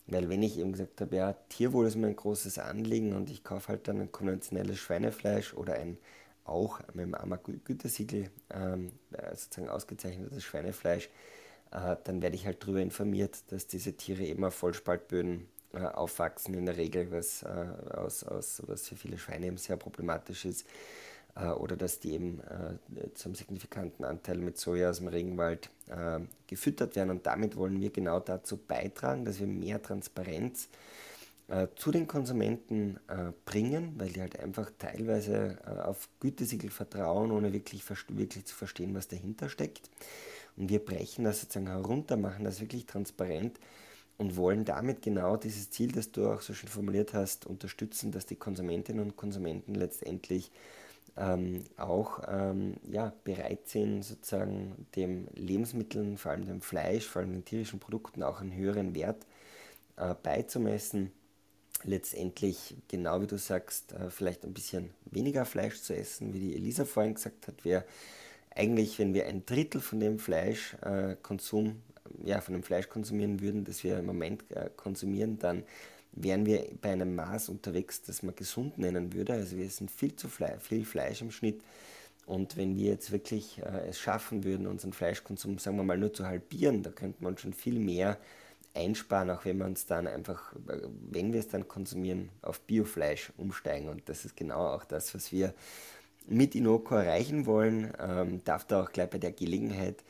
Weil 0.05 0.29
wenn 0.29 0.43
ich 0.43 0.59
eben 0.59 0.73
gesagt 0.73 1.01
habe, 1.01 1.15
ja, 1.15 1.33
Tierwohl 1.49 1.87
ist 1.87 1.95
mir 1.95 2.07
ein 2.07 2.15
großes 2.15 2.59
Anliegen 2.59 3.15
und 3.15 3.29
ich 3.29 3.43
kaufe 3.43 3.69
halt 3.69 3.87
dann 3.87 4.01
ein 4.01 4.11
konventionelles 4.11 4.77
Schweinefleisch 4.77 5.53
oder 5.53 5.75
ein 5.75 5.97
auch 6.45 6.79
mit 6.93 7.05
dem 7.05 7.15
AMA-Gütesiegel 7.15 8.29
ähm, 8.51 8.91
äh, 9.13 9.35
sozusagen 9.35 9.69
ausgezeichnetes 9.69 10.43
Schweinefleisch, 10.43 11.09
äh, 11.71 11.95
dann 12.03 12.21
werde 12.21 12.35
ich 12.35 12.45
halt 12.45 12.61
darüber 12.61 12.81
informiert, 12.81 13.51
dass 13.51 13.67
diese 13.67 13.93
Tiere 13.93 14.23
eben 14.23 14.43
auf 14.43 14.53
Vollspaltböden 14.53 15.47
äh, 15.73 15.79
aufwachsen 15.79 16.53
in 16.53 16.65
der 16.65 16.77
Regel, 16.77 17.11
was, 17.11 17.43
äh, 17.43 17.95
aus, 17.95 18.23
aus, 18.23 18.61
was 18.67 18.87
für 18.87 18.95
viele 18.95 19.17
Schweine 19.17 19.47
eben 19.47 19.57
sehr 19.57 19.77
problematisch 19.77 20.45
ist. 20.45 20.65
Äh, 21.35 21.47
oder 21.47 21.75
dass 21.75 21.99
die 21.99 22.13
eben 22.13 22.39
äh, 22.41 23.13
zum 23.13 23.35
signifikanten 23.35 24.05
Anteil 24.05 24.37
mit 24.37 24.57
Soja 24.57 24.89
aus 24.89 24.97
dem 24.97 25.07
Regenwald 25.07 25.69
gefüttert 26.47 26.95
werden. 26.95 27.09
Und 27.09 27.25
damit 27.25 27.57
wollen 27.57 27.81
wir 27.81 27.89
genau 27.89 28.21
dazu 28.21 28.55
beitragen, 28.55 29.25
dass 29.25 29.41
wir 29.41 29.47
mehr 29.47 29.81
Transparenz 29.81 30.69
äh, 31.49 31.67
zu 31.75 31.91
den 31.91 32.07
Konsumenten 32.07 32.97
äh, 33.09 33.33
bringen, 33.45 33.95
weil 33.97 34.09
die 34.09 34.21
halt 34.21 34.39
einfach 34.39 34.71
teilweise 34.79 35.57
äh, 35.65 35.81
auf 35.81 36.07
Gütesiegel 36.21 36.69
vertrauen, 36.69 37.31
ohne 37.31 37.51
wirklich, 37.51 37.83
wirklich 38.07 38.45
zu 38.45 38.55
verstehen, 38.55 38.95
was 38.95 39.09
dahinter 39.09 39.49
steckt. 39.49 39.89
Und 40.55 40.69
wir 40.69 40.79
brechen 40.79 41.25
das 41.25 41.41
sozusagen 41.41 41.67
herunter, 41.67 42.15
machen 42.15 42.45
das 42.45 42.61
wirklich 42.61 42.85
transparent 42.85 43.59
und 44.23 44.37
wollen 44.37 44.63
damit 44.63 45.01
genau 45.01 45.35
dieses 45.35 45.69
Ziel, 45.69 45.91
das 45.91 46.11
du 46.11 46.29
auch 46.29 46.39
so 46.39 46.53
schön 46.53 46.69
formuliert 46.69 47.13
hast, 47.13 47.45
unterstützen, 47.45 48.13
dass 48.13 48.25
die 48.25 48.37
Konsumentinnen 48.37 49.03
und 49.03 49.17
Konsumenten 49.17 49.75
letztendlich 49.75 50.49
ähm, 51.17 51.65
auch 51.75 52.21
ähm, 52.29 52.75
ja, 52.89 53.11
bereit 53.25 53.67
sind, 53.67 54.03
sozusagen 54.03 54.87
dem 54.95 55.27
Lebensmitteln, 55.35 56.17
vor 56.17 56.31
allem 56.31 56.45
dem 56.45 56.61
Fleisch, 56.61 57.05
vor 57.05 57.21
allem 57.21 57.33
den 57.33 57.43
tierischen 57.43 57.81
Produkten 57.81 58.23
auch 58.23 58.39
einen 58.39 58.55
höheren 58.55 58.95
Wert 58.95 59.25
äh, 59.97 60.15
beizumessen. 60.23 61.11
Letztendlich, 61.83 62.77
genau 62.87 63.21
wie 63.21 63.27
du 63.27 63.37
sagst, 63.37 63.91
äh, 63.91 64.09
vielleicht 64.09 64.45
ein 64.45 64.53
bisschen 64.53 64.91
weniger 65.11 65.43
Fleisch 65.43 65.81
zu 65.81 65.93
essen, 65.93 66.33
wie 66.33 66.39
die 66.39 66.55
Elisa 66.55 66.85
vorhin 66.85 67.15
gesagt 67.15 67.45
hat, 67.49 67.65
wäre 67.65 67.83
eigentlich, 68.55 68.99
wenn 68.99 69.13
wir 69.13 69.25
ein 69.25 69.45
Drittel 69.45 69.81
von 69.81 69.99
dem 69.99 70.17
Fleischkonsum, 70.17 71.67
äh, 71.67 71.92
ja, 72.23 72.41
von 72.41 72.53
dem 72.53 72.63
Fleisch 72.63 72.89
konsumieren 72.89 73.41
würden, 73.41 73.63
das 73.63 73.83
wir 73.83 73.99
im 73.99 74.05
Moment 74.05 74.43
äh, 74.51 74.69
konsumieren, 74.75 75.39
dann 75.39 75.63
wären 76.11 76.45
wir 76.45 76.67
bei 76.81 76.91
einem 76.91 77.15
Maß 77.15 77.49
unterwegs, 77.49 78.01
das 78.03 78.23
man 78.23 78.35
gesund 78.35 78.77
nennen 78.77 79.13
würde. 79.13 79.33
Also 79.33 79.57
wir 79.57 79.65
essen 79.65 79.89
viel 79.89 80.15
zu 80.15 80.27
Fle 80.27 80.57
viel 80.59 80.85
Fleisch 80.85 81.21
im 81.21 81.31
Schnitt. 81.31 81.61
Und 82.25 82.55
wenn 82.55 82.77
wir 82.77 82.91
jetzt 82.91 83.11
wirklich 83.11 83.59
äh, 83.59 83.89
es 83.89 83.99
schaffen 83.99 84.43
würden, 84.43 84.67
unseren 84.67 84.93
Fleischkonsum, 84.93 85.57
sagen 85.57 85.77
wir 85.77 85.83
mal, 85.83 85.97
nur 85.97 86.13
zu 86.13 86.25
halbieren, 86.25 86.83
da 86.83 86.91
könnte 86.91 87.23
man 87.23 87.37
schon 87.37 87.53
viel 87.53 87.79
mehr 87.79 88.17
einsparen, 88.73 89.29
auch 89.29 89.45
wenn 89.45 89.57
wir 89.57 89.65
uns 89.65 89.85
dann 89.85 90.07
einfach, 90.07 90.53
äh, 90.67 90.77
wenn 91.09 91.33
wir 91.33 91.39
es 91.39 91.49
dann 91.49 91.67
konsumieren, 91.67 92.29
auf 92.41 92.61
Biofleisch 92.61 93.33
umsteigen. 93.37 93.89
Und 93.89 94.07
das 94.07 94.23
ist 94.25 94.37
genau 94.37 94.67
auch 94.67 94.85
das, 94.85 95.13
was 95.13 95.31
wir 95.31 95.53
mit 96.27 96.55
Inoko 96.55 96.95
erreichen 96.95 97.45
wollen. 97.45 97.93
Ähm, 97.99 98.41
darf 98.45 98.65
da 98.65 98.83
auch 98.83 98.91
gleich 98.91 99.09
bei 99.09 99.17
der 99.17 99.31
Gelegenheit 99.31 100.03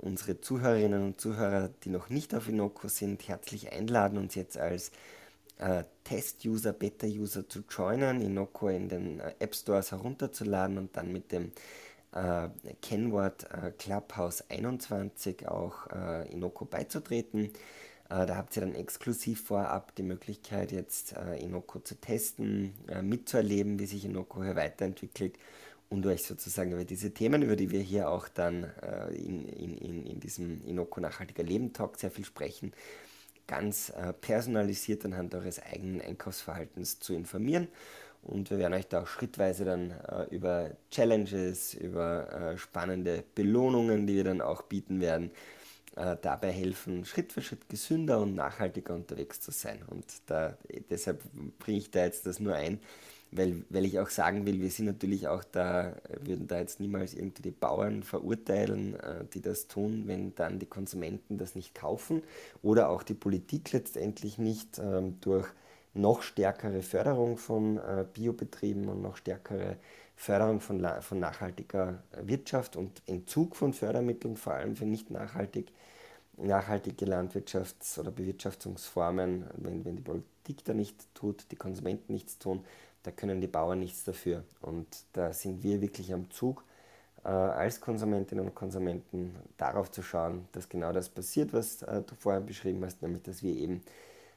unsere 0.00 0.40
Zuhörerinnen 0.40 1.02
und 1.04 1.20
Zuhörer, 1.20 1.70
die 1.84 1.90
noch 1.90 2.08
nicht 2.08 2.34
auf 2.34 2.48
Inoko 2.48 2.88
sind, 2.88 3.28
herzlich 3.28 3.72
einladen, 3.72 4.18
uns 4.18 4.34
jetzt 4.34 4.58
als 4.58 4.90
äh, 5.58 5.84
Test-User, 6.04 6.72
Beta-User 6.72 7.48
zu 7.48 7.62
joinen, 7.68 8.20
Inoko 8.20 8.68
in 8.68 8.88
den 8.88 9.20
äh, 9.20 9.34
App 9.38 9.54
Stores 9.54 9.92
herunterzuladen 9.92 10.78
und 10.78 10.96
dann 10.96 11.12
mit 11.12 11.32
dem 11.32 11.52
äh, 12.12 12.48
Kennwort 12.82 13.46
äh, 13.52 13.72
Clubhouse 13.72 14.44
21 14.48 15.48
auch 15.48 15.86
äh, 15.88 16.32
Inoko 16.32 16.64
beizutreten. 16.64 17.50
Äh, 18.08 18.26
da 18.26 18.36
habt 18.36 18.56
ihr 18.56 18.62
dann 18.62 18.74
exklusiv 18.74 19.44
vorab 19.44 19.94
die 19.96 20.02
Möglichkeit, 20.02 20.72
jetzt 20.72 21.14
äh, 21.16 21.36
Inoko 21.38 21.80
zu 21.80 21.94
testen, 21.94 22.74
äh, 22.88 23.02
mitzuerleben, 23.02 23.78
wie 23.78 23.86
sich 23.86 24.04
Inoko 24.04 24.42
hier 24.42 24.56
weiterentwickelt 24.56 25.36
und 25.90 26.06
euch 26.06 26.22
sozusagen 26.24 26.72
über 26.72 26.84
diese 26.84 27.12
Themen, 27.12 27.42
über 27.42 27.56
die 27.56 27.70
wir 27.70 27.80
hier 27.80 28.08
auch 28.08 28.28
dann 28.28 28.64
in, 29.12 29.46
in, 29.46 30.06
in 30.06 30.20
diesem 30.20 30.64
Inoko 30.64 31.00
Nachhaltiger 31.00 31.42
Leben 31.42 31.72
Talk 31.72 31.98
sehr 31.98 32.10
viel 32.10 32.24
sprechen, 32.24 32.72
ganz 33.50 33.90
äh, 33.90 34.12
personalisiert 34.12 35.04
anhand 35.04 35.34
eures 35.34 35.60
eigenen 35.60 36.00
Einkaufsverhaltens 36.00 37.00
zu 37.00 37.14
informieren. 37.14 37.66
Und 38.22 38.50
wir 38.50 38.58
werden 38.58 38.74
euch 38.74 38.86
da 38.86 39.02
auch 39.02 39.06
schrittweise 39.08 39.64
dann 39.64 39.90
äh, 39.90 40.24
über 40.30 40.70
Challenges, 40.90 41.74
über 41.74 42.32
äh, 42.32 42.58
spannende 42.58 43.24
Belohnungen, 43.34 44.06
die 44.06 44.14
wir 44.14 44.24
dann 44.24 44.40
auch 44.40 44.62
bieten 44.62 45.00
werden, 45.00 45.32
äh, 45.96 46.16
dabei 46.22 46.52
helfen, 46.52 47.04
Schritt 47.04 47.32
für 47.32 47.42
Schritt 47.42 47.68
gesünder 47.68 48.20
und 48.20 48.36
nachhaltiger 48.36 48.94
unterwegs 48.94 49.40
zu 49.40 49.50
sein. 49.50 49.82
Und 49.88 50.04
da, 50.26 50.56
deshalb 50.88 51.20
bringe 51.58 51.78
ich 51.78 51.90
da 51.90 52.04
jetzt 52.04 52.26
das 52.26 52.38
nur 52.38 52.54
ein, 52.54 52.78
weil, 53.32 53.64
weil 53.68 53.84
ich 53.84 53.98
auch 53.98 54.08
sagen 54.08 54.46
will, 54.46 54.60
wir 54.60 54.70
sind 54.70 54.86
natürlich 54.86 55.28
auch 55.28 55.44
da, 55.44 55.94
würden 56.20 56.48
da 56.48 56.58
jetzt 56.58 56.80
niemals 56.80 57.14
irgendwie 57.14 57.42
die 57.42 57.50
Bauern 57.50 58.02
verurteilen, 58.02 58.98
äh, 58.98 59.24
die 59.32 59.40
das 59.40 59.68
tun, 59.68 60.04
wenn 60.06 60.34
dann 60.34 60.58
die 60.58 60.66
Konsumenten 60.66 61.38
das 61.38 61.54
nicht 61.54 61.74
kaufen 61.74 62.22
oder 62.62 62.88
auch 62.88 63.02
die 63.02 63.14
Politik 63.14 63.72
letztendlich 63.72 64.38
nicht 64.38 64.78
ähm, 64.78 65.20
durch 65.20 65.46
noch 65.94 66.22
stärkere 66.22 66.82
Förderung 66.82 67.36
von 67.36 67.78
äh, 67.78 68.04
Biobetrieben 68.12 68.88
und 68.88 69.02
noch 69.02 69.16
stärkere 69.16 69.76
Förderung 70.16 70.60
von, 70.60 70.86
von 71.00 71.18
nachhaltiger 71.18 72.02
Wirtschaft 72.22 72.76
und 72.76 73.02
Entzug 73.06 73.56
von 73.56 73.72
Fördermitteln, 73.72 74.36
vor 74.36 74.52
allem 74.52 74.76
für 74.76 74.84
nicht 74.84 75.10
nachhaltig, 75.10 75.72
nachhaltige 76.36 77.06
Landwirtschafts- 77.06 77.98
oder 77.98 78.10
Bewirtschaftungsformen, 78.10 79.46
wenn, 79.56 79.84
wenn 79.84 79.96
die 79.96 80.02
Politik 80.02 80.64
da 80.64 80.74
nichts 80.74 81.08
tut, 81.14 81.50
die 81.50 81.56
Konsumenten 81.56 82.12
nichts 82.12 82.38
tun, 82.38 82.64
da 83.02 83.10
können 83.10 83.40
die 83.40 83.46
Bauern 83.46 83.78
nichts 83.78 84.04
dafür. 84.04 84.44
Und 84.60 84.86
da 85.12 85.32
sind 85.32 85.62
wir 85.62 85.80
wirklich 85.80 86.12
am 86.12 86.30
Zug, 86.30 86.64
äh, 87.24 87.28
als 87.28 87.80
Konsumentinnen 87.80 88.46
und 88.46 88.54
Konsumenten 88.54 89.36
darauf 89.56 89.90
zu 89.90 90.02
schauen, 90.02 90.48
dass 90.52 90.68
genau 90.68 90.92
das 90.92 91.08
passiert, 91.08 91.52
was 91.52 91.82
äh, 91.82 92.02
du 92.02 92.14
vorhin 92.14 92.46
beschrieben 92.46 92.84
hast, 92.84 93.02
nämlich 93.02 93.22
dass 93.22 93.42
wir 93.42 93.54
eben 93.54 93.82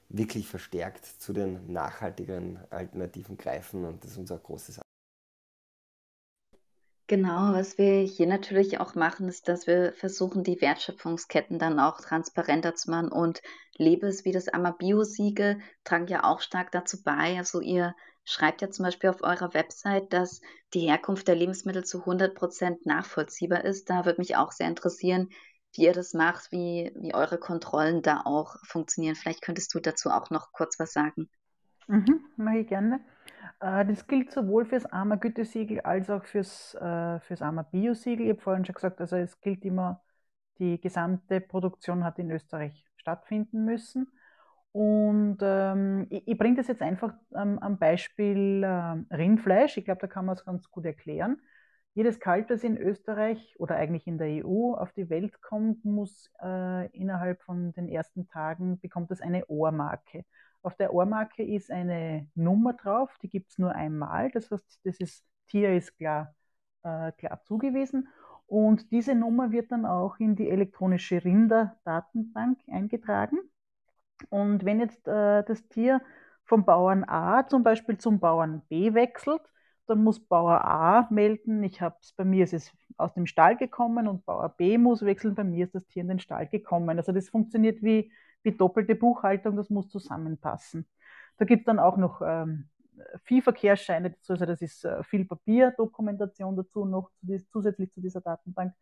wirklich 0.10 0.48
verstärkt 0.48 1.06
zu 1.06 1.34
den 1.34 1.72
nachhaltigeren 1.72 2.60
Alternativen 2.70 3.38
greifen 3.38 3.86
und 3.86 4.04
das 4.04 4.12
ist 4.12 4.18
unser 4.18 4.38
großes 4.38 4.80
Genau, 7.08 7.54
was 7.54 7.78
wir 7.78 8.00
hier 8.00 8.28
natürlich 8.28 8.80
auch 8.80 8.96
machen, 8.96 9.28
ist, 9.28 9.48
dass 9.50 9.68
wir 9.68 9.92
versuchen, 9.94 10.44
die 10.44 10.62
Wertschöpfungsketten 10.62 11.60
dann 11.60 11.80
auch 11.80 12.00
transparenter 12.00 12.76
zu 12.76 12.90
machen 12.90 13.12
und 13.12 13.42
Labels 13.78 14.24
wie 14.24 14.32
das 14.32 14.48
Amabio-Siegel 14.48 15.60
tragen 15.84 16.08
ja 16.08 16.24
auch 16.24 16.40
stark 16.40 16.72
dazu 16.72 17.04
bei. 17.04 17.38
Also 17.38 17.60
ihr 17.60 17.94
schreibt 18.26 18.62
ja 18.62 18.70
zum 18.70 18.86
Beispiel 18.86 19.10
auf 19.10 19.22
eurer 19.22 19.54
Website, 19.54 20.14
dass 20.14 20.42
die 20.74 20.82
Herkunft 20.82 21.28
der 21.28 21.36
Lebensmittel 21.36 21.84
zu 21.84 22.00
100 22.00 22.36
Prozent 22.36 22.86
nachvollziehbar 22.86 23.66
ist. 23.66 23.90
Da 23.90 24.06
würde 24.06 24.22
mich 24.22 24.36
auch 24.36 24.52
sehr 24.52 24.68
interessieren, 24.68 25.30
wie 25.76 25.84
ihr 25.84 25.94
das 25.94 26.14
macht, 26.14 26.52
wie, 26.52 26.92
wie 26.96 27.14
eure 27.14 27.38
Kontrollen 27.38 28.02
da 28.02 28.22
auch 28.26 28.56
funktionieren. 28.66 29.16
Vielleicht 29.16 29.42
könntest 29.42 29.74
du 29.74 29.80
dazu 29.80 30.10
auch 30.10 30.30
noch 30.30 30.52
kurz 30.52 30.80
was 30.80 30.94
sagen. 30.94 31.30
Mhm, 31.88 32.26
mache 32.38 32.60
ich 32.60 32.68
gerne. 32.68 33.02
Äh, 33.60 33.86
das 33.86 34.08
gilt 34.08 34.32
sowohl 34.32 34.66
fürs 34.66 34.86
AMA-Gütesiegel 34.86 35.82
als 35.82 36.10
auch 36.10 36.24
fürs, 36.24 36.76
äh, 36.76 37.20
fürs 37.20 37.42
AMA-Bio-Siegel. 37.42 38.26
Ich 38.26 38.32
habe 38.34 38.42
vorhin 38.42 38.66
schon 38.66 38.76
gesagt, 38.76 39.02
also 39.02 39.16
es 39.18 39.40
gilt 39.42 39.66
immer, 39.66 40.02
die 40.60 40.80
gesamte 40.80 41.42
Produktion 41.42 42.04
hat 42.04 42.20
in 42.20 42.32
Österreich 42.32 42.86
stattfinden 42.98 43.66
müssen. 43.66 44.08
Und 44.74 45.38
ähm, 45.42 46.08
ich, 46.10 46.28
ich 46.28 46.38
bringe 46.38 46.58
das 46.58 46.68
jetzt 46.68 46.82
einfach 46.82 47.14
ähm, 47.36 47.60
am 47.60 47.78
Beispiel 47.78 48.64
äh, 48.64 49.16
Rindfleisch. 49.16 49.78
Ich 49.78 49.86
glaube, 49.86 50.02
da 50.02 50.08
kann 50.08 50.26
man 50.26 50.36
es 50.36 50.46
ganz 50.46 50.70
gut 50.72 50.86
erklären. 50.86 51.40
Jedes 51.94 52.20
Kalb, 52.20 52.48
das 52.48 52.64
in 52.64 52.78
Österreich 52.78 53.56
oder 53.60 53.76
eigentlich 53.76 54.08
in 54.08 54.18
der 54.18 54.28
EU 54.28 54.74
auf 54.74 54.92
die 54.94 55.10
Welt 55.12 55.42
kommt, 55.44 55.86
muss 55.86 56.32
äh, 56.44 56.88
innerhalb 56.98 57.44
von 57.44 57.72
den 57.74 57.88
ersten 57.88 58.28
Tagen 58.28 58.80
bekommt 58.80 59.12
es 59.12 59.22
eine 59.22 59.46
Ohrmarke. 59.46 60.26
Auf 60.64 60.76
der 60.76 60.94
Ohrmarke 60.94 61.44
ist 61.44 61.70
eine 61.70 62.28
Nummer 62.34 62.74
drauf, 62.74 63.16
die 63.22 63.30
gibt 63.30 63.52
es 63.52 63.60
nur 63.60 63.76
einmal. 63.76 64.32
Das 64.32 64.50
heißt, 64.50 64.80
das 64.84 64.98
ist, 65.00 65.24
Tier 65.48 65.76
ist 65.76 65.96
klar, 65.98 66.34
äh, 66.84 67.12
klar 67.12 67.42
zugewiesen. 67.44 68.08
Und 68.48 68.92
diese 68.92 69.14
Nummer 69.14 69.52
wird 69.52 69.72
dann 69.72 69.86
auch 69.86 70.20
in 70.20 70.36
die 70.36 70.50
elektronische 70.50 71.24
Rinderdatenbank 71.24 72.60
eingetragen. 72.72 73.38
Und 74.30 74.66
wenn 74.66 74.80
jetzt 74.80 75.08
äh, 75.08 75.44
das 75.44 75.68
Tier 75.70 76.02
vom 76.46 76.66
Bauern 76.66 77.04
A 77.06 77.48
zum 77.48 77.64
Beispiel 77.64 77.98
zum 77.98 78.20
Bauern 78.20 78.62
B 78.70 78.94
wechselt, 78.94 79.42
dann 79.88 80.04
muss 80.04 80.20
Bauer 80.20 80.64
A 80.64 81.08
melden, 81.10 81.64
ich 81.64 81.82
habe 81.82 81.98
bei 82.16 82.24
mir 82.24 82.46
ist 82.46 82.54
es 82.54 82.72
aus 82.98 83.14
dem 83.14 83.26
Stall 83.26 83.58
gekommen 83.58 84.08
und 84.08 84.26
Bauer 84.26 84.50
B 84.50 84.78
muss 84.78 85.04
wechseln, 85.04 85.36
bei 85.36 85.44
mir 85.44 85.66
ist 85.66 85.76
das 85.76 85.88
Tier 85.88 86.02
in 86.04 86.08
den 86.08 86.20
Stall 86.20 86.48
gekommen. 86.48 86.98
Also 86.98 87.12
das 87.12 87.30
funktioniert 87.30 87.82
wie 87.84 88.12
wie 88.44 88.52
doppelte 88.52 88.96
Buchhaltung, 88.96 89.56
das 89.56 89.70
muss 89.70 89.90
zusammenpassen. 89.90 90.86
Da 91.38 91.46
gibt 91.46 91.62
es 91.62 91.66
dann 91.66 91.80
auch 91.80 91.98
noch 91.98 92.22
ähm, 92.24 92.70
Viehverkehrsscheine, 93.24 94.16
also 94.28 94.46
das 94.46 94.62
ist 94.62 94.86
äh, 94.86 95.04
viel 95.04 95.26
Papierdokumentation 95.26 96.56
dazu 96.56 96.86
noch 96.86 97.10
zusätzlich 97.52 97.92
zu 97.92 98.02
dieser 98.02 98.22
Datenbank. 98.22 98.74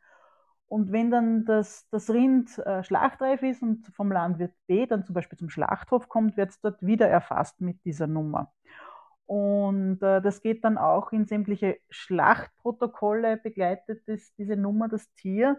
Und 0.71 0.93
wenn 0.93 1.11
dann 1.11 1.43
das, 1.43 1.85
das 1.89 2.09
Rind 2.09 2.57
äh, 2.59 2.81
schlachtreif 2.85 3.43
ist 3.43 3.61
und 3.61 3.85
vom 3.93 4.09
Landwirt 4.09 4.53
B 4.67 4.85
dann 4.85 5.03
zum 5.03 5.13
Beispiel 5.13 5.37
zum 5.37 5.49
Schlachthof 5.49 6.07
kommt, 6.07 6.37
wird 6.37 6.51
es 6.51 6.61
dort 6.61 6.81
wieder 6.81 7.09
erfasst 7.09 7.59
mit 7.59 7.83
dieser 7.83 8.07
Nummer. 8.07 8.53
Und 9.25 10.01
äh, 10.01 10.21
das 10.21 10.41
geht 10.41 10.63
dann 10.63 10.77
auch 10.77 11.11
in 11.11 11.25
sämtliche 11.25 11.77
Schlachtprotokolle, 11.89 13.35
begleitet 13.35 14.03
das, 14.07 14.33
diese 14.37 14.55
Nummer 14.55 14.87
das 14.87 15.13
Tier. 15.15 15.57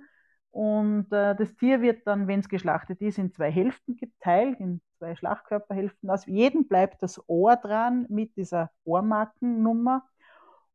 Und 0.50 1.12
äh, 1.12 1.36
das 1.36 1.54
Tier 1.56 1.82
wird 1.82 2.06
dann, 2.06 2.26
wenn 2.26 2.40
es 2.40 2.48
geschlachtet 2.48 3.02
ist, 3.02 3.18
in 3.18 3.32
zwei 3.32 3.50
Hälften 3.50 3.98
geteilt, 3.98 4.60
in 4.60 4.80
zwei 4.96 5.14
Schlachtkörperhälften. 5.14 6.08
Aus 6.08 6.24
jedem 6.24 6.66
bleibt 6.68 7.02
das 7.02 7.22
Ohr 7.28 7.56
dran 7.56 8.06
mit 8.08 8.34
dieser 8.38 8.70
Ohrmarkennummer. 8.84 10.08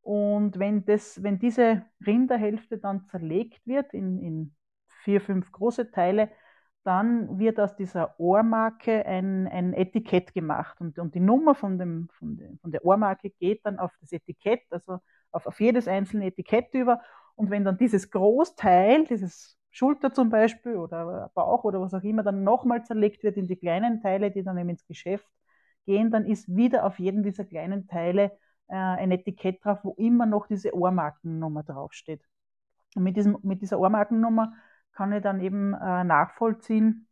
Und 0.08 0.58
wenn, 0.58 0.86
das, 0.86 1.22
wenn 1.22 1.38
diese 1.38 1.84
Rinderhälfte 2.06 2.78
dann 2.78 3.04
zerlegt 3.08 3.68
wird 3.68 3.94
in, 3.94 4.18
in 4.22 4.56
vier, 5.04 5.20
fünf 5.20 5.52
große 5.52 5.92
Teile, 5.92 6.30
dann 6.86 7.40
wird 7.40 7.60
aus 7.60 7.76
dieser 7.76 8.18
Ohrmarke 8.18 9.06
ein, 9.06 9.48
ein 9.48 9.74
Etikett 9.74 10.34
gemacht 10.34 10.80
und, 10.80 10.98
und 10.98 11.14
die 11.14 11.20
Nummer 11.20 11.56
von, 11.56 11.78
dem, 11.78 12.08
von, 12.14 12.38
dem, 12.38 12.58
von 12.60 12.72
der 12.72 12.86
Ohrmarke 12.86 13.32
geht 13.32 13.66
dann 13.66 13.80
auf 13.80 13.92
das 14.00 14.14
Etikett, 14.14 14.62
also 14.70 15.00
auf, 15.32 15.46
auf 15.46 15.60
jedes 15.60 15.90
einzelne 15.90 16.28
Etikett 16.28 16.74
über. 16.74 17.02
Und 17.36 17.50
wenn 17.50 17.66
dann 17.66 17.78
dieses 17.78 18.10
Großteil, 18.10 19.04
dieses 19.08 19.58
Schulter 19.72 20.14
zum 20.14 20.30
Beispiel 20.30 20.78
oder 20.78 21.32
Bauch 21.34 21.66
oder 21.66 21.82
was 21.82 21.94
auch 21.94 22.04
immer, 22.04 22.24
dann 22.24 22.46
nochmal 22.46 22.86
zerlegt 22.86 23.24
wird 23.24 23.36
in 23.36 23.48
die 23.50 23.58
kleinen 23.58 24.00
Teile, 24.02 24.32
die 24.32 24.44
dann 24.44 24.58
eben 24.58 24.70
ins 24.70 24.88
Geschäft 24.88 25.28
gehen, 25.86 26.12
dann 26.12 26.26
ist 26.26 26.48
wieder 26.56 26.86
auf 26.86 26.98
jedem 26.98 27.24
dieser 27.24 27.44
kleinen 27.44 27.90
Teile 27.90 28.32
äh, 28.68 28.76
ein 28.76 29.12
Etikett 29.12 29.64
drauf, 29.64 29.80
wo 29.84 29.94
immer 29.94 30.26
noch 30.26 30.48
diese 30.48 30.76
Ohrmarkennummer 30.76 31.64
draufsteht. 31.64 32.22
Und 32.96 33.04
mit, 33.04 33.18
diesem, 33.18 33.38
mit 33.44 33.62
dieser 33.62 33.80
Ohrmarkennummer 33.80 34.54
kann 34.94 35.14
ich 35.14 35.22
dann 35.22 35.40
eben 35.42 35.74
äh, 35.74 36.04
nachvollziehen, 36.04 37.08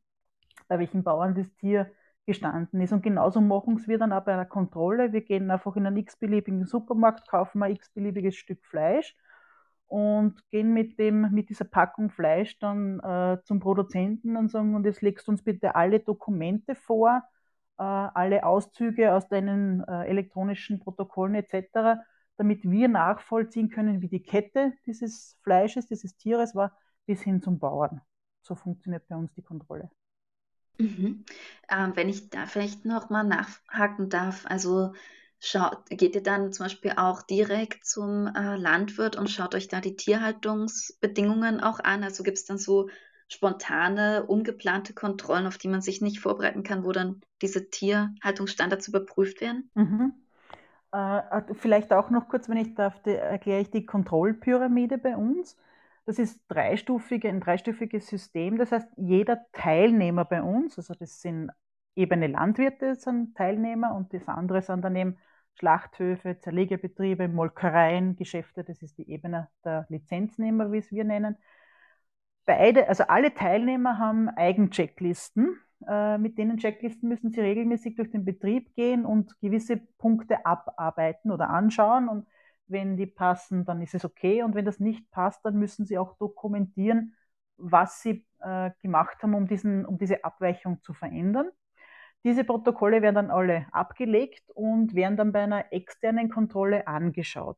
bei 0.68 0.80
welchen 0.80 1.04
Bauern 1.04 1.36
das 1.36 1.54
Tier 1.56 1.92
gestanden 2.26 2.82
ist. 2.82 2.92
Und 2.92 3.04
genauso 3.04 3.40
machen 3.42 3.80
wir 3.86 3.98
dann 3.98 4.12
auch 4.12 4.24
bei 4.24 4.34
einer 4.34 4.46
Kontrolle. 4.46 5.14
Wir 5.14 5.22
gehen 5.22 5.52
einfach 5.52 5.76
in 5.76 5.86
einen 5.86 5.98
x-beliebigen 5.98 6.66
Supermarkt, 6.66 7.28
kaufen 7.28 7.62
ein 7.62 7.72
x-beliebiges 7.74 8.36
Stück 8.36 8.66
Fleisch 8.66 9.16
und 9.88 10.42
gehen 10.50 10.74
mit, 10.74 10.98
dem, 10.98 11.32
mit 11.32 11.50
dieser 11.50 11.66
Packung 11.66 12.10
Fleisch 12.10 12.58
dann 12.60 13.00
äh, 13.02 13.38
zum 13.44 13.60
Produzenten 13.60 14.36
und 14.36 14.50
sagen, 14.50 14.76
und 14.76 14.86
jetzt 14.86 15.02
legst 15.02 15.28
du 15.28 15.32
uns 15.32 15.44
bitte 15.44 15.76
alle 15.76 16.00
Dokumente 16.00 16.74
vor, 16.74 17.22
alle 17.84 18.46
Auszüge 18.46 19.14
aus 19.14 19.28
deinen 19.28 19.84
äh, 19.84 20.06
elektronischen 20.06 20.80
Protokollen 20.80 21.36
etc., 21.36 22.02
damit 22.38 22.64
wir 22.64 22.88
nachvollziehen 22.88 23.70
können, 23.70 24.02
wie 24.02 24.10
die 24.10 24.24
Kette 24.24 24.74
dieses 24.86 25.38
Fleisches, 25.44 25.88
dieses 25.88 26.18
Tieres 26.18 26.56
war, 26.56 26.78
bis 27.06 27.22
hin 27.22 27.42
zum 27.42 27.60
Bauern. 27.60 28.02
So 28.42 28.56
funktioniert 28.56 29.08
bei 29.08 29.16
uns 29.16 29.34
die 29.34 29.42
Kontrolle. 29.42 29.90
Mhm. 30.78 31.24
Ähm, 31.70 31.96
wenn 31.96 32.10
ich 32.10 32.30
da 32.30 32.46
vielleicht 32.46 32.86
noch 32.86 33.10
mal 33.10 33.24
nachhaken 33.24 34.10
darf, 34.10 34.46
also 34.46 34.94
schaut, 35.40 35.86
geht 35.90 36.16
ihr 36.16 36.24
dann 36.24 36.52
zum 36.52 36.66
Beispiel 36.66 36.94
auch 36.98 37.22
direkt 37.22 37.86
zum 37.86 38.28
äh, 38.28 38.58
Landwirt 38.58 39.16
und 39.16 39.30
schaut 39.30 39.56
euch 39.56 39.68
da 39.68 39.80
die 39.80 39.96
Tierhaltungsbedingungen 39.96 41.62
auch 41.62 41.80
an? 41.80 42.04
Also 42.04 42.24
gibt 42.24 42.38
es 42.38 42.46
dann 42.46 42.58
so 42.58 42.90
spontane, 43.28 44.26
ungeplante 44.26 44.94
Kontrollen, 44.94 45.48
auf 45.48 45.58
die 45.58 45.68
man 45.68 45.82
sich 45.82 46.02
nicht 46.02 46.20
vorbereiten 46.20 46.64
kann, 46.64 46.84
wo 46.86 46.92
dann 46.92 47.22
diese 47.42 47.70
Tierhaltungsstandards 47.70 48.88
überprüft 48.88 49.42
werden? 49.42 49.70
Mhm. 49.74 50.14
Äh, 50.94 51.18
äh 51.18 51.54
vielleicht 51.54 51.92
auch 51.92 52.10
noch 52.10 52.30
kurz, 52.30 52.50
wenn 52.50 52.58
ich 52.58 52.76
darf, 52.76 53.06
erkläre 53.06 53.62
ich 53.62 53.72
die 53.72 53.86
Kontrollpyramide 53.86 54.98
bei 54.98 55.16
uns. 55.16 55.58
Das 56.06 56.20
ist 56.20 56.40
dreistufige, 56.48 57.30
ein 57.30 57.42
dreistufiges 57.42 58.08
System. 58.08 58.58
Das 58.60 58.72
heißt, 58.72 58.88
jeder 58.96 59.46
Teilnehmer 59.54 60.24
bei 60.24 60.44
uns, 60.44 60.78
also 60.78 60.94
das 60.94 61.22
sind 61.22 61.50
ebene 61.96 62.28
Landwirte, 62.28 62.96
sind 62.96 63.36
Teilnehmer 63.36 63.96
und 63.96 64.14
das 64.14 64.28
andere 64.28 64.62
sind 64.62 64.84
dann 64.84 64.96
eben 64.96 65.18
Schlachthöfe, 65.56 66.38
Zerlegebetriebe, 66.40 67.28
Molkereien, 67.28 68.16
Geschäfte, 68.18 68.64
das 68.64 68.82
ist 68.82 68.98
die 68.98 69.10
Ebene 69.10 69.48
der 69.64 69.86
Lizenznehmer, 69.90 70.72
wie 70.72 70.80
es 70.80 70.92
wir 70.92 71.06
nennen. 71.06 71.38
Beide, 72.46 72.88
also 72.88 73.06
alle 73.08 73.34
Teilnehmer 73.34 73.98
haben 73.98 74.30
Eigenchecklisten. 74.30 75.58
Äh, 75.88 76.18
mit 76.18 76.38
denen 76.38 76.58
Checklisten 76.58 77.10
müssen 77.10 77.32
sie 77.32 77.42
regelmäßig 77.42 77.96
durch 77.96 78.10
den 78.12 78.26
Betrieb 78.26 78.74
gehen 78.76 79.06
und 79.06 79.40
gewisse 79.42 79.78
Punkte 79.78 80.46
abarbeiten 80.46 81.32
oder 81.32 81.50
anschauen. 81.50 82.08
Und 82.08 82.28
wenn 82.68 82.98
die 82.98 83.06
passen, 83.06 83.66
dann 83.66 83.82
ist 83.82 83.94
es 83.94 84.06
okay. 84.06 84.44
Und 84.44 84.56
wenn 84.56 84.66
das 84.66 84.80
nicht 84.80 85.10
passt, 85.12 85.46
dann 85.46 85.56
müssen 85.58 85.86
Sie 85.86 85.98
auch 85.98 86.18
dokumentieren, 86.18 87.16
was 87.58 88.02
Sie 88.02 88.26
äh, 88.42 88.72
gemacht 88.82 89.22
haben, 89.22 89.36
um, 89.36 89.48
diesen, 89.48 89.86
um 89.86 89.98
diese 89.98 90.24
Abweichung 90.24 90.82
zu 90.82 90.94
verändern. 90.94 91.50
Diese 92.24 92.44
Protokolle 92.44 93.02
werden 93.04 93.16
dann 93.16 93.32
alle 93.32 93.68
abgelegt 93.72 94.50
und 94.56 94.96
werden 94.96 95.16
dann 95.18 95.32
bei 95.32 95.44
einer 95.44 95.72
externen 95.72 96.30
Kontrolle 96.30 96.88
angeschaut. 96.88 97.58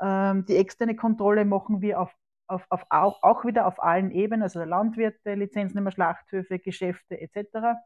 Ähm, 0.00 0.44
die 0.46 0.56
externe 0.56 0.96
Kontrolle 0.96 1.44
machen 1.46 1.80
wir 1.80 2.00
auf, 2.00 2.14
auf, 2.52 2.66
auf 2.70 2.86
auch, 2.90 3.22
auch 3.22 3.44
wieder 3.44 3.66
auf 3.66 3.82
allen 3.82 4.10
Ebenen, 4.10 4.42
also 4.42 4.62
Landwirte, 4.62 5.34
Lizenznehmer, 5.34 5.90
Schlachthöfe, 5.90 6.58
Geschäfte 6.58 7.20
etc. 7.20 7.78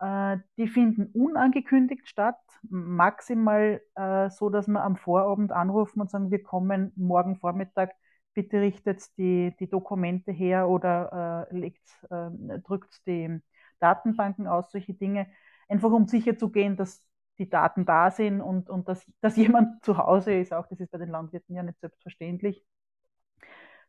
Äh, 0.00 0.38
die 0.58 0.68
finden 0.68 1.06
unangekündigt 1.06 2.08
statt, 2.08 2.38
maximal 2.68 3.80
äh, 3.94 4.30
so, 4.30 4.50
dass 4.50 4.68
wir 4.68 4.82
am 4.82 4.96
Vorabend 4.96 5.52
anrufen 5.52 6.00
und 6.00 6.10
sagen, 6.10 6.30
wir 6.30 6.42
kommen 6.42 6.92
morgen 6.96 7.36
Vormittag, 7.36 7.92
bitte 8.34 8.60
richtet 8.60 9.16
die, 9.16 9.54
die 9.58 9.68
Dokumente 9.68 10.32
her 10.32 10.68
oder 10.68 11.48
äh, 11.50 11.56
legt, 11.56 11.86
äh, 12.10 12.58
drückt 12.60 13.06
die 13.06 13.40
Datenbanken 13.80 14.46
aus, 14.46 14.70
solche 14.72 14.94
Dinge, 14.94 15.28
einfach 15.68 15.90
um 15.90 16.06
sicher 16.06 16.36
zu 16.36 16.50
gehen, 16.50 16.76
dass 16.76 17.04
die 17.38 17.48
Daten 17.48 17.84
da 17.84 18.10
sind 18.10 18.40
und, 18.40 18.68
und 18.70 18.88
dass, 18.88 19.04
dass 19.20 19.36
jemand 19.36 19.84
zu 19.84 19.96
Hause 19.98 20.34
ist. 20.34 20.52
Auch 20.52 20.66
das 20.66 20.80
ist 20.80 20.90
bei 20.90 20.98
den 20.98 21.10
Landwirten 21.10 21.54
ja 21.54 21.62
nicht 21.62 21.80
selbstverständlich 21.80 22.64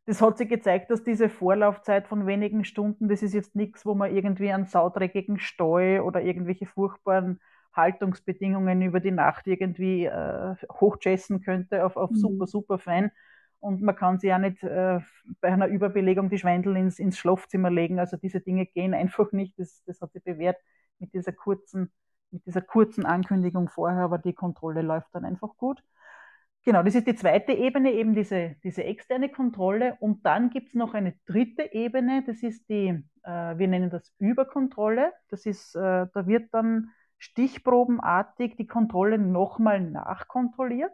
das 0.05 0.21
hat 0.21 0.37
sich 0.37 0.47
gezeigt, 0.49 0.91
dass 0.91 1.03
diese 1.03 1.29
Vorlaufzeit 1.29 2.07
von 2.07 2.27
wenigen 2.27 2.63
Stunden, 2.63 3.09
das 3.09 3.23
ist 3.23 3.33
jetzt 3.33 3.55
nichts, 3.55 3.85
wo 3.85 3.95
man 3.95 4.15
irgendwie 4.15 4.51
einen 4.51 4.65
saudreckigen 4.65 5.39
Steu 5.39 6.01
oder 6.01 6.21
irgendwelche 6.21 6.67
furchtbaren 6.67 7.39
Haltungsbedingungen 7.73 8.81
über 8.81 8.99
die 8.99 9.11
Nacht 9.11 9.47
irgendwie 9.47 10.05
äh, 10.05 10.55
hochjessen 10.71 11.41
könnte 11.41 11.85
auf, 11.85 11.97
auf 11.97 12.11
mhm. 12.11 12.15
super, 12.15 12.47
super 12.47 12.77
fein. 12.77 13.11
Und 13.59 13.81
man 13.81 13.95
kann 13.95 14.19
sich 14.19 14.29
ja 14.29 14.37
nicht 14.37 14.61
äh, 14.63 14.99
bei 15.41 15.47
einer 15.47 15.67
Überbelegung 15.67 16.29
die 16.29 16.37
Schwendel 16.37 16.77
ins, 16.77 16.99
ins 16.99 17.17
Schlafzimmer 17.17 17.71
legen. 17.71 17.99
Also 17.99 18.15
diese 18.15 18.39
Dinge 18.39 18.67
gehen 18.67 18.93
einfach 18.93 19.31
nicht. 19.31 19.57
Das, 19.57 19.83
das 19.85 20.01
hat 20.01 20.13
sich 20.13 20.23
bewährt 20.23 20.57
mit 20.99 21.13
dieser 21.13 21.31
kurzen, 21.31 21.91
mit 22.29 22.45
dieser 22.45 22.61
kurzen 22.61 23.05
Ankündigung 23.07 23.69
vorher, 23.69 24.03
aber 24.03 24.19
die 24.19 24.33
Kontrolle 24.33 24.83
läuft 24.83 25.07
dann 25.13 25.25
einfach 25.25 25.57
gut. 25.57 25.83
Genau, 26.65 26.81
das 26.81 26.95
ist 26.95 27.05
die 27.05 27.15
zweite 27.15 27.51
Ebene, 27.53 27.91
eben 27.93 28.15
diese, 28.15 28.55
diese 28.63 28.83
externe 28.83 29.29
Kontrolle. 29.29 29.97
Und 29.99 30.25
dann 30.25 30.49
gibt 30.49 30.69
es 30.69 30.73
noch 30.73 30.95
eine 30.95 31.13
dritte 31.27 31.71
Ebene, 31.73 32.23
das 32.25 32.41
ist 32.41 32.67
die, 32.69 33.03
äh, 33.23 33.57
wir 33.57 33.67
nennen 33.67 33.91
das 33.91 34.11
Überkontrolle. 34.17 35.13
Das 35.29 35.45
ist, 35.45 35.75
äh, 35.75 35.79
da 36.11 36.27
wird 36.27 36.51
dann 36.53 36.89
stichprobenartig 37.19 38.55
die 38.57 38.65
Kontrolle 38.67 39.19
nochmal 39.19 39.79
nachkontrolliert. 39.79 40.91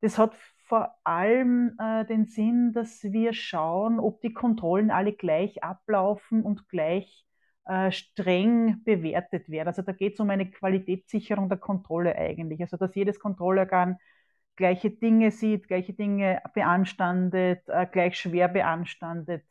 Das 0.00 0.18
hat 0.18 0.34
vor 0.66 0.96
allem 1.04 1.76
äh, 1.78 2.04
den 2.06 2.26
Sinn, 2.26 2.72
dass 2.72 3.02
wir 3.04 3.34
schauen, 3.34 4.00
ob 4.00 4.20
die 4.20 4.32
Kontrollen 4.32 4.90
alle 4.90 5.12
gleich 5.12 5.62
ablaufen 5.62 6.42
und 6.42 6.68
gleich 6.68 7.24
äh, 7.66 7.92
streng 7.92 8.82
bewertet 8.84 9.48
werden. 9.48 9.68
Also 9.68 9.82
da 9.82 9.92
geht 9.92 10.14
es 10.14 10.20
um 10.20 10.30
eine 10.30 10.50
Qualitätssicherung 10.50 11.48
der 11.48 11.58
Kontrolle 11.58 12.16
eigentlich. 12.16 12.60
Also 12.62 12.76
dass 12.76 12.94
jedes 12.96 13.20
Kontrollorgan 13.20 13.98
gleiche 14.62 14.90
Dinge 14.90 15.32
sieht, 15.32 15.66
gleiche 15.66 15.92
Dinge 15.92 16.40
beanstandet, 16.54 17.68
äh, 17.68 17.84
gleich 17.90 18.16
schwer 18.16 18.46
beanstandet. 18.46 19.44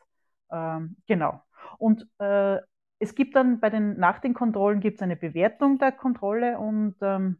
Ähm, 0.49 0.95
genau. 1.05 1.43
Und 1.77 2.07
äh, 2.19 2.59
es 2.99 3.13
gibt 3.13 3.35
dann 3.35 3.59
bei 3.59 3.69
den, 3.69 3.99
nach 3.99 4.19
den 4.19 4.33
Kontrollen 4.33 4.79
gibt 4.79 4.95
es 4.95 5.01
eine 5.01 5.17
Bewertung 5.17 5.79
der 5.79 5.91
Kontrolle 5.91 6.57
und 6.59 6.95
ähm, 7.01 7.39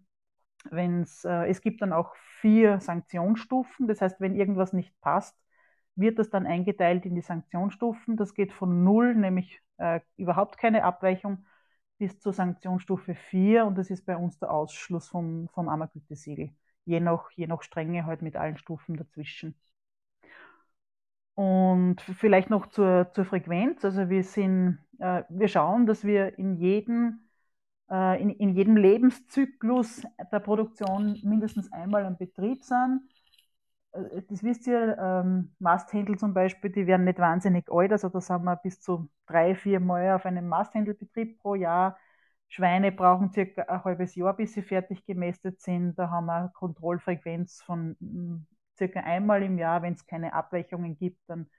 wenn's, 0.70 1.24
äh, 1.24 1.48
es 1.50 1.62
gibt 1.62 1.82
dann 1.82 1.94
auch 1.94 2.14
vier 2.42 2.82
Sanktionsstufen. 2.82 3.88
Das 3.88 4.02
heißt, 4.02 4.20
wenn 4.20 4.36
irgendwas 4.36 4.74
nicht 4.74 4.94
passt, 5.00 5.38
wird 5.96 6.20
das 6.20 6.30
dann 6.30 6.46
eingeteilt 6.46 7.06
in 7.06 7.16
die 7.16 7.22
Sanktionsstufen. 7.22 8.18
Das 8.18 8.34
geht 8.34 8.52
von 8.52 8.84
null, 8.84 9.16
nämlich 9.16 9.62
äh, 9.78 10.02
überhaupt 10.18 10.58
keine 10.58 10.84
Abweichung, 10.84 11.46
bis 12.00 12.20
zur 12.20 12.34
Sanktionsstufe 12.34 13.16
4 13.16 13.66
und 13.66 13.78
das 13.78 13.90
ist 13.90 14.06
bei 14.06 14.18
uns 14.18 14.38
der 14.40 14.52
Ausschluss 14.52 15.08
vom, 15.08 15.48
vom 15.54 15.70
Ammergütesiegel 15.70 16.52
je 16.86 17.00
nach, 17.00 17.32
je 17.32 17.48
nach 17.48 17.62
Strenge 17.64 18.06
halt 18.06 18.22
mit 18.22 18.36
allen 18.36 18.58
Stufen 18.58 18.98
dazwischen. 18.98 19.56
Und 21.36 22.02
vielleicht 22.02 22.50
noch 22.50 22.68
zur, 22.68 23.12
zur 23.14 23.26
Frequenz. 23.26 23.84
Also 23.86 24.10
wir 24.10 24.24
sind, 24.24 24.80
äh, 25.00 25.24
wir 25.30 25.48
schauen, 25.48 25.86
dass 25.86 26.04
wir 26.04 26.38
in 26.38 26.58
jedem, 26.58 27.22
äh, 27.90 28.22
in, 28.22 28.30
in 28.32 28.50
jedem 28.56 28.78
Lebenszyklus 28.78 30.04
der 30.32 30.40
Produktion 30.40 31.20
mindestens 31.24 31.72
einmal 31.72 32.06
am 32.06 32.18
Betrieb 32.18 32.64
sind. 32.64 33.02
Äh, 33.94 34.22
das 34.30 34.44
wisst 34.44 34.68
ihr, 34.68 34.98
ähm, 35.00 35.56
Masthändel 35.60 36.18
zum 36.18 36.34
Beispiel, 36.34 36.72
die 36.72 36.88
werden 36.88 37.06
nicht 37.06 37.20
wahnsinnig 37.20 37.72
alt, 37.72 37.92
also 37.92 38.10
da 38.10 38.22
sind 38.22 38.44
wir 38.44 38.56
bis 38.58 38.80
zu 38.82 39.10
drei, 39.26 39.56
vier 39.56 39.80
Mal 39.80 40.16
auf 40.16 40.26
einem 40.26 40.48
Masthändelbetrieb 40.48 41.40
pro 41.40 41.56
Jahr. 41.56 41.98
Schweine 42.52 42.92
brauchen 42.92 43.32
circa 43.32 43.64
ein 43.64 43.84
halbes 43.86 44.16
Jahr, 44.16 44.36
bis 44.36 44.54
sie 44.54 44.62
fertig 44.62 45.06
gemästet 45.06 45.62
sind. 45.62 45.98
Da 45.98 46.10
haben 46.10 46.26
wir 46.26 46.36
eine 46.36 46.52
Kontrollfrequenz 46.54 47.62
von 47.62 47.96
mm, 48.00 48.46
circa 48.78 49.00
einmal 49.02 49.42
im 49.44 49.58
Jahr. 49.58 49.82
Wenn 49.82 49.94
es 49.94 50.06
keine 50.06 50.34
Abweichungen 50.34 50.98
gibt, 50.98 51.20
dann 51.28 51.50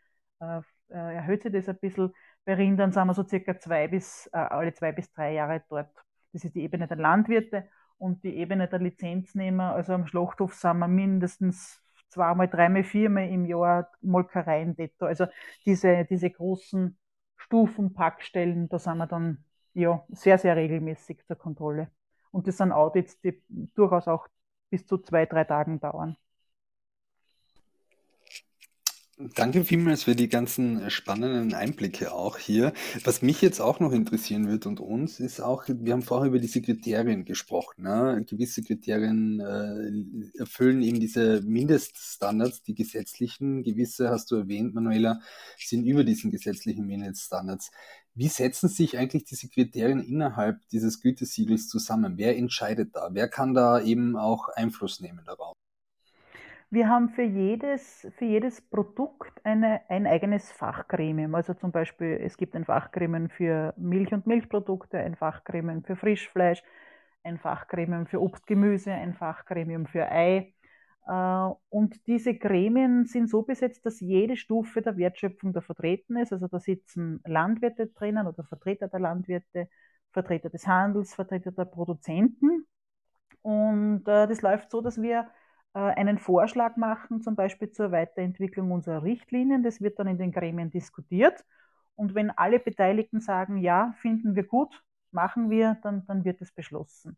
äh, 0.40 0.58
äh, 0.90 1.14
erhöht 1.16 1.42
sich 1.42 1.52
das 1.52 1.68
ein 1.68 1.78
bisschen. 1.78 2.12
Bei 2.44 2.54
Rindern 2.54 2.92
sind 2.92 3.06
wir 3.06 3.14
so 3.14 3.24
circa 3.26 3.58
zwei 3.58 3.88
bis, 3.88 4.28
äh, 4.34 4.36
alle 4.36 4.74
zwei 4.74 4.92
bis 4.92 5.10
drei 5.12 5.32
Jahre 5.32 5.62
dort. 5.70 5.90
Das 6.32 6.44
ist 6.44 6.54
die 6.54 6.62
Ebene 6.62 6.86
der 6.86 6.98
Landwirte 6.98 7.68
und 7.96 8.22
die 8.22 8.36
Ebene 8.36 8.68
der 8.68 8.80
Lizenznehmer. 8.80 9.74
Also 9.74 9.94
am 9.94 10.06
Schlachthof 10.06 10.54
sind 10.54 10.78
wir 10.78 10.88
mindestens 10.88 11.82
zweimal, 12.10 12.48
dreimal, 12.48 12.84
viermal 12.84 13.28
im 13.28 13.46
Jahr 13.46 13.90
Molkereien 14.02 14.76
detto. 14.76 15.06
Also 15.06 15.26
diese, 15.64 16.04
diese 16.04 16.30
großen 16.30 16.98
Packstufen, 17.36 17.94
Packstellen, 17.94 18.68
da 18.68 18.78
sind 18.78 18.98
wir 18.98 19.06
dann 19.06 19.44
ja 19.74 20.04
sehr, 20.10 20.38
sehr 20.38 20.56
regelmäßig 20.56 21.24
zur 21.26 21.36
Kontrolle. 21.36 21.90
Und 22.30 22.46
das 22.48 22.56
sind 22.58 22.72
Audits, 22.72 23.20
die 23.20 23.42
durchaus 23.74 24.08
auch 24.08 24.28
bis 24.70 24.86
zu 24.86 24.98
zwei, 24.98 25.26
drei 25.26 25.44
Tagen 25.44 25.80
dauern. 25.80 26.16
Danke 29.34 29.64
vielmals 29.64 30.04
für 30.04 30.16
die 30.16 30.28
ganzen 30.28 30.90
spannenden 30.90 31.54
Einblicke 31.54 32.12
auch 32.12 32.38
hier. 32.38 32.72
Was 33.04 33.22
mich 33.22 33.40
jetzt 33.42 33.60
auch 33.60 33.78
noch 33.78 33.92
interessieren 33.92 34.48
wird 34.48 34.66
und 34.66 34.80
uns 34.80 35.20
ist 35.20 35.40
auch, 35.40 35.64
wir 35.68 35.92
haben 35.92 36.02
vorher 36.02 36.28
über 36.28 36.38
diese 36.38 36.62
Kriterien 36.62 37.24
gesprochen. 37.24 37.82
Ne? 37.82 38.24
Gewisse 38.28 38.62
Kriterien 38.62 39.38
äh, 39.38 40.38
erfüllen 40.40 40.82
eben 40.82 40.98
diese 40.98 41.42
Mindeststandards, 41.42 42.62
die 42.62 42.74
gesetzlichen. 42.74 43.62
Gewisse, 43.62 44.08
hast 44.08 44.30
du 44.30 44.36
erwähnt, 44.36 44.74
Manuela, 44.74 45.20
sind 45.58 45.84
über 45.84 46.04
diesen 46.04 46.30
gesetzlichen 46.30 46.86
Mindeststandards. 46.86 47.70
Wie 48.14 48.28
setzen 48.28 48.68
sich 48.68 48.98
eigentlich 48.98 49.24
diese 49.24 49.48
Kriterien 49.48 50.00
innerhalb 50.00 50.60
dieses 50.68 51.00
Gütesiegels 51.00 51.68
zusammen? 51.68 52.18
Wer 52.18 52.36
entscheidet 52.36 52.94
da? 52.94 53.08
Wer 53.12 53.28
kann 53.28 53.54
da 53.54 53.80
eben 53.80 54.16
auch 54.16 54.48
Einfluss 54.50 55.00
nehmen 55.00 55.24
darauf? 55.24 55.54
Wir 56.68 56.88
haben 56.88 57.08
für 57.10 57.22
jedes, 57.22 58.06
für 58.16 58.24
jedes 58.24 58.60
Produkt 58.60 59.44
eine, 59.44 59.80
ein 59.88 60.06
eigenes 60.06 60.50
Fachgremium. 60.52 61.34
Also 61.34 61.54
zum 61.54 61.70
Beispiel, 61.70 62.18
es 62.22 62.36
gibt 62.36 62.54
ein 62.54 62.64
Fachgremium 62.64 63.30
für 63.30 63.72
Milch 63.76 64.12
und 64.12 64.26
Milchprodukte, 64.26 64.98
ein 64.98 65.14
Fachgremium 65.14 65.82
für 65.82 65.96
Frischfleisch, 65.96 66.62
ein 67.24 67.38
Fachgremium 67.38 68.06
für 68.06 68.20
Obst, 68.20 68.46
Gemüse, 68.46 68.92
ein 68.92 69.14
Fachgremium 69.14 69.86
für 69.86 70.10
Ei. 70.10 70.54
Äh, 71.06 71.48
und 71.68 72.06
diese 72.06 72.34
Gremien 72.34 73.06
sind 73.06 73.28
so 73.28 73.42
besetzt, 73.42 73.84
dass 73.86 74.00
jede 74.00 74.36
Stufe 74.36 74.82
der 74.82 74.96
Wertschöpfung 74.96 75.52
da 75.52 75.60
vertreten 75.60 76.16
ist. 76.16 76.32
Also 76.32 76.48
da 76.48 76.58
sitzen 76.60 77.20
Landwirte 77.26 77.88
drinnen 77.88 78.26
oder 78.26 78.44
Vertreter 78.44 78.88
der 78.88 79.00
Landwirte, 79.00 79.68
Vertreter 80.12 80.50
des 80.50 80.66
Handels, 80.66 81.14
Vertreter 81.14 81.52
der 81.52 81.64
Produzenten. 81.64 82.66
Und 83.42 84.06
äh, 84.08 84.26
das 84.28 84.42
läuft 84.42 84.70
so, 84.70 84.80
dass 84.80 85.00
wir 85.00 85.28
äh, 85.74 85.78
einen 85.80 86.18
Vorschlag 86.18 86.76
machen, 86.76 87.22
zum 87.22 87.34
Beispiel 87.36 87.70
zur 87.70 87.92
Weiterentwicklung 87.92 88.70
unserer 88.70 89.02
Richtlinien. 89.02 89.62
Das 89.62 89.80
wird 89.80 89.98
dann 89.98 90.06
in 90.06 90.18
den 90.18 90.32
Gremien 90.32 90.70
diskutiert. 90.70 91.44
Und 91.96 92.14
wenn 92.14 92.30
alle 92.30 92.58
Beteiligten 92.58 93.20
sagen, 93.20 93.58
ja, 93.58 93.92
finden 93.98 94.34
wir 94.34 94.44
gut, 94.44 94.82
machen 95.10 95.50
wir, 95.50 95.78
dann, 95.82 96.06
dann 96.06 96.24
wird 96.24 96.40
es 96.40 96.52
beschlossen. 96.52 97.16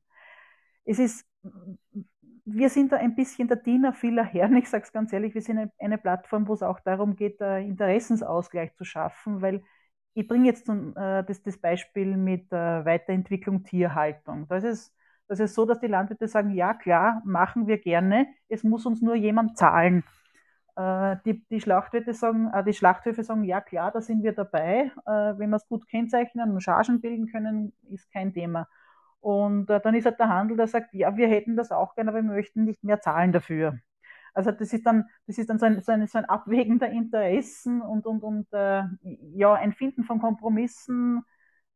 Es 0.84 0.98
ist, 0.98 1.26
wir 2.46 2.68
sind 2.68 2.92
da 2.92 2.96
ein 2.96 3.14
bisschen 3.14 3.48
der 3.48 3.56
Diener 3.56 3.92
vieler 3.92 4.24
Herren. 4.24 4.56
Ich 4.56 4.68
sage 4.68 4.84
es 4.84 4.92
ganz 4.92 5.12
ehrlich, 5.12 5.34
wir 5.34 5.42
sind 5.42 5.70
eine, 5.78 5.98
Plattform, 5.98 6.46
wo 6.48 6.54
es 6.54 6.62
auch 6.62 6.80
darum 6.80 7.16
geht, 7.16 7.40
Interessensausgleich 7.40 8.74
zu 8.74 8.84
schaffen, 8.84 9.40
weil 9.42 9.62
ich 10.14 10.28
bringe 10.28 10.46
jetzt 10.46 10.66
zum, 10.66 10.96
äh, 10.96 11.24
das, 11.24 11.42
das, 11.42 11.58
Beispiel 11.58 12.16
mit 12.16 12.52
äh, 12.52 12.84
Weiterentwicklung 12.84 13.64
Tierhaltung. 13.64 14.46
Da 14.48 14.56
ist 14.56 14.64
es 14.64 14.94
das 15.28 15.40
ist 15.40 15.54
so, 15.54 15.64
dass 15.64 15.80
die 15.80 15.86
Landwirte 15.86 16.28
sagen, 16.28 16.50
ja 16.50 16.74
klar, 16.74 17.22
machen 17.24 17.66
wir 17.66 17.78
gerne, 17.78 18.26
es 18.48 18.62
muss 18.62 18.86
uns 18.86 19.00
nur 19.00 19.14
jemand 19.14 19.56
zahlen. 19.56 20.04
Äh, 20.76 21.16
die, 21.24 21.44
die, 21.48 21.60
Schlachtwirte 21.60 22.14
sagen, 22.14 22.50
äh, 22.52 22.64
die 22.64 22.74
Schlachthöfe 22.74 23.22
sagen, 23.24 23.44
ja 23.44 23.60
klar, 23.60 23.90
da 23.92 24.00
sind 24.00 24.22
wir 24.22 24.32
dabei. 24.32 24.90
Äh, 25.06 25.38
wenn 25.38 25.50
wir 25.50 25.56
es 25.56 25.68
gut 25.68 25.86
kennzeichnen 25.88 26.50
und 26.52 26.62
Chargen 26.62 27.00
bilden 27.00 27.28
können, 27.28 27.72
ist 27.90 28.10
kein 28.12 28.32
Thema. 28.34 28.68
Und 29.24 29.66
dann 29.68 29.94
ist 29.94 30.04
halt 30.04 30.18
der 30.18 30.28
Handel, 30.28 30.58
der 30.58 30.66
sagt, 30.66 30.92
ja, 30.92 31.16
wir 31.16 31.28
hätten 31.28 31.56
das 31.56 31.72
auch 31.72 31.94
gerne, 31.94 32.10
aber 32.10 32.22
wir 32.22 32.30
möchten 32.30 32.64
nicht 32.64 32.84
mehr 32.84 33.00
zahlen 33.00 33.32
dafür. 33.32 33.78
Also 34.34 34.50
das 34.52 34.72
ist 34.74 34.84
dann, 34.84 35.06
das 35.26 35.38
ist 35.38 35.48
dann 35.48 35.58
so 35.58 35.64
ein, 35.64 35.80
so 35.80 35.92
ein, 35.92 36.06
so 36.06 36.18
ein 36.18 36.26
Abwägen 36.26 36.78
der 36.78 36.90
Interessen 36.90 37.80
und, 37.80 38.04
und, 38.06 38.22
und 38.22 38.52
äh, 38.52 38.82
ja, 39.34 39.54
ein 39.54 39.72
Finden 39.72 40.04
von 40.04 40.20
Kompromissen, 40.20 41.22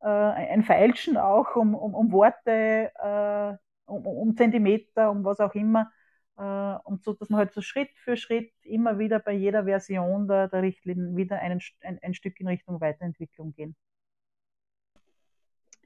äh, 0.03 0.09
ein 0.09 0.63
Feilschen 0.63 1.17
auch 1.17 1.57
um, 1.57 1.75
um, 1.75 1.95
um 1.95 2.13
Worte, 2.13 2.93
äh, 2.95 3.57
um, 3.91 4.07
um, 4.07 4.37
Zentimeter, 4.37 5.11
um 5.11 5.25
was 5.25 5.41
auch 5.41 5.55
immer. 5.55 5.91
Äh, 6.37 6.43
und 6.85 7.03
so, 7.03 7.15
dass 7.15 7.31
man 7.31 7.39
halt 7.39 7.53
so 7.55 7.63
Schritt 7.63 7.91
für 7.97 8.19
Schritt 8.19 8.53
immer 8.63 8.99
wieder 8.99 9.21
bei 9.21 9.33
jeder 9.33 9.65
Version 9.65 10.29
der, 10.29 10.49
der 10.49 10.61
Richtlinien 10.63 11.17
wieder 11.17 11.39
einen, 11.39 11.61
ein, 11.83 11.99
ein 12.03 12.13
Stück 12.15 12.39
in 12.41 12.49
Richtung 12.49 12.79
Weiterentwicklung 12.83 13.55
gehen. 13.55 13.75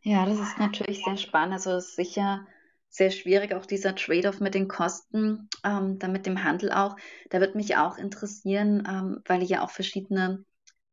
Ja, 0.02 0.26
das 0.26 0.38
ist 0.40 0.58
natürlich 0.58 1.04
sehr 1.04 1.16
spannend. 1.16 1.54
Also 1.54 1.76
ist 1.76 1.96
sicher 1.96 2.46
sehr 2.88 3.10
schwierig, 3.10 3.54
auch 3.54 3.66
dieser 3.66 3.94
Trade-off 3.94 4.40
mit 4.40 4.54
den 4.54 4.68
Kosten, 4.68 5.48
ähm, 5.64 5.98
dann 5.98 6.12
mit 6.12 6.26
dem 6.26 6.44
Handel 6.44 6.72
auch. 6.72 6.96
Da 7.30 7.40
wird 7.40 7.54
mich 7.54 7.76
auch 7.76 7.96
interessieren, 7.96 8.86
ähm, 8.86 9.22
weil 9.24 9.42
ihr 9.42 9.48
ja 9.48 9.62
auch 9.62 9.70
verschiedene 9.70 10.44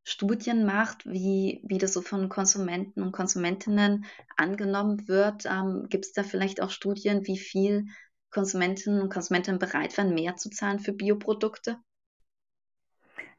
Studien 0.04 0.64
macht, 0.64 1.04
wie, 1.06 1.60
wie 1.64 1.78
das 1.78 1.92
so 1.92 2.00
von 2.00 2.28
Konsumenten 2.28 3.02
und 3.02 3.12
Konsumentinnen 3.12 4.06
angenommen 4.36 5.08
wird. 5.08 5.44
Ähm, 5.44 5.86
Gibt 5.90 6.06
es 6.06 6.12
da 6.12 6.22
vielleicht 6.22 6.62
auch 6.62 6.70
Studien, 6.70 7.26
wie 7.26 7.38
viel 7.38 7.86
Konsumentinnen 8.30 9.02
und 9.02 9.12
Konsumentinnen 9.12 9.58
bereit 9.58 9.96
wären, 9.98 10.14
mehr 10.14 10.36
zu 10.36 10.50
zahlen 10.50 10.78
für 10.78 10.92
Bioprodukte? 10.92 11.76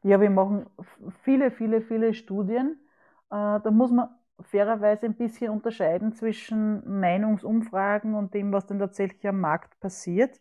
Ja, 0.04 0.20
wir 0.20 0.30
machen 0.30 0.66
viele, 1.24 1.50
viele, 1.50 1.80
viele 1.80 2.14
Studien. 2.14 2.78
Äh, 3.30 3.60
da 3.60 3.70
muss 3.70 3.90
man 3.90 4.08
fairerweise 4.42 5.06
ein 5.06 5.14
bisschen 5.16 5.50
unterscheiden 5.50 6.12
zwischen 6.14 7.00
Meinungsumfragen 7.00 8.14
und 8.14 8.34
dem, 8.34 8.52
was 8.52 8.66
dann 8.66 8.78
tatsächlich 8.78 9.26
am 9.26 9.40
Markt 9.40 9.78
passiert. 9.80 10.40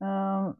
Äh, 0.00 0.50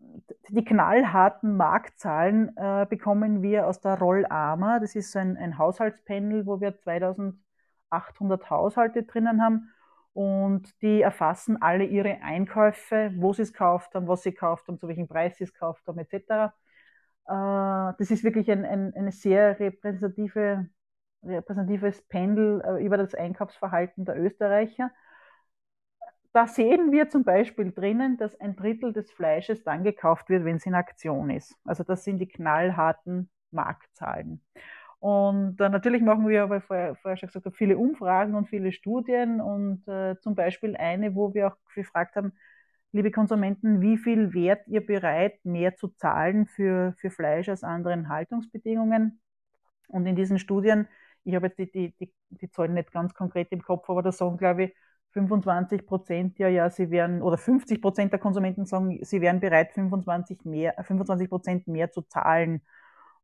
die 0.49 0.65
knallharten 0.65 1.57
Marktzahlen 1.57 2.57
äh, 2.57 2.87
bekommen 2.89 3.43
wir 3.43 3.67
aus 3.67 3.81
der 3.81 3.99
Rollarma. 3.99 4.79
Das 4.81 4.95
ist 4.95 5.13
so 5.13 5.19
ein, 5.19 5.37
ein 5.37 5.59
Haushaltspanel, 5.59 6.47
wo 6.47 6.61
wir 6.61 6.77
2800 6.77 8.51
Haushalte 8.51 9.03
drinnen 9.05 9.43
haben 9.43 9.71
und 10.15 10.81
die 10.83 11.03
erfassen 11.03 11.61
alle 11.61 11.85
ihre 11.85 12.23
Einkäufe, 12.23 13.13
wo 13.17 13.33
sie 13.33 13.43
es 13.43 13.53
gekauft 13.53 13.95
haben, 13.95 14.07
was 14.09 14.23
sie 14.23 14.31
gekauft 14.31 14.69
haben, 14.69 14.79
zu 14.79 14.89
welchem 14.89 15.09
Preis 15.09 15.37
sie 15.37 15.45
es 15.45 15.53
gekauft 15.53 15.87
haben, 15.87 15.99
etc. 15.99 16.53
Äh, 17.27 17.93
das 17.99 18.11
ist 18.11 18.25
wirklich 18.25 18.51
ein, 18.51 18.65
ein, 18.65 18.95
eine 18.95 19.13
sehr 19.13 19.59
repräsentative, 19.59 20.69
repräsentatives 21.27 22.03
Pendel 22.09 22.63
über 22.81 22.97
das 22.97 23.15
Einkaufsverhalten 23.15 24.05
der 24.05 24.21
Österreicher 24.21 24.91
da 26.35 26.49
sehen 26.49 26.91
wir 26.91 27.09
zum 27.09 27.23
Beispiel 27.23 27.71
drinnen, 27.71 28.17
dass 28.17 28.39
ein 28.41 28.57
Drittel 28.57 28.93
des 28.93 29.11
Fleisches 29.13 29.63
dann 29.63 29.85
gekauft 29.85 30.29
wird, 30.29 30.45
wenn 30.45 30.57
es 30.57 30.67
in 30.67 30.75
Aktion 30.75 31.31
ist. 31.31 31.57
Also 31.65 31.85
das 31.85 32.03
sind 32.03 32.19
die 32.19 32.27
knallharten 32.27 33.31
Marktzahlen. 33.53 34.43
Und 34.99 35.61
äh, 35.61 35.69
natürlich 35.69 36.03
machen 36.03 36.27
wir, 36.27 36.51
weil 36.51 36.61
vorher, 36.61 36.97
vorher 36.97 37.17
schon 37.17 37.29
gesagt 37.29 37.47
habe, 37.47 37.55
viele 37.55 37.79
Umfragen 37.79 38.35
und 38.35 38.49
viele 38.49 38.73
Studien 38.73 39.41
und 39.41 39.87
äh, 39.87 40.19
zum 40.21 40.35
Beispiel 40.35 40.77
eine, 40.77 41.15
wo 41.15 41.35
wir 41.35 41.49
auch 41.49 41.57
gefragt 41.73 42.17
haben, 42.17 42.33
liebe 42.91 43.13
Konsumenten, 43.13 43.81
wie 43.81 43.97
viel 43.97 44.35
wärt 44.35 44.67
ihr 44.67 44.85
bereit, 44.85 45.45
mehr 45.45 45.77
zu 45.77 45.89
zahlen 45.89 46.47
für, 46.47 46.95
für 46.99 47.11
Fleisch 47.11 47.49
aus 47.49 47.63
anderen 47.63 48.09
Haltungsbedingungen? 48.09 49.21
Und 49.87 50.07
in 50.07 50.17
diesen 50.17 50.41
Studien, 50.41 50.89
ich 51.25 51.35
habe 51.35 51.47
jetzt 51.49 51.59
die, 51.59 51.71
die, 51.71 51.95
die, 51.99 52.13
die 52.31 52.51
Zahlen 52.51 52.75
nicht 52.75 52.93
ganz 52.93 53.15
konkret 53.15 53.49
im 53.53 53.63
Kopf, 53.63 53.89
aber 53.91 54.03
da 54.03 54.13
sagen, 54.13 54.37
glaube 54.37 54.65
ich, 54.65 54.75
25 55.13 55.87
Prozent 55.87 56.39
ja, 56.39 56.49
ja, 56.49 56.69
sie 56.71 56.91
wären, 56.91 57.23
oder 57.23 57.39
50 57.39 57.81
Prozent 57.81 58.13
der 58.13 58.19
Konsumenten 58.19 58.67
sagen, 58.67 58.99
sie 59.03 59.21
wären 59.21 59.41
bereit, 59.41 59.73
25 59.73 60.45
mehr, 60.45 60.75
25 60.83 61.29
Prozent 61.29 61.67
mehr 61.69 61.91
zu 61.93 62.03
zahlen. 62.03 62.61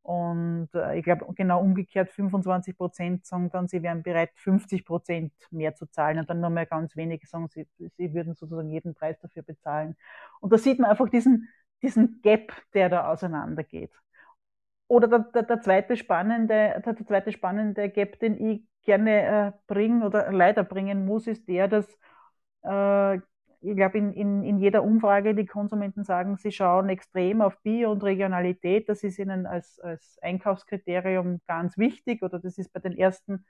Und 0.02 0.68
äh, 0.74 0.98
ich 0.98 1.04
glaube, 1.04 1.26
genau 1.34 1.60
umgekehrt, 1.60 2.10
25 2.10 2.76
Prozent 2.76 3.26
sagen 3.26 3.50
dann, 3.50 3.68
sie 3.68 3.82
wären 3.82 4.02
bereit, 4.02 4.30
50 4.36 4.84
Prozent 4.84 5.32
mehr 5.50 5.74
zu 5.74 5.86
zahlen. 5.86 6.18
Und 6.18 6.30
dann 6.30 6.40
nur 6.40 6.50
mal 6.50 6.66
ganz 6.66 6.96
wenige 6.96 7.26
sagen, 7.26 7.48
sie, 7.50 7.66
sie 7.96 8.14
würden 8.14 8.34
sozusagen 8.34 8.70
jeden 8.70 8.94
Preis 8.94 9.18
dafür 9.20 9.42
bezahlen. 9.42 9.96
Und 10.40 10.52
da 10.52 10.58
sieht 10.58 10.78
man 10.78 10.90
einfach 10.90 11.08
diesen, 11.10 11.48
diesen 11.82 12.20
Gap, 12.22 12.52
der 12.74 12.88
da 12.88 13.10
auseinandergeht. 13.12 13.92
Oder 14.90 15.06
der, 15.06 15.18
der, 15.20 15.42
der, 15.44 15.60
zweite 15.60 15.96
spannende, 15.96 16.48
der, 16.48 16.80
der 16.80 17.06
zweite 17.06 17.30
spannende 17.30 17.88
Gap, 17.90 18.18
den 18.18 18.44
ich 18.44 18.64
gerne 18.82 19.22
äh, 19.22 19.52
bringen 19.68 20.02
oder 20.02 20.32
leider 20.32 20.64
bringen 20.64 21.06
muss, 21.06 21.28
ist 21.28 21.46
der, 21.46 21.68
dass 21.68 21.86
äh, 22.64 23.18
ich 23.62 23.76
glaube, 23.76 23.98
in, 23.98 24.12
in, 24.14 24.42
in 24.42 24.58
jeder 24.58 24.82
Umfrage 24.82 25.36
die 25.36 25.46
Konsumenten 25.46 26.02
sagen, 26.02 26.36
sie 26.38 26.50
schauen 26.50 26.88
extrem 26.88 27.40
auf 27.40 27.56
Bio 27.62 27.92
und 27.92 28.02
Regionalität. 28.02 28.88
Das 28.88 29.04
ist 29.04 29.20
ihnen 29.20 29.46
als, 29.46 29.78
als 29.78 30.18
Einkaufskriterium 30.22 31.40
ganz 31.46 31.78
wichtig 31.78 32.24
oder 32.24 32.40
das 32.40 32.58
ist 32.58 32.72
bei 32.72 32.80
den 32.80 32.98
ersten 32.98 33.44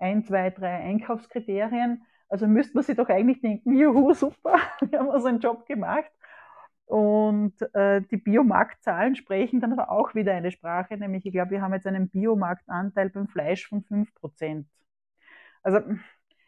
ein, 0.00 0.24
zwei, 0.24 0.50
drei 0.50 0.74
Einkaufskriterien. 0.74 2.02
Also 2.28 2.48
müsste 2.48 2.74
man 2.74 2.82
sich 2.82 2.96
doch 2.96 3.08
eigentlich 3.08 3.40
denken, 3.42 3.72
juhu, 3.78 4.12
super, 4.12 4.56
wir 4.80 4.98
haben 4.98 5.08
unseren 5.08 5.38
Job 5.38 5.66
gemacht. 5.66 6.10
Und 6.90 7.54
äh, 7.72 8.02
die 8.02 8.16
Biomarktzahlen 8.16 9.14
sprechen 9.14 9.60
dann 9.60 9.72
aber 9.72 9.92
auch 9.92 10.16
wieder 10.16 10.34
eine 10.34 10.50
Sprache, 10.50 10.96
nämlich 10.96 11.24
ich 11.24 11.30
glaube, 11.30 11.52
wir 11.52 11.62
haben 11.62 11.72
jetzt 11.72 11.86
einen 11.86 12.08
Biomarktanteil 12.08 13.10
beim 13.10 13.28
Fleisch 13.28 13.68
von 13.68 13.84
5%. 13.84 14.64
Also 15.62 15.78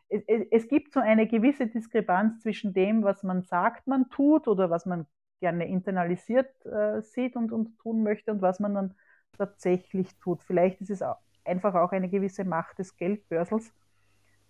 es, 0.09 0.25
es, 0.51 0.67
gibt 0.67 0.95
so 0.95 0.99
eine 0.99 1.29
gewisse 1.29 1.69
Diskrepanz 1.69 2.43
zwischen 2.43 2.75
dem, 2.75 3.05
was 3.05 3.23
man 3.23 3.43
sagt, 3.43 3.87
man 3.87 4.11
tut 4.11 4.49
oder 4.49 4.69
was 4.69 4.85
man 4.85 5.07
gerne 5.39 5.69
internalisiert 5.69 6.51
äh, 6.67 7.03
sieht 7.03 7.37
und, 7.37 7.53
und 7.53 7.79
tun 7.79 8.03
möchte 8.03 8.33
und 8.33 8.43
was 8.43 8.59
man 8.59 8.75
dann 8.75 8.95
tatsächlich 9.39 10.19
tut. 10.19 10.43
Vielleicht 10.43 10.81
ist 10.81 10.91
es 10.91 11.03
auch, 11.03 11.19
einfach 11.45 11.77
auch 11.77 11.93
eine 11.93 12.09
gewisse 12.09 12.45
Macht 12.45 12.81
des 12.81 12.97
Geldbörsels, 12.97 13.73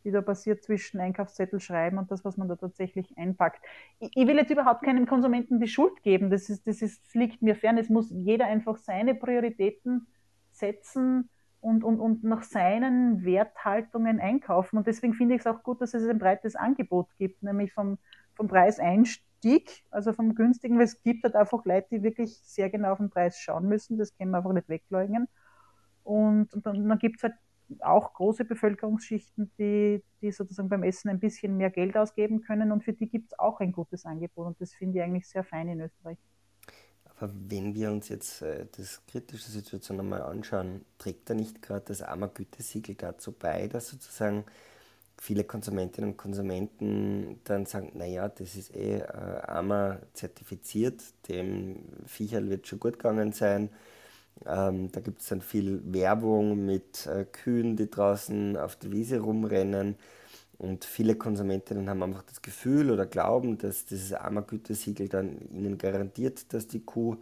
die 0.04 0.10
da 0.10 0.20
passiert 0.20 0.62
zwischen 0.62 1.00
Einkaufszettel 1.00 1.60
schreiben 1.60 1.98
und 1.98 2.10
das, 2.10 2.24
was 2.24 2.36
man 2.36 2.48
da 2.48 2.56
tatsächlich 2.56 3.16
einpackt. 3.16 3.64
Ich, 4.00 4.10
ich 4.14 4.26
will 4.26 4.36
jetzt 4.36 4.50
überhaupt 4.50 4.82
keinem 4.82 5.06
Konsumenten 5.06 5.60
die 5.60 5.68
Schuld 5.68 6.02
geben, 6.02 6.30
das, 6.30 6.48
ist, 6.48 6.66
das, 6.66 6.82
ist, 6.82 7.04
das 7.06 7.14
liegt 7.14 7.42
mir 7.42 7.56
fern. 7.56 7.78
Es 7.78 7.88
muss 7.88 8.10
jeder 8.10 8.46
einfach 8.46 8.76
seine 8.76 9.14
Prioritäten 9.14 10.06
setzen 10.50 11.28
und, 11.60 11.84
und, 11.84 12.00
und 12.00 12.24
nach 12.24 12.42
seinen 12.42 13.24
Werthaltungen 13.24 14.20
einkaufen. 14.20 14.76
Und 14.76 14.86
deswegen 14.86 15.14
finde 15.14 15.36
ich 15.36 15.40
es 15.40 15.46
auch 15.46 15.62
gut, 15.62 15.80
dass 15.80 15.94
es 15.94 16.08
ein 16.08 16.18
breites 16.18 16.56
Angebot 16.56 17.06
gibt, 17.18 17.42
nämlich 17.42 17.72
vom, 17.72 17.98
vom 18.34 18.48
Preiseinstieg, 18.48 19.84
also 19.90 20.12
vom 20.12 20.34
günstigen, 20.34 20.76
weil 20.76 20.84
es 20.84 21.02
gibt 21.02 21.22
halt 21.24 21.36
einfach 21.36 21.64
Leute, 21.64 21.88
die 21.90 22.02
wirklich 22.02 22.38
sehr 22.42 22.68
genau 22.68 22.92
auf 22.92 22.98
den 22.98 23.10
Preis 23.10 23.38
schauen 23.38 23.68
müssen, 23.68 23.96
das 23.96 24.16
können 24.16 24.32
wir 24.32 24.38
einfach 24.38 24.52
nicht 24.52 24.68
wegleugnen. 24.68 25.28
Und, 26.02 26.52
und 26.52 26.66
dann, 26.66 26.88
dann 26.88 26.98
gibt 26.98 27.18
es 27.18 27.22
halt 27.22 27.34
auch 27.80 28.14
große 28.14 28.44
Bevölkerungsschichten, 28.44 29.50
die, 29.58 30.02
die 30.20 30.32
sozusagen 30.32 30.68
beim 30.68 30.82
Essen 30.82 31.08
ein 31.08 31.20
bisschen 31.20 31.56
mehr 31.56 31.70
Geld 31.70 31.96
ausgeben 31.96 32.42
können 32.42 32.72
und 32.72 32.84
für 32.84 32.92
die 32.92 33.08
gibt 33.08 33.32
es 33.32 33.38
auch 33.38 33.60
ein 33.60 33.72
gutes 33.72 34.04
Angebot 34.04 34.46
und 34.46 34.60
das 34.60 34.74
finde 34.74 34.98
ich 34.98 35.04
eigentlich 35.04 35.28
sehr 35.28 35.44
fein 35.44 35.68
in 35.68 35.80
Österreich. 35.80 36.18
Aber 37.04 37.32
wenn 37.48 37.74
wir 37.74 37.90
uns 37.90 38.08
jetzt 38.08 38.42
äh, 38.42 38.66
das 38.76 39.04
kritische 39.06 39.50
Situation 39.50 40.00
einmal 40.00 40.22
anschauen, 40.22 40.84
trägt 40.98 41.30
da 41.30 41.34
nicht 41.34 41.62
gerade 41.62 41.84
das 41.86 42.02
AMA-Gütesiegel 42.02 42.96
dazu 42.96 43.32
bei, 43.32 43.68
dass 43.68 43.88
sozusagen 43.88 44.44
viele 45.18 45.44
Konsumentinnen 45.44 46.10
und 46.10 46.16
Konsumenten 46.16 47.40
dann 47.44 47.66
sagen, 47.66 47.92
naja, 47.94 48.28
das 48.28 48.56
ist 48.56 48.74
eh 48.74 48.98
äh, 48.98 49.40
AMA 49.46 49.98
zertifiziert, 50.14 51.00
dem 51.28 51.76
Viecherl 52.06 52.50
wird 52.50 52.66
schon 52.66 52.80
gut 52.80 52.94
gegangen 52.94 53.32
sein, 53.32 53.68
ähm, 54.46 54.90
da 54.92 55.00
gibt 55.00 55.20
es 55.20 55.28
dann 55.28 55.40
viel 55.40 55.80
Werbung 55.92 56.64
mit 56.64 57.06
äh, 57.06 57.24
Kühen, 57.24 57.76
die 57.76 57.90
draußen 57.90 58.56
auf 58.56 58.76
der 58.76 58.92
Wiese 58.92 59.20
rumrennen. 59.20 59.96
Und 60.58 60.84
viele 60.84 61.16
Konsumentinnen 61.16 61.88
haben 61.90 62.02
einfach 62.02 62.22
das 62.22 62.40
Gefühl 62.40 62.90
oder 62.90 63.06
glauben, 63.06 63.58
dass 63.58 63.84
dieses 63.84 64.12
Ammergütesiegel 64.12 65.08
dann 65.08 65.38
ihnen 65.50 65.76
garantiert, 65.76 66.52
dass 66.52 66.68
die 66.68 66.84
Kuh 66.84 67.16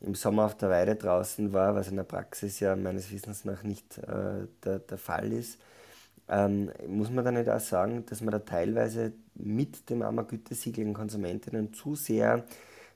im 0.00 0.14
Sommer 0.14 0.44
auf 0.44 0.56
der 0.56 0.70
Weide 0.70 0.94
draußen 0.94 1.52
war, 1.52 1.74
was 1.74 1.88
in 1.88 1.96
der 1.96 2.04
Praxis 2.04 2.60
ja 2.60 2.76
meines 2.76 3.10
Wissens 3.10 3.44
nach 3.44 3.62
nicht 3.62 3.98
äh, 3.98 4.46
der, 4.64 4.78
der 4.78 4.98
Fall 4.98 5.32
ist. 5.32 5.58
Ähm, 6.28 6.70
muss 6.86 7.10
man 7.10 7.24
dann 7.24 7.34
nicht 7.34 7.48
auch 7.48 7.60
sagen, 7.60 8.04
dass 8.06 8.20
man 8.20 8.32
da 8.32 8.40
teilweise 8.40 9.12
mit 9.34 9.88
dem 9.90 10.02
Ammergütesiegel 10.02 10.84
den 10.84 10.94
Konsumentinnen 10.94 11.72
zu 11.72 11.94
sehr 11.94 12.44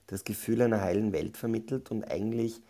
das 0.09 0.25
Gefühl 0.25 0.63
einer 0.63 0.81
heilen 0.81 1.13
Welt 1.13 1.37
vermittelt 1.37 1.91
und 1.91 2.05
eigentlich 2.05 2.61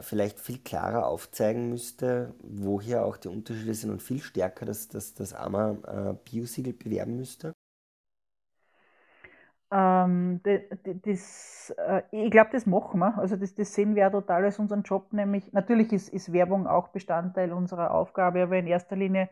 vielleicht 0.00 0.40
viel 0.40 0.58
klarer 0.58 1.06
aufzeigen 1.06 1.68
müsste, 1.70 2.34
wo 2.42 2.80
hier 2.80 3.04
auch 3.04 3.16
die 3.16 3.28
Unterschiede 3.28 3.74
sind 3.74 3.90
und 3.90 4.02
viel 4.02 4.20
stärker 4.20 4.66
das, 4.66 4.88
das, 4.88 5.14
das 5.14 5.32
AMA 5.32 5.76
äh, 5.86 6.14
Biosiegel 6.24 6.72
bewerben 6.72 7.16
müsste? 7.16 7.52
Ähm, 9.70 10.40
das, 10.42 11.74
äh, 11.76 12.02
ich 12.12 12.30
glaube, 12.30 12.50
das 12.52 12.66
machen 12.66 13.00
wir. 13.00 13.18
Also 13.18 13.36
das, 13.36 13.54
das 13.54 13.74
sehen 13.74 13.94
wir 13.94 14.02
ja 14.02 14.10
total 14.10 14.44
als 14.44 14.58
unseren 14.58 14.82
Job, 14.82 15.12
nämlich 15.12 15.52
natürlich 15.52 15.92
ist, 15.92 16.08
ist 16.08 16.32
Werbung 16.32 16.66
auch 16.66 16.88
Bestandteil 16.88 17.52
unserer 17.52 17.90
Aufgabe, 17.92 18.42
aber 18.42 18.58
in 18.58 18.66
erster 18.66 18.96
Linie 18.96 19.28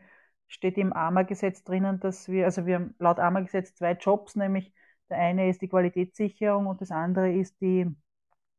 steht 0.48 0.76
im 0.78 0.92
AMA-Gesetz 0.92 1.64
drinnen, 1.64 2.00
dass 2.00 2.28
wir, 2.28 2.44
also 2.46 2.66
wir 2.66 2.76
haben 2.76 2.94
laut 2.98 3.18
AMA-Gesetz 3.18 3.74
zwei 3.74 3.92
Jobs, 3.92 4.36
nämlich 4.36 4.72
der 5.08 5.18
eine 5.18 5.48
ist 5.50 5.62
die 5.62 5.68
Qualitätssicherung 5.68 6.66
und 6.66 6.80
das 6.80 6.90
andere 6.90 7.32
ist 7.32 7.60
die 7.60 7.94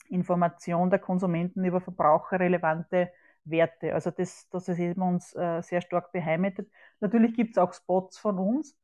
Information 0.09 0.89
der 0.89 0.99
Konsumenten 0.99 1.63
über 1.65 1.81
verbraucherrelevante 1.81 3.11
Werte. 3.45 3.93
Also 3.93 4.11
das, 4.11 4.49
das 4.49 4.67
ist 4.67 4.79
eben 4.79 5.01
uns 5.01 5.35
äh, 5.35 5.61
sehr 5.61 5.81
stark 5.81 6.11
beheimatet. 6.11 6.69
Natürlich 6.99 7.35
gibt 7.35 7.51
es 7.51 7.57
auch 7.57 7.73
Spots 7.73 8.17
von 8.17 8.39
uns. 8.39 8.75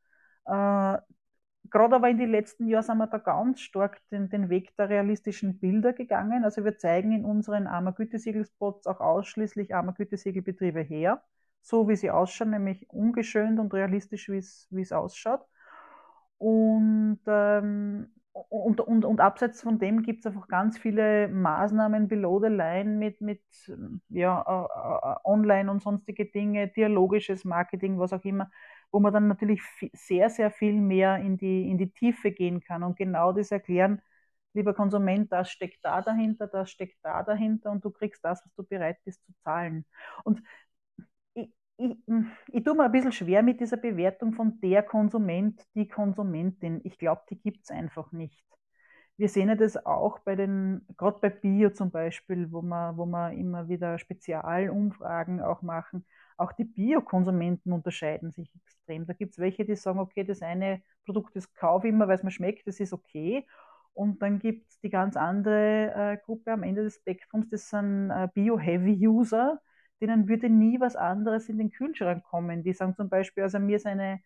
Äh, 0.46 0.98
Gerade 1.70 1.96
aber 1.96 2.10
in 2.10 2.18
den 2.18 2.32
letzten 2.32 2.68
Jahren 2.68 2.84
sind 2.84 2.98
wir 2.98 3.08
da 3.08 3.18
ganz 3.18 3.62
stark 3.62 4.02
den, 4.10 4.30
den 4.30 4.50
Weg 4.50 4.76
der 4.78 4.90
realistischen 4.90 5.60
Bilder 5.60 5.94
gegangen. 5.94 6.44
Also 6.44 6.66
wir 6.66 6.78
zeigen 6.78 7.12
in 7.12 7.24
unseren 7.24 7.68
Armer 7.68 7.94
Gütesiegel-Spots 7.94 8.88
auch 8.88 9.00
ausschließlich 9.00 9.74
Armer 9.74 9.94
Gütesiegelbetriebe 9.94 10.82
her, 10.82 11.24
so 11.62 11.88
wie 11.88 11.96
sie 11.96 12.12
ausschauen, 12.12 12.50
nämlich 12.50 12.90
ungeschönt 12.90 13.60
und 13.60 13.74
realistisch, 13.74 14.28
wie 14.30 14.82
es 14.82 14.92
ausschaut. 14.92 15.46
Und 16.40 17.20
ähm, 17.28 18.10
und, 18.34 18.80
und, 18.80 19.04
und 19.06 19.20
abseits 19.20 19.62
von 19.62 19.78
dem 19.80 20.04
gibt 20.04 20.22
es 20.22 20.28
einfach 20.28 20.48
ganz 20.48 20.78
viele 20.78 21.28
Maßnahmen 21.28 22.08
below 22.08 22.40
the 22.40 22.48
line 22.48 22.92
mit, 22.98 23.20
mit 23.22 23.42
ja, 24.10 24.44
online 25.24 25.70
und 25.70 25.82
sonstige 25.82 26.26
Dinge, 26.26 26.70
dialogisches 26.70 27.44
Marketing, 27.44 28.00
was 28.00 28.14
auch 28.14 28.24
immer, 28.24 28.50
wo 28.92 29.00
man 29.00 29.14
dann 29.14 29.28
natürlich 29.28 29.62
sehr, 29.94 30.30
sehr 30.30 30.50
viel 30.52 30.74
mehr 30.74 31.18
in 31.18 31.38
die, 31.38 31.70
in 31.70 31.78
die 31.78 31.92
Tiefe 31.92 32.32
gehen 32.32 32.62
kann 32.62 32.84
und 32.84 32.98
genau 32.98 33.34
das 33.34 33.52
erklären, 33.52 34.02
lieber 34.54 34.74
Konsument, 34.74 35.32
das 35.32 35.50
steckt 35.52 35.84
da 35.84 36.02
dahinter, 36.02 36.48
das 36.48 36.72
steckt 36.72 36.98
da 37.04 37.24
dahinter 37.24 37.72
und 37.72 37.84
du 37.86 37.90
kriegst 37.92 38.24
das, 38.24 38.42
was 38.46 38.54
du 38.56 38.64
bereit 38.64 38.98
bist 39.06 39.26
zu 39.26 39.34
zahlen. 39.44 39.86
Und 40.24 40.42
ich, 41.82 41.98
ich 42.52 42.64
tue 42.64 42.76
mir 42.76 42.84
ein 42.84 42.92
bisschen 42.92 43.12
schwer 43.12 43.44
mit 43.44 43.60
dieser 43.60 43.78
Bewertung 43.78 44.34
von 44.34 44.60
der 44.62 44.84
Konsument, 44.84 45.62
die 45.76 45.88
Konsumentin. 45.88 46.82
Ich 46.84 46.98
glaube, 46.98 47.22
die 47.30 47.40
gibt 47.40 47.64
es 47.64 47.72
einfach 47.72 48.12
nicht. 48.12 48.46
Wir 49.18 49.30
sehen 49.30 49.56
das 49.58 49.78
auch 49.86 50.20
bei 50.20 50.36
den, 50.36 50.86
gerade 50.98 51.20
bei 51.20 51.30
Bio 51.30 51.70
zum 51.70 51.92
Beispiel, 51.92 52.52
wo 52.52 52.62
wir, 52.62 52.94
wo 52.98 53.06
wir 53.06 53.32
immer 53.34 53.68
wieder 53.68 53.98
Spezialumfragen 54.00 55.42
auch 55.42 55.62
machen. 55.62 56.06
Auch 56.38 56.54
die 56.54 56.64
Biokonsumenten 56.64 57.72
unterscheiden 57.72 58.32
sich 58.32 58.52
extrem. 58.56 59.06
Da 59.06 59.14
gibt 59.14 59.34
es 59.34 59.40
welche, 59.40 59.64
die 59.64 59.76
sagen, 59.76 60.00
okay, 60.00 60.24
das 60.24 60.42
eine 60.42 60.82
Produkt, 61.06 61.36
das 61.36 61.54
kaufe 61.54 61.88
ich 61.88 61.94
immer, 61.94 62.08
weil 62.08 62.16
es 62.16 62.24
mir 62.24 62.32
schmeckt, 62.32 62.66
das 62.68 62.80
ist 62.80 62.94
okay. 62.94 63.46
Und 63.94 64.22
dann 64.22 64.40
gibt 64.40 64.70
es 64.70 64.80
die 64.80 64.90
ganz 64.90 65.16
andere 65.18 65.94
äh, 65.94 66.18
Gruppe 66.26 66.54
am 66.54 66.64
Ende 66.64 66.84
des 66.84 66.96
Spektrums, 66.96 67.50
das 67.50 67.70
sind 67.70 68.10
äh, 68.10 68.28
Bio-Heavy-User, 68.34 69.60
denen 70.02 70.28
würde 70.28 70.50
nie 70.50 70.80
was 70.80 70.96
anderes 70.96 71.50
in 71.50 71.58
den 71.58 71.72
Kühlschrank 71.72 72.24
kommen. 72.24 72.64
Die 72.64 72.74
sagen 72.74 72.96
zum 72.96 73.10
Beispiel, 73.10 73.44
also 73.44 73.60
mir 73.60 73.78
ist 73.78 73.86
eine, 73.86 74.20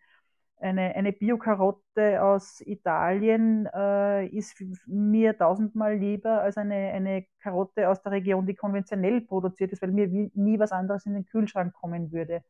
eine, 0.58 0.94
eine 0.94 1.12
Bio-Karotte 1.12 2.22
aus 2.22 2.60
Italien 2.62 3.66
äh, 3.74 4.26
ist 4.28 4.56
mir 4.86 5.36
tausendmal 5.36 5.96
lieber 5.96 6.40
als 6.42 6.56
eine, 6.56 6.74
eine 6.92 7.26
Karotte 7.40 7.88
aus 7.90 8.02
der 8.02 8.12
Region, 8.12 8.46
die 8.46 8.54
konventionell 8.54 9.20
produziert 9.20 9.72
ist, 9.72 9.82
weil 9.82 9.92
mir 9.92 10.08
nie 10.08 10.58
was 10.58 10.72
anderes 10.72 11.06
in 11.06 11.14
den 11.14 11.26
Kühlschrank 11.26 11.74
kommen 11.74 12.12
würde. 12.12 12.42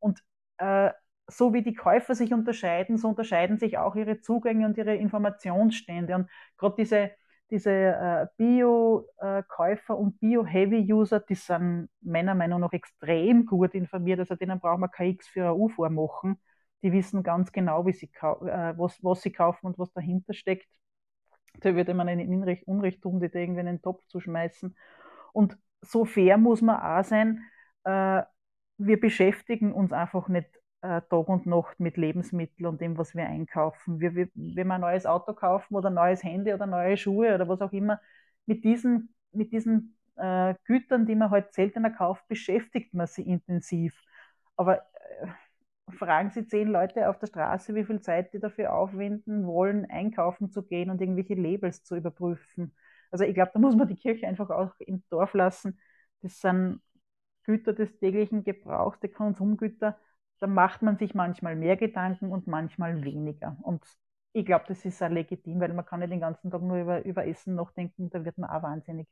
Und 0.00 0.22
äh, 0.58 0.90
so 1.28 1.54
wie 1.54 1.62
die 1.62 1.74
Käufer 1.74 2.14
sich 2.14 2.32
unterscheiden, 2.34 2.98
so 2.98 3.08
unterscheiden 3.08 3.58
sich 3.58 3.78
auch 3.78 3.94
ihre 3.96 4.20
Zugänge 4.20 4.66
und 4.66 4.76
ihre 4.76 4.96
Informationsstände. 4.96 6.14
Und 6.16 6.30
gerade 6.58 6.74
diese 6.78 7.10
diese 7.52 7.70
äh, 7.70 8.26
Bio-Käufer 8.38 9.98
und 9.98 10.18
Bio-Heavy-User, 10.20 11.20
die 11.20 11.34
sind 11.34 11.90
meiner 12.00 12.34
Meinung 12.34 12.62
nach 12.62 12.72
extrem 12.72 13.44
gut 13.44 13.74
informiert. 13.74 14.20
Also 14.20 14.36
denen 14.36 14.58
brauchen 14.58 14.80
wir 14.80 14.88
kein 14.88 15.10
X 15.10 15.28
für 15.28 15.42
eine 15.42 15.54
U 15.54 15.68
vormachen. 15.68 16.40
Die 16.82 16.92
wissen 16.92 17.22
ganz 17.22 17.52
genau, 17.52 17.84
wie 17.86 17.92
sie 17.92 18.06
äh, 18.06 18.72
was, 18.78 18.98
was 19.04 19.20
sie 19.20 19.32
kaufen 19.32 19.66
und 19.66 19.78
was 19.78 19.92
dahinter 19.92 20.32
steckt. 20.32 20.66
Da 21.60 21.74
würde 21.76 21.92
man 21.92 22.08
ihnen 22.08 22.26
Unrecht, 22.30 22.66
Unrecht 22.66 23.02
tun, 23.02 23.20
die 23.20 23.28
da 23.28 23.38
irgendwie 23.38 23.60
in 23.60 23.66
den 23.66 23.82
Topf 23.82 24.02
zu 24.06 24.18
schmeißen. 24.18 24.74
Und 25.34 25.58
so 25.82 26.06
fair 26.06 26.38
muss 26.38 26.62
man 26.62 26.80
auch 26.80 27.04
sein. 27.04 27.44
Äh, 27.84 28.22
wir 28.78 28.98
beschäftigen 28.98 29.72
uns 29.74 29.92
einfach 29.92 30.28
nicht 30.28 30.48
Tag 30.82 31.28
und 31.28 31.46
Nacht 31.46 31.78
mit 31.80 31.96
Lebensmitteln 31.96 32.66
und 32.66 32.80
dem, 32.80 32.98
was 32.98 33.14
wir 33.14 33.24
einkaufen. 33.26 34.00
Wir, 34.00 34.14
wir, 34.14 34.28
wenn 34.34 34.66
wir 34.66 34.74
ein 34.74 34.80
neues 34.80 35.06
Auto 35.06 35.32
kaufen 35.32 35.74
oder 35.74 35.90
ein 35.90 35.94
neues 35.94 36.22
Handy 36.24 36.52
oder 36.52 36.66
neue 36.66 36.96
Schuhe 36.96 37.34
oder 37.34 37.48
was 37.48 37.60
auch 37.60 37.72
immer, 37.72 38.00
mit 38.46 38.64
diesen, 38.64 39.14
mit 39.32 39.52
diesen 39.52 39.96
äh, 40.16 40.54
Gütern, 40.64 41.06
die 41.06 41.14
man 41.14 41.30
halt 41.30 41.52
seltener 41.54 41.90
kauft, 41.90 42.26
beschäftigt 42.28 42.94
man 42.94 43.06
sich 43.06 43.26
intensiv. 43.26 43.94
Aber 44.56 44.78
äh, 45.20 45.92
fragen 45.96 46.30
Sie 46.30 46.46
zehn 46.46 46.68
Leute 46.68 47.08
auf 47.08 47.18
der 47.18 47.26
Straße, 47.28 47.74
wie 47.74 47.84
viel 47.84 48.00
Zeit 48.00 48.32
die 48.32 48.40
dafür 48.40 48.72
aufwenden 48.74 49.46
wollen, 49.46 49.86
einkaufen 49.90 50.50
zu 50.50 50.62
gehen 50.62 50.90
und 50.90 51.00
irgendwelche 51.00 51.34
Labels 51.34 51.84
zu 51.84 51.96
überprüfen. 51.96 52.74
Also 53.10 53.24
ich 53.24 53.34
glaube, 53.34 53.50
da 53.54 53.60
muss 53.60 53.76
man 53.76 53.88
die 53.88 53.96
Kirche 53.96 54.26
einfach 54.26 54.50
auch 54.50 54.74
im 54.78 55.02
Dorf 55.10 55.34
lassen. 55.34 55.78
Das 56.22 56.40
sind 56.40 56.80
Güter 57.44 57.72
des 57.72 57.96
täglichen 57.98 58.44
Gebrauchs, 58.44 58.98
die 59.00 59.08
Konsumgüter, 59.08 59.98
da 60.42 60.48
macht 60.48 60.82
man 60.82 60.98
sich 60.98 61.14
manchmal 61.14 61.56
mehr 61.56 61.76
Gedanken 61.78 62.32
und 62.32 62.46
manchmal 62.48 63.02
weniger. 63.04 63.56
Und 63.62 63.84
ich 64.34 64.44
glaube, 64.46 64.64
das 64.68 64.84
ist 64.84 65.02
auch 65.02 65.08
legitim, 65.10 65.60
weil 65.60 65.72
man 65.74 65.86
kann 65.86 66.00
nicht 66.00 66.12
den 66.12 66.20
ganzen 66.20 66.50
Tag 66.50 66.62
nur 66.62 66.78
über, 66.78 67.04
über 67.04 67.26
Essen 67.26 67.54
nachdenken, 67.54 68.10
da 68.10 68.24
wird 68.24 68.38
man 68.38 68.50
auch 68.50 68.62
wahnsinnig. 68.62 69.08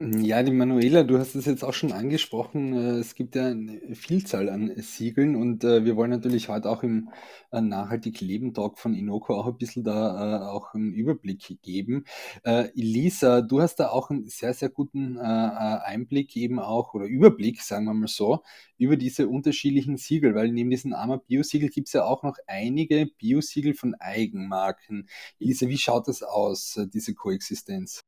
Ja, 0.00 0.44
die 0.44 0.52
Manuela, 0.52 1.02
du 1.02 1.18
hast 1.18 1.34
es 1.34 1.46
jetzt 1.46 1.64
auch 1.64 1.72
schon 1.74 1.90
angesprochen. 1.90 2.72
äh, 2.72 2.98
Es 3.00 3.16
gibt 3.16 3.34
ja 3.34 3.46
eine 3.48 3.96
Vielzahl 3.96 4.48
an 4.48 4.72
Siegeln 4.80 5.34
und 5.34 5.64
äh, 5.64 5.84
wir 5.84 5.96
wollen 5.96 6.10
natürlich 6.12 6.48
heute 6.48 6.70
auch 6.70 6.84
im 6.84 7.08
äh, 7.50 7.60
Nachhaltig 7.60 8.20
Leben 8.20 8.54
Talk 8.54 8.78
von 8.78 8.94
Inoko 8.94 9.34
auch 9.34 9.48
ein 9.48 9.58
bisschen 9.58 9.82
da 9.82 10.50
auch 10.52 10.72
einen 10.72 10.92
Überblick 10.92 11.58
geben. 11.62 12.04
Äh, 12.44 12.68
Elisa, 12.76 13.40
du 13.40 13.60
hast 13.60 13.76
da 13.80 13.88
auch 13.88 14.10
einen 14.10 14.28
sehr, 14.28 14.54
sehr 14.54 14.68
guten 14.68 15.18
Einblick 15.18 16.36
eben 16.36 16.60
auch 16.60 16.94
oder 16.94 17.06
Überblick, 17.06 17.60
sagen 17.60 17.86
wir 17.86 17.94
mal 17.94 18.06
so, 18.06 18.42
über 18.76 18.96
diese 18.96 19.28
unterschiedlichen 19.28 19.96
Siegel, 19.96 20.34
weil 20.36 20.52
neben 20.52 20.70
diesen 20.70 20.94
AMA 20.94 21.16
Bio-Siegel 21.16 21.70
gibt 21.70 21.88
es 21.88 21.94
ja 21.94 22.04
auch 22.04 22.22
noch 22.22 22.36
einige 22.46 23.06
Bio-Siegel 23.18 23.74
von 23.74 23.94
Eigenmarken. 23.96 25.08
Elisa, 25.40 25.66
wie 25.68 25.78
schaut 25.78 26.06
das 26.06 26.22
aus, 26.22 26.78
diese 26.92 27.14
Koexistenz? 27.14 28.07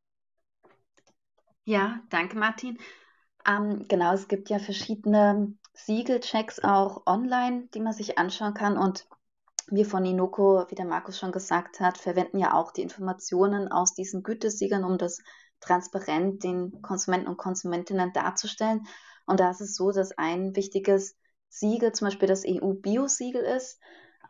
Ja, 1.64 2.00
danke, 2.10 2.36
Martin. 2.36 2.78
Ähm, 3.46 3.86
genau, 3.88 4.12
es 4.12 4.28
gibt 4.28 4.50
ja 4.50 4.58
verschiedene 4.58 5.54
Siegelchecks 5.72 6.60
auch 6.60 7.06
online, 7.06 7.68
die 7.74 7.80
man 7.80 7.92
sich 7.92 8.18
anschauen 8.18 8.54
kann. 8.54 8.76
Und 8.76 9.06
wir 9.68 9.86
von 9.86 10.04
Inoko, 10.04 10.64
wie 10.68 10.74
der 10.74 10.84
Markus 10.84 11.18
schon 11.18 11.32
gesagt 11.32 11.80
hat, 11.80 11.96
verwenden 11.96 12.38
ja 12.38 12.54
auch 12.54 12.72
die 12.72 12.82
Informationen 12.82 13.70
aus 13.70 13.94
diesen 13.94 14.22
Gütesiegeln, 14.22 14.84
um 14.84 14.98
das 14.98 15.20
transparent 15.60 16.42
den 16.42 16.82
Konsumenten 16.82 17.28
und 17.28 17.36
Konsumentinnen 17.36 18.12
darzustellen. 18.12 18.86
Und 19.26 19.40
da 19.40 19.50
ist 19.50 19.60
es 19.60 19.76
so, 19.76 19.92
dass 19.92 20.12
ein 20.12 20.56
wichtiges 20.56 21.16
Siegel 21.48 21.92
zum 21.92 22.06
Beispiel 22.06 22.28
das 22.28 22.44
EU-Bio-Siegel 22.44 23.42
ist, 23.42 23.78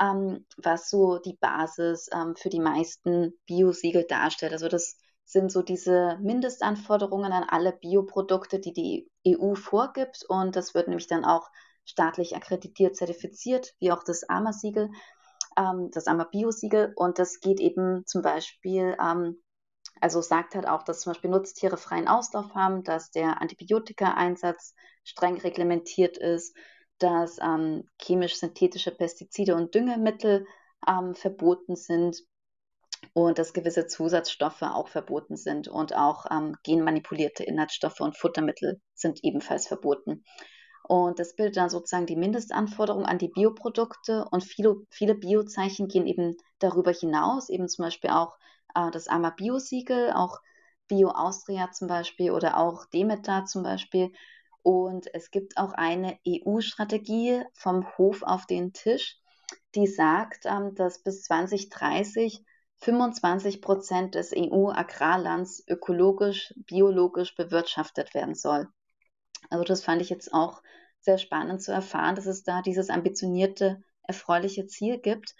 ähm, 0.00 0.46
was 0.56 0.90
so 0.90 1.18
die 1.18 1.36
Basis 1.40 2.08
ähm, 2.12 2.34
für 2.36 2.48
die 2.48 2.60
meisten 2.60 3.32
Bio-Siegel 3.46 4.04
darstellt. 4.08 4.52
Also 4.52 4.68
das 4.68 4.96
sind 5.24 5.52
so 5.52 5.62
diese 5.62 6.18
Mindestanforderungen 6.20 7.32
an 7.32 7.44
alle 7.48 7.72
Bioprodukte, 7.72 8.58
die 8.58 8.72
die 8.72 9.10
EU 9.26 9.54
vorgibt. 9.54 10.24
Und 10.28 10.56
das 10.56 10.74
wird 10.74 10.88
nämlich 10.88 11.06
dann 11.06 11.24
auch 11.24 11.50
staatlich 11.84 12.36
akkreditiert, 12.36 12.96
zertifiziert, 12.96 13.74
wie 13.78 13.92
auch 13.92 14.02
das 14.02 14.28
AMA-Siegel, 14.28 14.90
ähm, 15.56 15.90
das 15.92 16.06
AMA-Bio-Siegel. 16.06 16.92
Und 16.96 17.18
das 17.18 17.40
geht 17.40 17.60
eben 17.60 18.04
zum 18.06 18.22
Beispiel, 18.22 18.96
ähm, 19.00 19.40
also 20.00 20.20
sagt 20.20 20.54
halt 20.54 20.66
auch, 20.66 20.82
dass 20.82 21.00
zum 21.00 21.12
Beispiel 21.12 21.30
Nutztiere 21.30 21.76
freien 21.76 22.08
Auslauf 22.08 22.54
haben, 22.54 22.82
dass 22.82 23.10
der 23.10 23.40
Antibiotika-Einsatz 23.40 24.74
streng 25.04 25.38
reglementiert 25.38 26.16
ist, 26.16 26.56
dass 26.98 27.38
ähm, 27.40 27.88
chemisch-synthetische 28.00 28.90
Pestizide 28.90 29.54
und 29.54 29.74
Düngemittel 29.74 30.46
ähm, 30.86 31.14
verboten 31.14 31.76
sind 31.76 32.22
und 33.12 33.38
dass 33.38 33.52
gewisse 33.52 33.86
Zusatzstoffe 33.86 34.62
auch 34.62 34.88
verboten 34.88 35.36
sind 35.36 35.68
und 35.68 35.94
auch 35.94 36.26
ähm, 36.30 36.56
genmanipulierte 36.62 37.44
Inhaltsstoffe 37.44 38.00
und 38.00 38.16
Futtermittel 38.16 38.80
sind 38.94 39.24
ebenfalls 39.24 39.66
verboten. 39.66 40.24
Und 40.84 41.18
das 41.18 41.36
bildet 41.36 41.56
dann 41.56 41.70
sozusagen 41.70 42.06
die 42.06 42.16
Mindestanforderung 42.16 43.04
an 43.04 43.18
die 43.18 43.28
Bioprodukte 43.28 44.24
und 44.30 44.42
viele, 44.42 44.76
viele 44.90 45.14
Biozeichen 45.14 45.88
gehen 45.88 46.06
eben 46.06 46.36
darüber 46.58 46.92
hinaus, 46.92 47.48
eben 47.48 47.68
zum 47.68 47.84
Beispiel 47.84 48.10
auch 48.10 48.36
äh, 48.74 48.90
das 48.90 49.08
AMA 49.08 49.30
Bio-Siegel, 49.30 50.12
auch 50.12 50.40
Bio 50.88 51.10
Austria 51.10 51.70
zum 51.70 51.86
Beispiel 51.86 52.32
oder 52.32 52.58
auch 52.58 52.86
Demeter 52.86 53.44
zum 53.44 53.62
Beispiel. 53.62 54.12
Und 54.62 55.12
es 55.14 55.30
gibt 55.30 55.56
auch 55.56 55.72
eine 55.72 56.18
EU-Strategie 56.26 57.42
vom 57.54 57.86
Hof 57.96 58.22
auf 58.22 58.46
den 58.46 58.72
Tisch, 58.72 59.18
die 59.74 59.86
sagt, 59.86 60.46
ähm, 60.46 60.74
dass 60.74 61.02
bis 61.02 61.22
2030 61.22 62.44
25 62.80 63.60
Prozent 63.60 64.14
des 64.14 64.32
EU-Agrarlands 64.34 65.64
ökologisch, 65.68 66.54
biologisch 66.56 67.34
bewirtschaftet 67.34 68.14
werden 68.14 68.34
soll. 68.34 68.68
Also 69.50 69.64
das 69.64 69.82
fand 69.82 70.00
ich 70.02 70.10
jetzt 70.10 70.32
auch 70.32 70.62
sehr 71.00 71.18
spannend 71.18 71.62
zu 71.62 71.72
erfahren, 71.72 72.14
dass 72.14 72.26
es 72.26 72.42
da 72.42 72.62
dieses 72.62 72.90
ambitionierte, 72.90 73.82
erfreuliche 74.02 74.66
Ziel 74.66 74.98
gibt. 74.98 75.34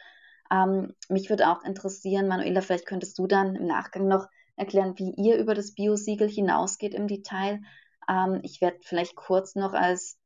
Ähm, 0.50 0.94
mich 1.08 1.30
würde 1.30 1.48
auch 1.48 1.62
interessieren, 1.64 2.28
Manuela, 2.28 2.60
vielleicht 2.60 2.86
könntest 2.86 3.18
du 3.18 3.26
dann 3.26 3.56
im 3.56 3.66
Nachgang 3.66 4.08
noch 4.08 4.26
erklären, 4.56 4.94
wie 4.98 5.14
ihr 5.16 5.38
über 5.38 5.54
das 5.54 5.74
Biosiegel 5.74 6.28
hinausgeht 6.28 6.94
im 6.94 7.08
Detail. 7.08 7.60
Ähm, 8.08 8.40
ich 8.42 8.60
werde 8.60 8.78
vielleicht 8.82 9.16
kurz 9.16 9.54
noch 9.54 9.72
als 9.72 10.18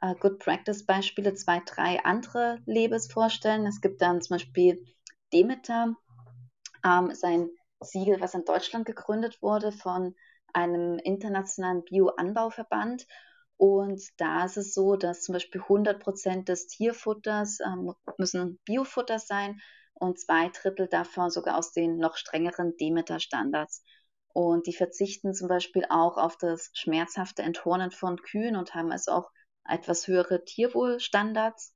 äh, 0.00 0.14
Good 0.14 0.38
Practice 0.38 0.86
Beispiele 0.86 1.34
zwei, 1.34 1.60
drei 1.64 2.02
andere 2.04 2.58
Labels 2.66 3.10
vorstellen. 3.10 3.66
Es 3.66 3.80
gibt 3.80 4.00
dann 4.02 4.20
zum 4.20 4.36
Beispiel 4.36 4.84
Demeter, 5.32 5.96
ähm, 6.84 7.10
ist 7.10 7.24
ein 7.24 7.48
Siegel, 7.80 8.20
was 8.20 8.34
in 8.34 8.44
Deutschland 8.44 8.86
gegründet 8.86 9.42
wurde 9.42 9.72
von 9.72 10.14
einem 10.52 10.98
internationalen 10.98 11.84
Bioanbauverband. 11.84 13.06
Und 13.56 14.02
da 14.16 14.44
ist 14.44 14.56
es 14.56 14.74
so, 14.74 14.96
dass 14.96 15.22
zum 15.22 15.34
Beispiel 15.34 15.60
100 15.60 16.00
Prozent 16.00 16.48
des 16.48 16.66
Tierfutters 16.66 17.60
ähm, 17.60 17.94
müssen 18.18 18.58
Biofutter 18.64 19.18
sein 19.18 19.60
und 19.94 20.18
zwei 20.18 20.48
Drittel 20.48 20.88
davon 20.88 21.30
sogar 21.30 21.56
aus 21.56 21.72
den 21.72 21.96
noch 21.96 22.16
strengeren 22.16 22.76
Demeter-Standards. 22.76 23.84
Und 24.34 24.66
die 24.66 24.72
verzichten 24.72 25.34
zum 25.34 25.48
Beispiel 25.48 25.84
auch 25.90 26.16
auf 26.16 26.36
das 26.36 26.70
schmerzhafte 26.72 27.42
Enthornen 27.42 27.90
von 27.90 28.16
Kühen 28.16 28.56
und 28.56 28.74
haben 28.74 28.90
also 28.90 29.12
auch 29.12 29.30
etwas 29.68 30.08
höhere 30.08 30.44
Tierwohlstandards. 30.44 31.74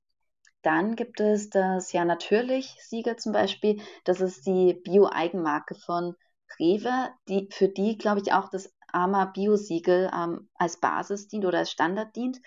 Dann 0.67 0.97
gibt 0.97 1.21
es 1.21 1.49
das 1.49 1.93
Ja 1.93 2.03
natürlich 2.03 2.75
Siegel 2.81 3.15
zum 3.15 3.31
Beispiel. 3.31 3.81
Das 4.03 4.19
ist 4.19 4.45
die 4.45 4.73
Bio-Eigenmarke 4.73 5.75
von 5.75 6.13
Rewe, 6.59 7.07
die, 7.29 7.47
für 7.53 7.69
die, 7.69 7.97
glaube 7.97 8.19
ich, 8.19 8.33
auch 8.33 8.49
das 8.49 8.75
AMA 8.91 9.27
Bio-Siegel 9.27 10.11
ähm, 10.13 10.49
als 10.55 10.81
Basis 10.81 11.29
dient 11.29 11.45
oder 11.45 11.59
als 11.59 11.71
Standard 11.71 12.13
dient. 12.17 12.41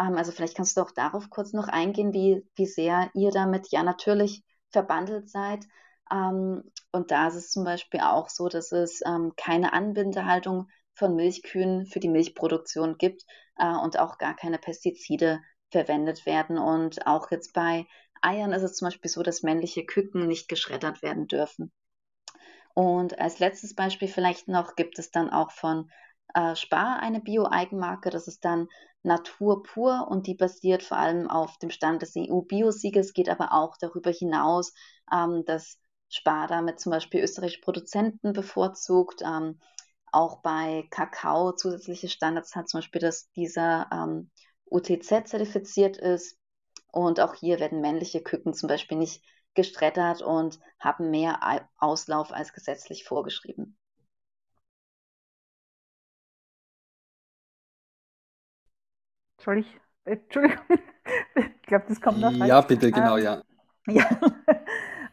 Ähm, 0.00 0.16
also 0.16 0.32
vielleicht 0.32 0.56
kannst 0.56 0.78
du 0.78 0.80
auch 0.80 0.90
darauf 0.90 1.28
kurz 1.28 1.52
noch 1.52 1.68
eingehen, 1.68 2.14
wie, 2.14 2.48
wie 2.54 2.64
sehr 2.64 3.10
ihr 3.12 3.30
damit 3.30 3.70
Ja 3.70 3.82
natürlich 3.82 4.42
verbandelt 4.70 5.28
seid. 5.28 5.66
Ähm, 6.10 6.72
und 6.92 7.10
da 7.10 7.28
ist 7.28 7.34
es 7.34 7.50
zum 7.50 7.64
Beispiel 7.64 8.00
auch 8.00 8.30
so, 8.30 8.48
dass 8.48 8.72
es 8.72 9.02
ähm, 9.04 9.34
keine 9.36 9.74
Anbindehaltung 9.74 10.70
von 10.94 11.14
Milchkühen 11.14 11.84
für 11.84 12.00
die 12.00 12.08
Milchproduktion 12.08 12.96
gibt 12.96 13.26
äh, 13.58 13.68
und 13.68 13.98
auch 13.98 14.16
gar 14.16 14.34
keine 14.34 14.56
Pestizide 14.56 15.42
verwendet 15.70 16.26
werden. 16.26 16.58
Und 16.58 17.06
auch 17.06 17.30
jetzt 17.30 17.52
bei 17.52 17.86
Eiern 18.22 18.52
ist 18.52 18.62
es 18.62 18.74
zum 18.74 18.86
Beispiel 18.86 19.10
so, 19.10 19.22
dass 19.22 19.42
männliche 19.42 19.84
Küken 19.84 20.26
nicht 20.26 20.48
geschreddert 20.48 21.02
werden 21.02 21.26
dürfen. 21.26 21.72
Und 22.74 23.18
als 23.18 23.38
letztes 23.38 23.74
Beispiel 23.74 24.08
vielleicht 24.08 24.48
noch 24.48 24.76
gibt 24.76 24.98
es 24.98 25.10
dann 25.10 25.30
auch 25.30 25.50
von 25.50 25.90
äh, 26.34 26.54
Spar 26.54 27.00
eine 27.00 27.20
Bio-Eigenmarke. 27.20 28.10
Das 28.10 28.28
ist 28.28 28.44
dann 28.44 28.68
Natur 29.02 29.62
pur 29.62 30.08
und 30.10 30.26
die 30.26 30.34
basiert 30.34 30.82
vor 30.82 30.98
allem 30.98 31.30
auf 31.30 31.56
dem 31.58 31.70
Stand 31.70 32.02
des 32.02 32.14
EU-Biosiegels, 32.16 33.14
geht 33.14 33.28
aber 33.28 33.52
auch 33.52 33.76
darüber 33.78 34.10
hinaus, 34.10 34.74
ähm, 35.12 35.44
dass 35.46 35.78
Spar 36.08 36.48
damit 36.48 36.80
zum 36.80 36.90
Beispiel 36.90 37.22
österreichische 37.22 37.60
Produzenten 37.62 38.32
bevorzugt, 38.32 39.22
ähm, 39.22 39.60
auch 40.12 40.42
bei 40.42 40.86
Kakao 40.90 41.52
zusätzliche 41.52 42.08
Standards 42.08 42.54
hat, 42.54 42.68
zum 42.68 42.78
Beispiel, 42.78 43.00
dass 43.00 43.30
dieser 43.32 43.88
ähm, 43.92 44.30
UTZ 44.70 45.28
zertifiziert 45.28 45.96
ist. 45.96 46.38
Und 46.92 47.20
auch 47.20 47.34
hier 47.34 47.60
werden 47.60 47.80
männliche 47.80 48.22
Küken 48.22 48.54
zum 48.54 48.68
Beispiel 48.68 48.98
nicht 48.98 49.22
gestrettert 49.54 50.22
und 50.22 50.60
haben 50.78 51.10
mehr 51.10 51.40
Auslauf 51.78 52.32
als 52.32 52.52
gesetzlich 52.52 53.04
vorgeschrieben. 53.04 53.76
Soll 59.38 59.58
ich? 59.58 59.80
Entschuldigung. 60.04 60.64
Ich 61.36 61.68
glaube, 61.68 61.84
das 61.88 62.00
kommt 62.00 62.20
noch. 62.20 62.32
Ja, 62.32 62.60
bitte, 62.60 62.92
genau, 62.92 63.16
ähm, 63.16 63.24
ja. 63.24 63.42
Ja. 63.88 64.08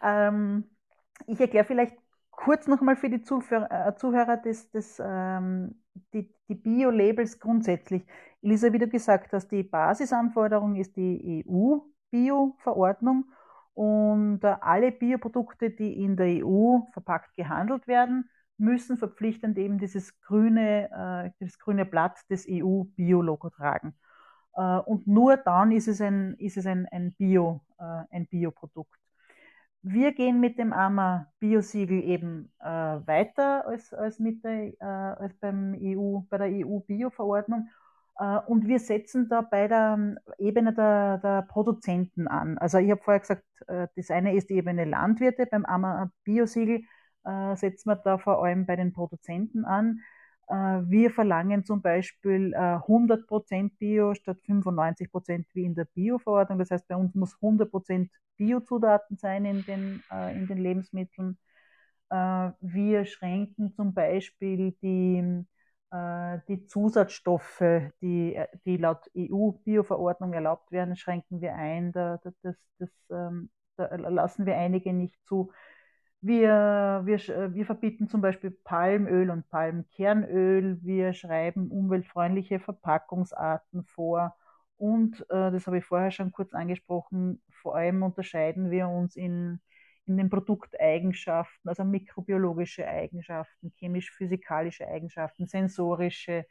ähm, 0.03 0.69
ich 1.27 1.39
erkläre 1.39 1.65
vielleicht 1.65 1.95
kurz 2.31 2.67
nochmal 2.67 2.95
für 2.95 3.09
die 3.09 3.21
Zuhörer, 3.23 3.87
äh, 3.89 3.95
Zuhörer 3.95 4.37
das, 4.37 4.69
das, 4.71 5.01
ähm, 5.03 5.81
die, 6.13 6.31
die 6.49 6.55
Bio-Labels 6.55 7.39
grundsätzlich. 7.39 8.03
Elisa, 8.43 8.73
wie 8.73 8.79
du 8.79 8.89
gesagt 8.89 9.31
hast, 9.31 9.47
die 9.51 9.63
Basisanforderung 9.63 10.75
ist 10.75 10.97
die 10.97 11.45
EU-Bio-Verordnung 11.47 13.25
und 13.73 14.43
äh, 14.43 14.55
alle 14.59 14.91
Bioprodukte, 14.91 15.69
die 15.69 16.03
in 16.03 16.17
der 16.17 16.45
EU 16.45 16.79
verpackt 16.91 17.35
gehandelt 17.35 17.87
werden, 17.87 18.29
müssen 18.57 18.97
verpflichtend 18.97 19.57
eben 19.57 19.79
dieses 19.79 20.19
grüne, 20.19 20.89
äh, 20.91 21.31
das 21.39 21.57
grüne 21.57 21.85
Blatt 21.85 22.19
des 22.29 22.45
EU-Bio-Logo 22.49 23.49
tragen. 23.49 23.95
Äh, 24.55 24.79
und 24.79 25.07
nur 25.07 25.37
dann 25.37 25.71
ist 25.71 25.87
es 25.87 26.01
ein, 26.01 26.33
ist 26.33 26.57
es 26.57 26.65
ein, 26.65 26.85
ein, 26.91 27.13
Bio, 27.13 27.61
ein 27.77 28.27
Bioprodukt. 28.27 28.99
Wir 29.81 30.11
gehen 30.13 30.41
mit 30.41 30.57
dem 30.59 30.73
AMA 30.73 31.27
Biosiegel 31.39 32.03
eben 32.03 32.51
äh, 32.59 32.65
weiter 32.65 33.65
als, 33.67 33.93
als, 33.93 34.19
mit 34.19 34.43
der, 34.43 34.73
als 35.19 35.33
beim 35.35 35.75
EU, 35.81 36.19
bei 36.29 36.37
der 36.37 36.65
EU-Bio-Verordnung 36.65 37.69
und 38.47 38.67
wir 38.67 38.79
setzen 38.79 39.27
da 39.27 39.41
bei 39.41 39.67
der 39.67 39.95
ähm, 39.97 40.19
Ebene 40.37 40.73
der, 40.73 41.17
der 41.17 41.41
Produzenten 41.43 42.27
an. 42.27 42.57
Also 42.59 42.77
ich 42.77 42.91
habe 42.91 43.01
vorher 43.01 43.19
gesagt, 43.19 43.43
äh, 43.67 43.87
das 43.95 44.11
eine 44.11 44.35
ist 44.35 44.49
die 44.49 44.55
Ebene 44.55 44.85
Landwirte, 44.85 45.47
beim 45.47 45.65
AMA 45.65 46.11
Biosiegel 46.23 46.83
äh, 47.25 47.55
setzen 47.55 47.89
wir 47.89 47.95
da 47.95 48.17
vor 48.17 48.43
allem 48.43 48.65
bei 48.65 48.75
den 48.75 48.93
Produzenten 48.93 49.65
an. 49.65 50.01
Äh, 50.47 50.53
wir 50.89 51.11
verlangen 51.11 51.65
zum 51.65 51.81
Beispiel 51.81 52.53
100% 52.55 53.65
äh, 53.65 53.69
Bio 53.79 54.13
statt 54.13 54.37
95% 54.45 55.45
wie 55.53 55.65
in 55.65 55.75
der 55.75 55.85
Bio-Verordnung. 55.85 56.59
Das 56.59 56.71
heißt, 56.71 56.87
bei 56.87 56.95
uns 56.95 57.15
muss 57.15 57.35
100% 57.41 58.09
Biozutaten 58.37 59.17
sein 59.17 59.45
in 59.45 59.63
den, 59.65 60.03
äh, 60.11 60.35
in 60.35 60.47
den 60.47 60.57
Lebensmitteln. 60.57 61.37
Wir 62.59 63.05
schränken 63.05 63.73
zum 63.73 63.95
Beispiel 63.95 64.73
die, 64.83 65.45
die 66.47 66.65
Zusatzstoffe, 66.65 67.61
die, 68.01 68.39
die 68.65 68.77
laut 68.77 69.09
EU-Bio-Verordnung 69.15 70.33
erlaubt 70.33 70.71
werden, 70.71 70.95
schränken 70.95 71.39
wir 71.39 71.53
ein. 71.55 71.91
Das, 71.91 72.19
das, 72.41 72.55
das, 72.79 72.89
ähm, 73.11 73.49
da 73.77 73.95
lassen 73.95 74.45
wir 74.45 74.57
einige 74.57 74.91
nicht 74.91 75.23
zu. 75.25 75.51
Wir, 76.21 77.01
wir, 77.03 77.19
wir 77.53 77.65
verbieten 77.65 78.07
zum 78.07 78.21
Beispiel 78.21 78.51
Palmöl 78.51 79.29
und 79.29 79.47
Palmkernöl. 79.49 80.79
Wir 80.81 81.13
schreiben 81.13 81.69
umweltfreundliche 81.69 82.59
Verpackungsarten 82.59 83.83
vor. 83.83 84.35
Und, 84.77 85.21
äh, 85.29 85.51
das 85.51 85.67
habe 85.67 85.77
ich 85.77 85.85
vorher 85.85 86.11
schon 86.11 86.31
kurz 86.31 86.53
angesprochen, 86.53 87.41
vor 87.51 87.75
allem 87.75 88.03
unterscheiden 88.03 88.71
wir 88.71 88.89
uns 88.89 89.15
in, 89.15 89.59
in 90.05 90.17
den 90.17 90.29
Produkteigenschaften, 90.29 91.69
also 91.69 91.83
mikrobiologische 91.83 92.87
Eigenschaften, 92.87 93.73
chemisch-physikalische 93.77 94.87
Eigenschaften, 94.87 95.47
sensorische 95.47 96.45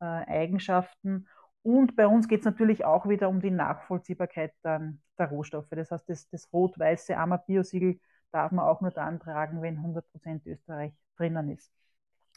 äh, 0.00 0.04
Eigenschaften. 0.04 1.26
Und 1.62 1.96
bei 1.96 2.06
uns 2.06 2.28
geht 2.28 2.40
es 2.40 2.44
natürlich 2.44 2.84
auch 2.84 3.08
wieder 3.08 3.28
um 3.28 3.40
die 3.40 3.50
Nachvollziehbarkeit 3.50 4.52
der, 4.64 4.94
der 5.18 5.28
Rohstoffe. 5.28 5.68
Das 5.70 5.90
heißt, 5.90 6.08
das, 6.08 6.28
das 6.28 6.52
rot-weiße 6.52 7.16
AMA-Biosiegel 7.16 8.00
darf 8.32 8.50
man 8.52 8.64
auch 8.64 8.80
nur 8.80 8.90
dann 8.90 9.20
tragen, 9.20 9.62
wenn 9.62 9.78
100% 9.78 10.46
Österreich 10.46 10.92
drinnen 11.16 11.50
ist. 11.50 11.70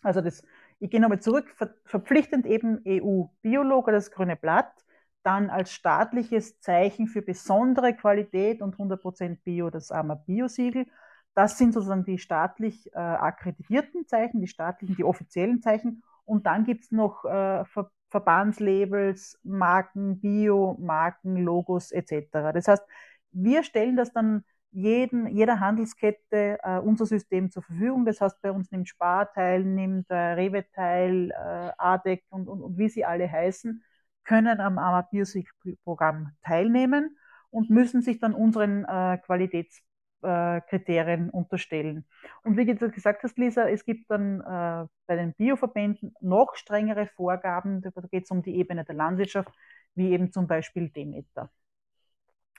Also 0.03 0.21
das, 0.21 0.43
ich 0.79 0.91
gehe 0.91 1.01
nochmal 1.01 1.21
zurück, 1.21 1.49
ver, 1.55 1.73
verpflichtend 1.85 2.45
eben 2.45 2.81
EU-Biologe, 2.85 3.91
das 3.91 4.11
grüne 4.11 4.35
Blatt, 4.35 4.84
dann 5.25 5.49
als 5.49 5.71
staatliches 5.71 6.59
Zeichen 6.59 7.07
für 7.07 7.21
besondere 7.21 7.93
Qualität 7.95 8.61
und 8.61 8.77
100% 8.77 9.43
Bio 9.43 9.69
das 9.69 9.91
AMA 9.91 10.15
Bio-Siegel. 10.15 10.85
Das 11.33 11.57
sind 11.57 11.73
sozusagen 11.73 12.05
die 12.05 12.19
staatlich 12.19 12.93
äh, 12.93 12.97
akkreditierten 12.97 14.07
Zeichen, 14.07 14.39
die 14.41 14.47
staatlichen, 14.47 14.95
die 14.95 15.03
offiziellen 15.03 15.61
Zeichen. 15.61 16.03
Und 16.25 16.45
dann 16.45 16.63
gibt 16.63 16.85
es 16.85 16.91
noch 16.91 17.25
äh, 17.25 17.65
Ver 17.65 17.89
Verbandslabels, 18.09 19.39
Marken, 19.43 20.21
Bio, 20.21 20.77
Marken, 20.79 21.35
Logos 21.37 21.91
etc. 21.91 22.29
Das 22.53 22.67
heißt, 22.67 22.83
wir 23.31 23.63
stellen 23.63 23.97
das 23.97 24.13
dann 24.13 24.45
jeden, 24.71 25.27
jeder 25.27 25.59
Handelskette 25.59 26.59
äh, 26.63 26.79
unser 26.79 27.05
System 27.05 27.49
zur 27.51 27.63
Verfügung. 27.63 28.05
Das 28.05 28.21
heißt, 28.21 28.41
bei 28.41 28.51
uns 28.51 28.71
nimmt 28.71 28.87
Spar 28.87 29.33
teil, 29.33 29.63
nimmt 29.63 30.09
äh, 30.09 30.15
Rewe 30.15 30.65
teil, 30.71 31.31
äh, 31.31 31.71
ADEC 31.77 32.23
und, 32.29 32.47
und, 32.47 32.61
und 32.61 32.77
wie 32.77 32.89
sie 32.89 33.05
alle 33.05 33.29
heißen, 33.29 33.83
können 34.25 34.59
am 34.59 34.77
AMA 34.77 35.03
Biosig-Programm 35.03 36.31
teilnehmen 36.43 37.17
und 37.49 37.69
müssen 37.69 38.01
sich 38.01 38.19
dann 38.19 38.33
unseren 38.33 38.83
äh, 38.85 39.17
Qualitätskriterien 39.19 41.29
unterstellen. 41.29 42.05
Und 42.43 42.57
wie 42.57 42.65
du 42.65 42.91
gesagt 42.91 43.23
hast, 43.23 43.37
Lisa, 43.37 43.69
es 43.69 43.85
gibt 43.85 44.11
dann 44.11 44.41
äh, 44.41 44.87
bei 45.07 45.15
den 45.15 45.33
Bioverbänden 45.33 46.13
noch 46.19 46.55
strengere 46.55 47.07
Vorgaben, 47.07 47.81
da 47.81 47.91
geht 48.11 48.25
es 48.25 48.31
um 48.31 48.41
die 48.41 48.57
Ebene 48.57 48.83
der 48.83 48.95
Landwirtschaft, 48.95 49.53
wie 49.93 50.11
eben 50.11 50.31
zum 50.31 50.47
Beispiel 50.47 50.89
Demeter. 50.89 51.49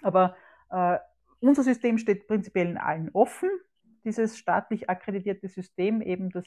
Aber 0.02 0.36
äh, 0.70 0.98
unser 1.40 1.62
System 1.62 1.98
steht 1.98 2.26
prinzipiell 2.26 2.68
in 2.68 2.78
allen 2.78 3.10
offen. 3.12 3.50
Dieses 4.04 4.38
staatlich 4.38 4.88
akkreditierte 4.88 5.48
System, 5.48 6.00
eben 6.00 6.30
das 6.30 6.44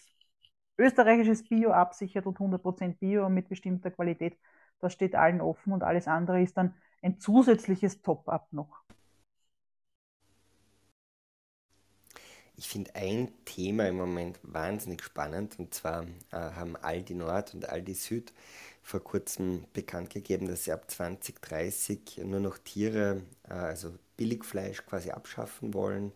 österreichisches 0.78 1.48
Bio 1.48 1.72
absichert 1.72 2.26
und 2.26 2.40
100% 2.40 3.00
Bio 3.00 3.30
mit 3.30 3.50
bestimmter 3.50 3.92
Qualität, 3.92 4.38
das 4.80 4.94
steht 4.94 5.16
allen 5.16 5.42
offen 5.42 5.74
und 5.74 5.84
alles 5.84 6.08
andere 6.08 6.42
ist 6.42 6.58
dann 6.58 6.74
ein 7.02 7.20
zusätzliches 7.20 8.02
Top-up 8.02 8.52
noch. 8.54 8.84
Ich 12.58 12.68
finde 12.68 12.94
ein 12.96 13.32
Thema 13.46 13.88
im 13.88 13.96
Moment 13.96 14.40
wahnsinnig 14.44 15.02
spannend 15.04 15.58
und 15.60 15.74
zwar 15.74 16.04
äh, 16.32 16.36
haben 16.36 16.76
Aldi 16.76 17.16
Nord 17.16 17.54
und 17.54 17.70
Aldi 17.70 17.94
Süd 17.94 18.34
vor 18.84 19.02
kurzem 19.02 19.64
bekannt 19.74 20.10
gegeben, 20.10 20.48
dass 20.48 20.66
sie 20.66 20.74
ab 20.74 20.90
2030 20.92 22.20
nur 22.26 22.42
noch 22.42 22.58
Tiere, 22.58 23.22
äh, 23.50 23.54
also 23.54 23.94
Billigfleisch 24.18 24.86
quasi 24.86 25.12
abschaffen 25.12 25.74
wollen, 25.74 26.12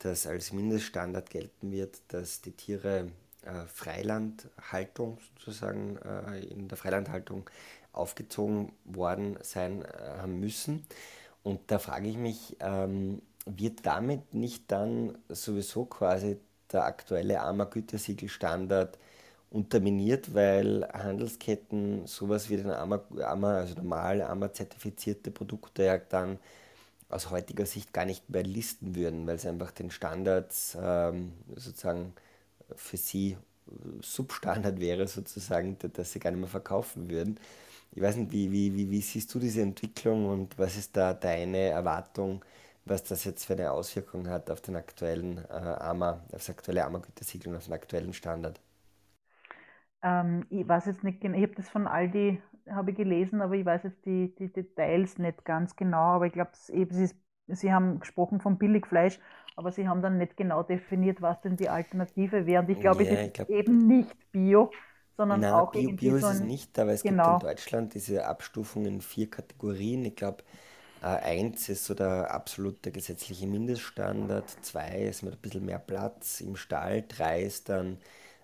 dass 0.00 0.26
als 0.26 0.52
Mindeststandard 0.52 1.30
gelten 1.30 1.70
wird, 1.72 2.00
dass 2.08 2.42
die 2.42 2.52
Tiere 2.52 3.08
äh, 3.42 3.66
Freilandhaltung 3.66 5.18
sozusagen 5.38 5.98
äh, 5.98 6.40
in 6.46 6.68
der 6.68 6.76
Freilandhaltung 6.78 7.48
aufgezogen 7.96 8.72
worden 8.84 9.38
sein 9.42 9.82
äh, 9.82 10.18
haben 10.20 10.40
müssen. 10.40 10.86
Und 11.42 11.60
da 11.68 11.78
frage 11.78 12.08
ich 12.08 12.16
mich, 12.16 12.56
ähm, 12.60 13.22
wird 13.46 13.86
damit 13.86 14.34
nicht 14.34 14.70
dann 14.72 15.16
sowieso 15.28 15.84
quasi 15.84 16.38
der 16.72 16.84
aktuelle 16.84 17.40
AMA-Gütesiegelstandard 17.40 18.98
unterminiert, 19.50 20.34
weil 20.34 20.86
Handelsketten 20.92 22.06
sowas 22.06 22.50
wie 22.50 22.56
den 22.56 22.70
AMA, 22.70 23.00
AMA 23.22 23.58
also 23.58 23.74
normale 23.74 24.28
AMA-zertifizierte 24.28 25.30
Produkte 25.30 25.84
ja 25.84 25.98
dann 25.98 26.38
aus 27.08 27.30
heutiger 27.30 27.66
Sicht 27.66 27.92
gar 27.92 28.04
nicht 28.04 28.28
mehr 28.28 28.42
listen 28.42 28.96
würden, 28.96 29.26
weil 29.26 29.38
sie 29.38 29.48
einfach 29.48 29.70
den 29.70 29.92
Standards 29.92 30.76
ähm, 30.80 31.32
sozusagen 31.54 32.12
für 32.74 32.96
sie 32.96 33.36
Substandard 34.00 34.80
wäre, 34.80 35.06
sozusagen, 35.06 35.76
dass 35.92 36.12
sie 36.12 36.18
gar 36.18 36.30
nicht 36.30 36.40
mehr 36.40 36.48
verkaufen 36.48 37.10
würden. 37.10 37.38
Ich 37.96 38.02
weiß 38.02 38.16
nicht, 38.16 38.30
wie, 38.32 38.52
wie, 38.52 38.74
wie, 38.76 38.90
wie 38.92 39.00
siehst 39.00 39.34
du 39.34 39.40
diese 39.40 39.62
Entwicklung 39.62 40.26
und 40.28 40.58
was 40.58 40.76
ist 40.76 40.96
da 40.96 41.14
deine 41.14 41.58
Erwartung, 41.70 42.44
was 42.84 43.02
das 43.04 43.24
jetzt 43.24 43.44
für 43.46 43.54
eine 43.54 43.72
Auswirkung 43.72 44.28
hat 44.28 44.50
auf 44.50 44.60
den 44.60 44.76
aktuellen 44.76 45.38
äh, 45.38 45.52
AMA, 45.52 46.12
auf 46.12 46.30
das 46.32 46.50
aktuelle 46.50 46.84
AMA-Gütesiegel 46.84 47.50
und 47.50 47.56
auf 47.56 47.64
den 47.64 47.72
aktuellen 47.74 48.12
Standard? 48.12 48.60
Ähm, 50.02 50.46
ich 50.50 50.66
weiß 50.68 50.86
jetzt 50.86 51.04
nicht 51.04 51.20
genau, 51.20 51.36
ich 51.36 51.42
habe 51.44 51.54
das 51.54 51.68
von 51.68 51.86
Aldi 51.86 52.40
habe 52.70 52.90
ich 52.90 52.96
gelesen, 52.96 53.40
aber 53.40 53.54
ich 53.54 53.64
weiß 53.64 53.84
jetzt 53.84 54.04
die, 54.06 54.34
die 54.36 54.52
Details 54.52 55.18
nicht 55.18 55.44
ganz 55.44 55.76
genau. 55.76 55.98
Aber 56.16 56.26
ich 56.26 56.32
glaube, 56.32 56.50
Sie 57.48 57.72
haben 57.72 58.00
gesprochen 58.00 58.40
von 58.40 58.58
Billigfleisch, 58.58 59.20
aber 59.54 59.70
Sie 59.72 59.88
haben 59.88 60.02
dann 60.02 60.18
nicht 60.18 60.36
genau 60.36 60.62
definiert, 60.64 61.22
was 61.22 61.40
denn 61.42 61.56
die 61.56 61.68
Alternative 61.68 62.46
wäre. 62.46 62.62
Und 62.64 62.70
ich 62.70 62.80
glaube, 62.80 63.04
ja, 63.04 63.10
es 63.12 63.22
ist 63.22 63.32
glaub, 63.34 63.48
eben 63.48 63.86
nicht 63.86 64.16
Bio, 64.32 64.72
sondern 65.16 65.40
Nein, 65.40 65.52
auch 65.52 65.72
Bio, 65.72 65.80
irgendwie 65.82 66.10
Bio 66.10 66.18
so 66.18 66.26
ein, 66.26 66.32
ist 66.32 66.40
es 66.40 66.46
nicht, 66.46 66.78
aber 66.78 66.92
es 66.92 67.02
genau. 67.02 67.32
gibt 67.32 67.42
in 67.42 67.48
Deutschland 67.48 67.94
diese 67.94 68.26
Abstufung 68.26 68.86
in 68.86 69.00
vier 69.00 69.30
Kategorien. 69.30 70.04
Ich 70.04 70.16
glaube, 70.16 70.44
äh, 71.02 71.06
eins 71.06 71.68
ist 71.68 71.84
so 71.84 71.94
der 71.94 72.32
absolute 72.32 72.90
gesetzliche 72.90 73.46
Mindeststandard, 73.46 74.48
zwei 74.62 75.02
ist 75.02 75.22
mit 75.22 75.34
ein 75.34 75.40
bisschen 75.40 75.64
mehr 75.64 75.78
Platz 75.78 76.40
im 76.40 76.56
Stall, 76.56 77.04
drei 77.08 77.42
ist 77.42 77.68
dann 77.68 77.98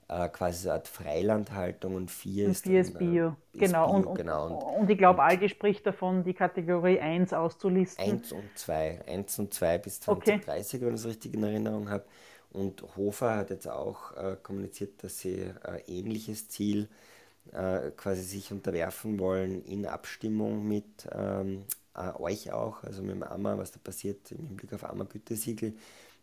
äh, 0.08 0.28
quasi 0.28 0.62
so 0.62 0.68
eine 0.68 0.78
Art 0.78 0.88
Freilandhaltung 0.88 1.94
und 1.94 2.10
vier 2.10 2.46
und 2.46 2.52
ist, 2.52 2.64
vier 2.64 2.82
dann, 2.82 2.92
ist 2.92 2.98
Bio. 2.98 3.28
Äh, 3.54 3.58
genau. 3.58 3.86
Bio, 3.86 4.10
und, 4.10 4.16
genau. 4.16 4.46
Und, 4.46 4.80
und 4.82 4.90
ich 4.90 4.98
glaube, 4.98 5.22
Aldi 5.22 5.48
spricht 5.48 5.86
davon, 5.86 6.24
die 6.24 6.34
Kategorie 6.34 7.00
1 7.00 7.32
auszulisten. 7.32 8.04
1 8.04 8.32
und 8.32 8.44
2. 8.54 9.02
1 9.06 9.38
und 9.38 9.54
2 9.54 9.78
bis 9.78 10.00
2030, 10.00 10.74
okay. 10.74 10.86
wenn 10.86 10.94
ich 10.94 11.00
es 11.00 11.06
richtig 11.06 11.34
in 11.34 11.42
Erinnerung 11.42 11.90
habe. 11.90 12.04
Und 12.52 12.84
Hofer 12.96 13.36
hat 13.36 13.50
jetzt 13.50 13.68
auch 13.68 14.16
äh, 14.16 14.36
kommuniziert, 14.42 15.02
dass 15.02 15.20
sie 15.20 15.50
ein 15.64 15.76
äh, 15.76 15.82
ähnliches 15.86 16.48
Ziel 16.48 16.88
äh, 17.52 17.90
quasi 17.96 18.22
sich 18.22 18.52
unterwerfen 18.52 19.18
wollen 19.18 19.64
in 19.64 19.86
Abstimmung 19.86 20.66
mit 20.68 21.08
ähm, 21.12 21.64
äh, 21.94 22.12
euch 22.18 22.52
auch, 22.52 22.84
also 22.84 23.02
mit 23.02 23.12
dem 23.12 23.22
AMA, 23.22 23.58
was 23.58 23.72
da 23.72 23.80
passiert 23.82 24.30
im 24.32 24.46
Hinblick 24.46 24.72
auf 24.74 24.84
AMA-Gütesiegel 24.84 25.74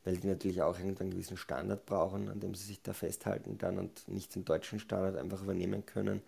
weil 0.04 0.18
die 0.18 0.28
natürlich 0.28 0.62
auch 0.62 0.78
irgendwann 0.78 1.08
einen 1.08 1.12
gewissen 1.12 1.38
Standard 1.38 1.86
brauchen, 1.86 2.30
an 2.30 2.40
dem 2.40 2.56
sie 2.56 2.66
sich 2.66 2.82
da 2.82 2.94
festhalten 2.94 3.58
dann 3.58 3.78
und 3.78 4.08
nicht 4.08 4.36
den 4.36 4.46
deutschen 4.46 4.80
Standard 4.80 5.18
einfach 5.18 5.42
übernehmen 5.42 5.86
können. 5.86 6.22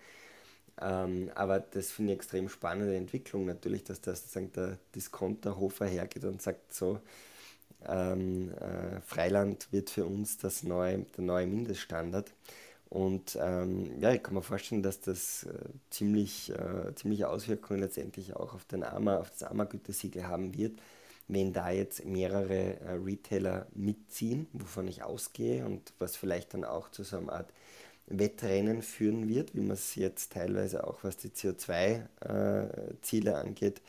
Ähm, 0.81 1.31
aber 1.35 1.59
das 1.59 1.91
finde 1.91 2.13
ich 2.13 2.19
extrem 2.19 2.49
spannende 2.49 2.95
Entwicklung 2.95 3.45
natürlich, 3.45 3.83
dass 3.83 4.01
da 4.01 4.15
sozusagen 4.15 4.51
der 4.53 4.77
Discounterhofer 4.95 5.85
hergeht 5.85 6.25
und 6.25 6.41
sagt 6.41 6.73
so, 6.73 6.99
ähm, 7.87 8.51
äh, 8.53 9.01
Freiland 9.01 9.67
wird 9.71 9.89
für 9.89 10.05
uns 10.05 10.37
das 10.37 10.63
neue, 10.63 10.99
der 11.17 11.23
neue 11.23 11.47
Mindeststandard. 11.47 12.31
Und 12.89 13.37
ähm, 13.41 13.99
ja, 13.99 14.11
ich 14.11 14.21
kann 14.21 14.33
mir 14.33 14.41
vorstellen, 14.41 14.83
dass 14.83 14.99
das 14.99 15.43
äh, 15.43 15.53
ziemlich, 15.89 16.51
äh, 16.51 16.93
ziemliche 16.95 17.29
Auswirkungen 17.29 17.79
letztendlich 17.79 18.35
auch 18.35 18.53
auf, 18.53 18.65
den 18.65 18.83
AMA, 18.83 19.17
auf 19.17 19.31
das 19.31 19.43
AMA-Gütesiegel 19.43 20.27
haben 20.27 20.57
wird 20.57 20.73
wenn 21.31 21.53
da 21.53 21.71
jetzt 21.71 22.05
mehrere 22.05 22.79
äh, 22.81 22.91
Retailer 22.93 23.67
mitziehen, 23.73 24.47
wovon 24.53 24.87
ich 24.87 25.03
ausgehe 25.03 25.65
und 25.65 25.93
was 25.97 26.17
vielleicht 26.17 26.53
dann 26.53 26.65
auch 26.65 26.91
zu 26.91 27.03
so 27.03 27.17
einer 27.17 27.31
Art 27.31 27.53
Wettrennen 28.07 28.81
führen 28.81 29.29
wird, 29.29 29.55
wie 29.55 29.61
man 29.61 29.71
es 29.71 29.95
jetzt 29.95 30.33
teilweise 30.33 30.85
auch 30.85 31.03
was 31.03 31.17
die 31.17 31.29
CO2-Ziele 31.29 33.31
äh, 33.31 33.35
angeht, 33.35 33.81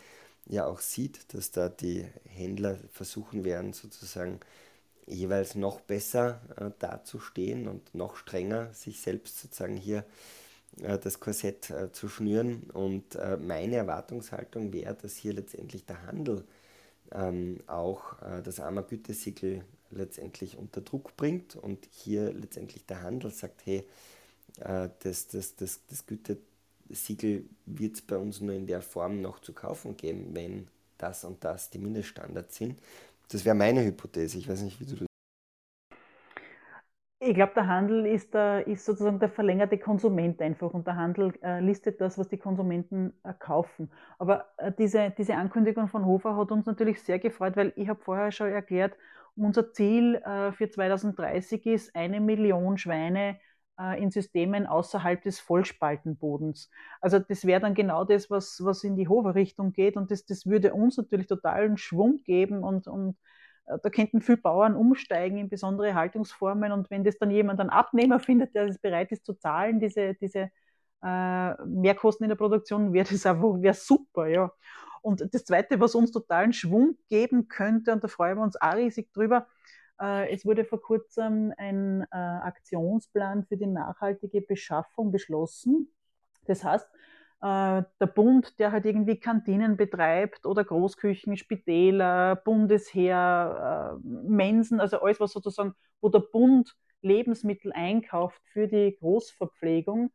ja 0.52 0.66
auch 0.66 0.80
sieht, 0.80 1.32
dass 1.34 1.50
da 1.50 1.68
die 1.68 2.04
Händler 2.24 2.78
versuchen 2.92 3.44
werden, 3.44 3.72
sozusagen 3.72 4.38
jeweils 5.06 5.54
noch 5.54 5.80
besser 5.80 6.40
äh, 6.56 6.70
dazustehen 6.78 7.68
und 7.68 7.94
noch 7.94 8.16
strenger 8.16 8.72
sich 8.74 9.00
selbst 9.00 9.40
sozusagen 9.40 9.76
hier 9.76 10.04
äh, 10.82 10.98
das 10.98 11.20
Korsett 11.20 11.70
äh, 11.70 11.90
zu 11.90 12.08
schnüren. 12.08 12.70
Und 12.70 13.16
äh, 13.16 13.38
meine 13.38 13.76
Erwartungshaltung 13.76 14.72
wäre, 14.72 14.94
dass 14.94 15.16
hier 15.16 15.32
letztendlich 15.32 15.86
der 15.86 16.02
Handel 16.06 16.44
ähm, 17.12 17.60
auch 17.66 18.20
äh, 18.22 18.42
das 18.42 18.60
Armer-Gütesiegel 18.60 19.64
letztendlich 19.90 20.58
unter 20.58 20.82
Druck 20.82 21.16
bringt 21.16 21.56
und 21.56 21.86
hier 21.90 22.32
letztendlich 22.32 22.84
der 22.86 23.02
Handel 23.02 23.30
sagt, 23.30 23.64
hey, 23.64 23.84
äh, 24.60 24.90
das, 25.00 25.28
das, 25.28 25.56
das, 25.56 25.80
Gütesiegel 26.92 27.48
wird 27.64 27.94
es 27.94 28.02
bei 28.02 28.18
uns 28.18 28.40
nur 28.42 28.54
in 28.54 28.66
der 28.66 28.82
Form 28.82 29.22
noch 29.22 29.38
zu 29.40 29.54
kaufen 29.54 29.96
geben, 29.96 30.34
wenn 30.34 30.68
das 30.98 31.24
und 31.24 31.42
das 31.42 31.70
die 31.70 31.78
Mindeststandards 31.78 32.56
sind. 32.56 32.78
Das 33.30 33.44
wäre 33.46 33.54
meine 33.54 33.82
Hypothese. 33.82 34.36
Ich 34.38 34.48
weiß 34.48 34.60
nicht, 34.62 34.78
wie 34.78 34.84
du 34.84 34.96
das 34.96 35.06
ich 37.24 37.34
glaube, 37.34 37.52
der 37.54 37.68
Handel 37.68 38.04
ist, 38.04 38.34
der, 38.34 38.66
ist, 38.66 38.84
sozusagen 38.84 39.20
der 39.20 39.28
verlängerte 39.28 39.78
Konsument 39.78 40.42
einfach 40.42 40.74
und 40.74 40.88
der 40.88 40.96
Handel 40.96 41.32
äh, 41.40 41.60
listet 41.60 42.00
das, 42.00 42.18
was 42.18 42.28
die 42.28 42.36
Konsumenten 42.36 43.12
äh, 43.22 43.32
kaufen. 43.38 43.92
Aber 44.18 44.46
äh, 44.56 44.72
diese, 44.76 45.14
diese 45.16 45.36
Ankündigung 45.36 45.86
von 45.86 46.04
Hofer 46.04 46.36
hat 46.36 46.50
uns 46.50 46.66
natürlich 46.66 47.00
sehr 47.00 47.20
gefreut, 47.20 47.56
weil 47.56 47.72
ich 47.76 47.88
habe 47.88 48.00
vorher 48.02 48.32
schon 48.32 48.48
erklärt, 48.48 48.96
unser 49.36 49.72
Ziel 49.72 50.16
äh, 50.16 50.50
für 50.50 50.68
2030 50.68 51.64
ist, 51.66 51.94
eine 51.94 52.20
Million 52.20 52.76
Schweine 52.76 53.36
äh, 53.36 53.51
in 53.98 54.10
Systemen 54.10 54.66
außerhalb 54.66 55.22
des 55.22 55.40
Vollspaltenbodens. 55.40 56.70
Also 57.00 57.18
das 57.18 57.46
wäre 57.46 57.60
dann 57.60 57.74
genau 57.74 58.04
das, 58.04 58.30
was, 58.30 58.62
was 58.64 58.84
in 58.84 58.96
die 58.96 59.08
Hofer-Richtung 59.08 59.72
geht 59.72 59.96
und 59.96 60.10
das, 60.10 60.24
das 60.26 60.46
würde 60.46 60.74
uns 60.74 60.96
natürlich 60.96 61.26
totalen 61.26 61.76
Schwung 61.76 62.22
geben 62.24 62.62
und, 62.64 62.86
und 62.86 63.16
äh, 63.66 63.78
da 63.82 63.90
könnten 63.90 64.20
viele 64.20 64.38
Bauern 64.38 64.76
umsteigen 64.76 65.38
in 65.38 65.48
besondere 65.48 65.94
Haltungsformen 65.94 66.72
und 66.72 66.90
wenn 66.90 67.04
das 67.04 67.18
dann 67.18 67.30
jemand 67.30 67.60
einen 67.60 67.70
Abnehmer 67.70 68.20
findet, 68.20 68.54
der 68.54 68.74
bereit 68.82 69.10
ist 69.12 69.24
zu 69.24 69.34
zahlen, 69.34 69.80
diese, 69.80 70.14
diese 70.14 70.50
äh, 71.02 71.64
Mehrkosten 71.66 72.24
in 72.24 72.28
der 72.28 72.36
Produktion, 72.36 72.92
wäre 72.92 73.08
das 73.10 73.26
einfach 73.26 73.60
wär 73.60 73.74
super, 73.74 74.26
ja. 74.28 74.52
Und 75.02 75.34
das 75.34 75.44
Zweite, 75.44 75.80
was 75.80 75.96
uns 75.96 76.12
totalen 76.12 76.52
Schwung 76.52 76.96
geben 77.08 77.48
könnte, 77.48 77.92
und 77.92 78.04
da 78.04 78.08
freuen 78.08 78.36
wir 78.38 78.44
uns 78.44 78.60
auch 78.60 78.74
riesig 78.76 79.12
drüber, 79.12 79.38
äh, 79.38 79.81
es 79.98 80.44
wurde 80.44 80.64
vor 80.64 80.82
kurzem 80.82 81.52
ein 81.56 82.02
äh, 82.10 82.16
Aktionsplan 82.16 83.44
für 83.44 83.56
die 83.56 83.66
nachhaltige 83.66 84.40
Beschaffung 84.40 85.12
beschlossen. 85.12 85.92
Das 86.46 86.64
heißt, 86.64 86.88
äh, 87.42 87.82
der 88.00 88.06
Bund, 88.06 88.58
der 88.60 88.70
halt 88.70 88.84
irgendwie 88.84 89.18
Kantinen 89.18 89.76
betreibt 89.76 90.46
oder 90.46 90.64
Großküchen, 90.64 91.36
Spitäler, 91.36 92.36
Bundesheer, 92.36 93.98
äh, 94.00 94.06
Mensen, 94.06 94.80
also 94.80 95.00
alles, 95.00 95.18
was 95.18 95.32
sozusagen, 95.32 95.74
wo 96.00 96.08
der 96.08 96.20
Bund 96.20 96.76
Lebensmittel 97.00 97.72
einkauft 97.72 98.40
für 98.52 98.68
die 98.68 98.96
Großverpflegung. 98.96 100.12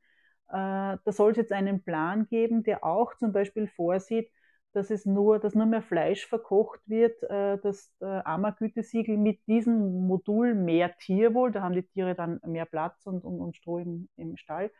Äh, 0.47 0.53
da 0.53 1.11
soll 1.11 1.31
es 1.31 1.37
jetzt 1.37 1.51
einen 1.51 1.83
Plan 1.83 2.27
geben, 2.27 2.63
der 2.63 2.85
auch 2.85 3.13
zum 3.17 3.33
Beispiel 3.33 3.67
vorsieht, 3.67 4.31
dass 4.77 4.91
es 4.91 5.05
nur, 5.05 5.39
dass 5.39 5.55
nur 5.55 5.65
mehr 5.65 5.81
Fleisch 5.81 6.27
verkocht 6.27 6.79
wird, 6.85 7.21
dass 7.23 7.91
der 7.99 8.27
Ammergütesiegel 8.27 9.17
mit 9.17 9.45
diesem 9.47 10.05
Modul 10.07 10.53
mehr 10.53 10.95
Tierwohl, 10.99 11.51
da 11.51 11.63
haben 11.63 11.73
die 11.73 11.83
Tiere 11.83 12.13
dann 12.13 12.39
mehr 12.45 12.65
Platz 12.65 13.07
und, 13.07 13.25
und, 13.25 13.41
und 13.41 13.55
Stroh 13.55 13.79
im, 13.79 14.07
im 14.15 14.37
Stall, 14.37 14.71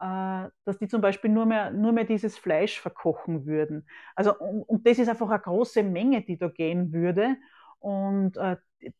äh, 0.00 0.48
dass 0.64 0.78
die 0.78 0.88
zum 0.88 1.00
Beispiel 1.00 1.30
nur 1.30 1.46
mehr, 1.46 1.70
nur 1.70 1.92
mehr 1.92 2.04
dieses 2.04 2.38
Fleisch 2.38 2.80
verkochen 2.80 3.46
würden. 3.46 3.86
Also, 4.14 4.38
und, 4.38 4.62
und 4.62 4.86
das 4.86 4.98
ist 4.98 5.08
einfach 5.08 5.30
eine 5.30 5.40
große 5.40 5.82
Menge, 5.82 6.22
die 6.22 6.38
da 6.38 6.48
gehen 6.48 6.92
würde. 6.92 7.36
Und 7.78 8.36
äh, 8.36 8.56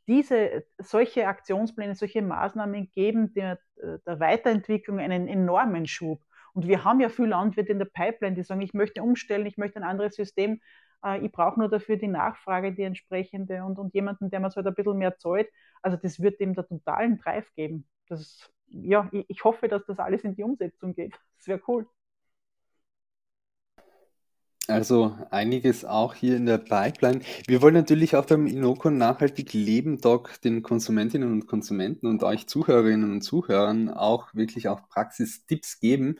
diese, 0.07 0.64
solche 0.78 1.26
Aktionspläne, 1.26 1.95
solche 1.95 2.22
Maßnahmen 2.22 2.91
geben 2.91 3.32
der, 3.35 3.59
der 3.76 4.20
Weiterentwicklung 4.20 4.99
einen 4.99 5.28
enormen 5.28 5.87
Schub. 5.87 6.20
Und 6.55 6.68
wir 6.68 6.84
haben 6.84 7.00
ja 7.00 7.09
viele 7.09 7.28
Landwirte 7.28 7.72
in 7.72 7.78
der 7.78 7.86
Pipeline, 7.86 8.36
die 8.36 8.42
sagen, 8.42 8.61
ich 8.62 8.74
möchte 8.74 9.02
umstellen, 9.02 9.46
ich 9.46 9.57
möchte 9.59 9.78
ein 9.78 9.84
anderes 9.84 10.14
System, 10.14 10.61
äh, 11.05 11.18
ich 11.24 11.32
brauche 11.32 11.59
nur 11.59 11.68
dafür 11.68 11.96
die 11.96 12.09
Nachfrage, 12.09 12.72
die 12.72 12.82
entsprechende 12.82 13.64
und, 13.64 13.78
und 13.78 13.94
jemanden, 13.94 14.30
der 14.30 14.40
mir 14.40 14.50
so 14.50 14.57
halt 14.57 14.66
ein 14.68 14.74
bisschen 14.74 14.98
mehr 14.98 15.18
zahlt. 15.18 15.48
Also 15.82 15.96
das 15.96 16.20
wird 16.20 16.40
dem 16.40 16.55
der 16.55 16.66
totalen 16.66 17.18
Drive 17.18 17.52
geben. 17.55 17.86
Das 18.09 18.50
ja, 18.68 19.09
ich, 19.12 19.24
ich 19.28 19.44
hoffe, 19.44 19.68
dass 19.68 19.84
das 19.86 19.98
alles 19.98 20.24
in 20.24 20.34
die 20.36 20.42
Umsetzung 20.42 20.94
geht. 20.94 21.14
Das 21.38 21.48
wäre 21.48 21.61
cool. 21.68 21.86
Also 24.66 25.14
einiges 25.30 25.84
auch 25.84 26.14
hier 26.14 26.36
in 26.36 26.46
der 26.46 26.56
Pipeline. 26.56 27.20
Wir 27.46 27.60
wollen 27.60 27.74
natürlich 27.74 28.16
auch 28.16 28.24
beim 28.24 28.46
Inoko 28.46 28.88
Nachhaltig 28.88 29.52
Leben 29.52 30.00
Doc 30.00 30.40
den 30.40 30.62
Konsumentinnen 30.62 31.30
und 31.30 31.46
Konsumenten 31.46 32.06
und 32.06 32.22
euch 32.22 32.46
Zuhörerinnen 32.46 33.12
und 33.12 33.20
Zuhörern 33.20 33.90
auch 33.90 34.32
wirklich 34.32 34.68
auch 34.68 34.88
Praxistipps 34.88 35.80
geben. 35.80 36.16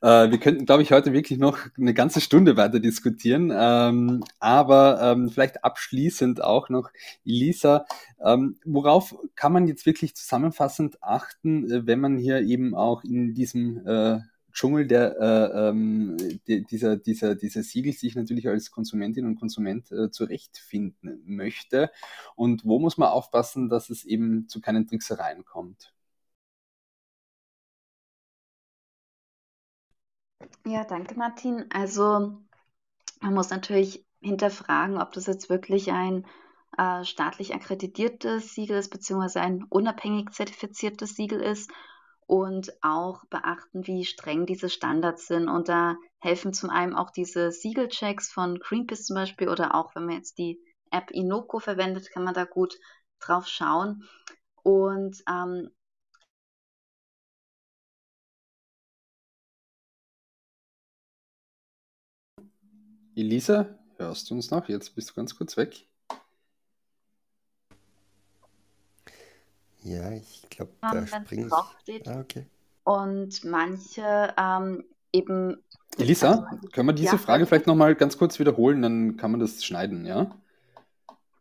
Äh, 0.00 0.30
wir 0.30 0.38
könnten, 0.38 0.64
glaube 0.64 0.82
ich, 0.82 0.92
heute 0.92 1.12
wirklich 1.12 1.40
noch 1.40 1.58
eine 1.76 1.92
ganze 1.92 2.20
Stunde 2.20 2.56
weiter 2.56 2.78
diskutieren. 2.78 3.52
Ähm, 3.52 4.22
aber 4.38 5.00
ähm, 5.02 5.28
vielleicht 5.28 5.64
abschließend 5.64 6.40
auch 6.40 6.68
noch, 6.68 6.90
Elisa, 7.24 7.84
ähm, 8.24 8.60
worauf 8.64 9.16
kann 9.34 9.52
man 9.52 9.66
jetzt 9.66 9.86
wirklich 9.86 10.14
zusammenfassend 10.14 11.02
achten, 11.02 11.68
äh, 11.68 11.86
wenn 11.88 11.98
man 11.98 12.16
hier 12.16 12.42
eben 12.42 12.76
auch 12.76 13.02
in 13.02 13.34
diesem 13.34 13.84
äh, 13.84 14.20
Dschungel 14.58 14.88
der, 14.88 15.16
äh, 15.20 15.68
ähm, 15.68 16.16
die, 16.48 16.64
dieser, 16.64 16.96
dieser, 16.96 17.36
dieser 17.36 17.62
Siegel 17.62 17.92
sich 17.92 18.16
natürlich 18.16 18.48
als 18.48 18.72
Konsumentin 18.72 19.24
und 19.24 19.36
Konsument 19.38 19.92
äh, 19.92 20.10
zurechtfinden 20.10 21.22
möchte. 21.26 21.92
Und 22.34 22.64
wo 22.64 22.80
muss 22.80 22.98
man 22.98 23.08
aufpassen, 23.10 23.68
dass 23.68 23.88
es 23.88 24.04
eben 24.04 24.48
zu 24.48 24.60
keinen 24.60 24.88
Tricksereien 24.88 25.44
kommt? 25.44 25.94
Ja, 30.66 30.84
danke, 30.84 31.14
Martin. 31.14 31.66
Also 31.70 32.36
man 33.20 33.34
muss 33.34 33.50
natürlich 33.50 34.04
hinterfragen, 34.20 34.98
ob 35.00 35.12
das 35.12 35.26
jetzt 35.26 35.48
wirklich 35.48 35.92
ein 35.92 36.26
äh, 36.76 37.04
staatlich 37.04 37.54
akkreditiertes 37.54 38.54
Siegel 38.54 38.78
ist, 38.78 38.90
beziehungsweise 38.90 39.40
ein 39.40 39.62
unabhängig 39.62 40.32
zertifiziertes 40.32 41.14
Siegel 41.14 41.40
ist 41.40 41.70
und 42.28 42.72
auch 42.82 43.24
beachten, 43.26 43.86
wie 43.86 44.04
streng 44.04 44.46
diese 44.46 44.68
Standards 44.68 45.26
sind. 45.26 45.48
Und 45.48 45.68
da 45.68 45.96
helfen 46.20 46.52
zum 46.52 46.70
einen 46.70 46.94
auch 46.94 47.10
diese 47.10 47.50
Siegelchecks 47.50 48.30
von 48.30 48.60
Greenpeace 48.60 49.06
zum 49.06 49.16
Beispiel 49.16 49.48
oder 49.48 49.74
auch 49.74 49.94
wenn 49.96 50.04
man 50.04 50.16
jetzt 50.16 50.38
die 50.38 50.60
App 50.92 51.10
Inoko 51.10 51.58
verwendet, 51.58 52.10
kann 52.10 52.24
man 52.24 52.34
da 52.34 52.44
gut 52.44 52.78
drauf 53.18 53.48
schauen. 53.48 54.04
Und 54.62 55.24
ähm, 55.28 55.70
Elisa, 63.16 63.66
hörst 63.96 64.30
du 64.30 64.34
uns 64.34 64.50
noch? 64.50 64.68
Jetzt 64.68 64.94
bist 64.94 65.10
du 65.10 65.14
ganz 65.14 65.34
kurz 65.34 65.56
weg. 65.56 65.87
Ja, 69.82 70.10
ich 70.12 70.42
glaube, 70.50 70.72
da 70.80 71.06
springt. 71.06 71.52
Ah, 71.52 72.20
okay. 72.20 72.46
Und 72.84 73.44
manche 73.44 74.34
ähm, 74.36 74.84
eben. 75.12 75.62
Elisa, 75.96 76.46
also, 76.50 76.68
können 76.68 76.88
wir 76.88 76.92
diese 76.92 77.12
ja. 77.12 77.18
Frage 77.18 77.46
vielleicht 77.46 77.66
nochmal 77.66 77.94
ganz 77.94 78.18
kurz 78.18 78.38
wiederholen, 78.38 78.82
dann 78.82 79.16
kann 79.16 79.30
man 79.30 79.40
das 79.40 79.64
schneiden, 79.64 80.04
ja? 80.04 80.30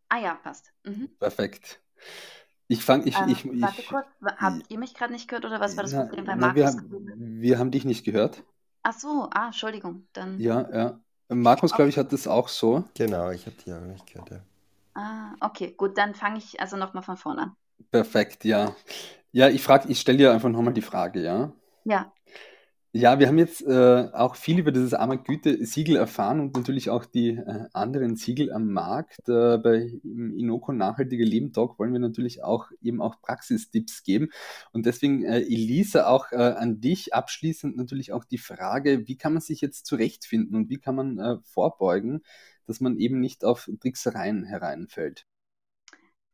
Ah 0.10 0.20
ja, 0.20 0.36
passt. 0.36 0.72
Mhm. 0.84 1.10
Perfekt. 1.20 1.80
Ich 2.70 2.84
fange, 2.84 3.06
ich, 3.06 3.18
ähm, 3.18 3.30
ich, 3.30 3.46
ich, 3.46 3.62
Warte 3.62 3.84
kurz, 3.84 4.06
habt 4.38 4.70
ihr 4.70 4.78
mich 4.78 4.94
gerade 4.94 5.14
nicht 5.14 5.28
gehört 5.28 5.46
oder 5.46 5.60
was 5.60 5.78
war 5.78 5.84
das 5.84 5.94
Problem 5.94 6.26
bei 6.26 6.36
Markus? 6.36 6.78
Wir, 6.78 7.14
wir, 7.18 7.60
haben 7.60 7.72
dich 7.72 7.86
nicht 7.86 8.04
gehört. 8.04 8.44
Ach 8.84 8.98
so, 8.98 9.30
ah, 9.34 9.48
Entschuldigung. 9.48 10.08
Dann... 10.14 10.40
Ja, 10.40 10.70
ja. 10.74 11.00
Markus, 11.30 11.74
glaube 11.74 11.90
ich, 11.90 11.98
hat 11.98 12.12
das 12.14 12.28
auch 12.28 12.48
so. 12.48 12.84
Genau, 12.94 13.32
ich 13.32 13.46
habe 13.46 13.56
die 13.66 13.74
auch 13.74 13.82
nicht 13.82 14.06
gehört, 14.08 14.32
ja. 14.32 14.40
Ah, 14.96 15.36
okay, 15.42 15.74
gut, 15.78 15.98
dann 15.98 16.16
fange 16.16 16.40
ich 16.40 16.60
also 16.60 16.76
nochmal 16.76 17.04
von 17.04 17.18
vorne 17.18 17.42
an. 17.44 17.56
Perfekt, 17.92 18.46
ja. 18.46 18.76
Ja, 19.32 19.50
ich 19.50 19.62
frage, 19.62 19.90
ich 19.90 20.00
stelle 20.00 20.18
dir 20.18 20.34
einfach 20.34 20.50
nochmal 20.50 20.74
die 20.74 20.82
Frage, 20.82 21.22
ja? 21.24 21.54
Ja. 21.86 22.12
Ja, 22.94 23.20
wir 23.20 23.28
haben 23.28 23.38
jetzt 23.38 23.62
äh, 23.62 24.10
auch 24.14 24.36
viel 24.36 24.58
über 24.58 24.72
dieses 24.72 24.94
Armer-Güte-Siegel 24.96 25.98
erfahren 25.98 26.40
und 26.40 26.56
natürlich 26.56 26.90
auch 26.90 27.06
die 27.06 27.32
äh, 27.32 27.66
anderen 27.74 28.16
Siegel 28.16 28.52
am 28.52 28.72
Markt. 28.72 29.30
Äh, 29.30 29.60
bei 29.60 30.00
Inoko 30.04 30.72
Nachhaltige 30.72 31.24
Leben 31.24 31.54
Talk 31.54 31.78
wollen 31.78 31.94
wir 31.94 32.00
natürlich 32.00 32.44
auch 32.44 32.72
eben 32.82 33.02
auch 33.02 33.22
Praxistipps 33.22 34.04
geben. 34.04 34.30
Und 34.72 34.88
deswegen, 34.88 35.24
äh, 35.24 35.42
Elisa, 35.42 36.08
auch 36.08 36.32
äh, 36.32 36.38
an 36.38 36.82
dich 36.82 37.14
abschließend 37.14 37.78
natürlich 37.78 38.14
auch 38.14 38.24
die 38.24 38.40
Frage, 38.40 39.08
wie 39.08 39.18
kann 39.18 39.34
man 39.34 39.42
sich 39.42 39.62
jetzt 39.62 39.86
zurechtfinden 39.86 40.56
und 40.56 40.70
wie 40.70 40.80
kann 40.80 40.96
man 40.96 41.20
äh, 41.20 41.38
vorbeugen, 41.44 42.24
dass 42.66 42.80
man 42.80 42.98
eben 42.98 43.20
nicht 43.20 43.46
auf 43.46 43.70
Tricksereien 43.80 44.44
hereinfällt? 44.44 45.28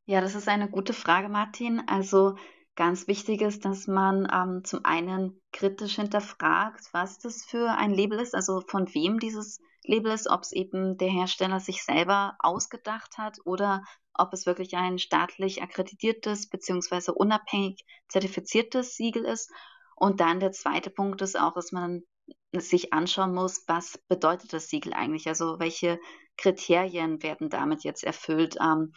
Ja, 0.06 0.20
das 0.20 0.36
ist 0.36 0.49
eine 0.49 0.70
gute 0.70 0.93
Frage, 0.93 1.30
Martin. 1.30 1.82
Also 1.88 2.36
ganz 2.76 3.08
wichtig 3.08 3.41
ist, 3.41 3.64
dass 3.64 3.88
man 3.88 4.28
ähm, 4.34 4.64
zum 4.66 4.84
einen 4.84 5.41
kritisch 5.54 5.95
hinterfragt, 5.95 6.89
was 6.91 7.20
das 7.20 7.45
für 7.45 7.72
ein 7.72 7.93
Label 7.93 8.20
ist, 8.20 8.36
also 8.36 8.62
von 8.68 8.93
wem 8.93 9.20
dieses 9.20 9.60
Label 9.86 10.12
ist, 10.12 10.30
ob 10.30 10.41
es 10.41 10.51
eben 10.51 10.97
der 10.97 11.10
Hersteller 11.10 11.60
sich 11.60 11.84
selber 11.84 12.36
ausgedacht 12.39 13.18
hat 13.18 13.38
oder 13.45 13.84
ob 14.14 14.34
es 14.34 14.45
wirklich 14.45 14.76
ein 14.76 14.99
staatlich 14.99 15.62
akkreditiertes 15.62 16.49
bzw. 16.49 17.12
unabhängig 17.12 17.86
zertifiziertes 18.10 18.95
Siegel 18.95 19.24
ist. 19.24 19.51
Und 19.95 20.20
dann 20.20 20.39
der 20.39 20.51
zweite 20.51 20.89
Punkt 20.89 21.22
ist 21.22 21.39
auch, 21.39 21.54
dass 21.54 21.72
man 21.72 22.04
sich 22.51 22.93
anschauen 22.93 23.34
muss, 23.34 23.64
was 23.68 23.97
bedeutet 24.10 24.51
das 24.54 24.68
Siegel 24.68 24.93
eigentlich? 24.93 25.28
Also 25.28 25.60
welche 25.60 25.99
Kriterien 26.38 27.24
werden 27.24 27.49
damit 27.49 27.84
jetzt 27.84 28.04
erfüllt? 28.04 28.58
Ähm, 28.62 28.93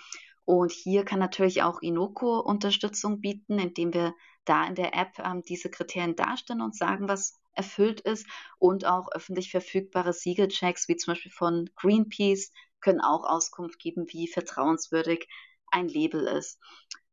und 0.47 0.71
hier 0.71 1.05
kann 1.05 1.19
natürlich 1.19 1.65
auch 1.65 1.83
Inoko 1.83 2.39
Unterstützung 2.39 3.21
bieten, 3.21 3.59
indem 3.59 3.93
wir 3.93 4.15
da 4.45 4.65
in 4.65 4.77
der 4.77 4.95
App 4.95 5.19
ähm, 5.19 5.43
diese 5.43 5.69
Kriterien 5.69 6.15
darstellen 6.15 6.61
und 6.61 6.77
sagen, 6.77 7.09
was 7.09 7.41
erfüllt 7.53 8.01
ist. 8.01 8.29
Und 8.59 8.85
auch 8.85 9.11
öffentlich 9.11 9.51
verfügbare 9.51 10.13
Siegelchecks, 10.13 10.87
wie 10.87 10.97
zum 10.97 11.15
Beispiel 11.15 11.33
von 11.33 11.69
Greenpeace, 11.75 12.53
können 12.81 13.01
auch 13.01 13.25
Auskunft 13.25 13.81
geben, 13.81 14.07
wie 14.11 14.29
vertrauenswürdig 14.29 15.29
ein 15.73 15.89
Label 15.89 16.29
ist. 16.29 16.61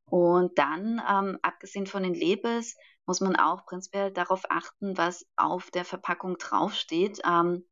Und 0.05 0.59
dann, 0.59 1.01
ähm, 1.09 1.39
abgesehen 1.41 1.87
von 1.87 2.03
den 2.03 2.13
Labels, 2.13 2.77
muss 3.07 3.19
man 3.19 3.35
auch 3.35 3.65
prinzipiell 3.65 4.11
darauf 4.11 4.43
achten, 4.51 4.95
was 4.95 5.25
auf 5.37 5.71
der 5.71 5.85
Verpackung 5.85 6.37
draufsteht. 6.37 7.19
Ähm, 7.27 7.65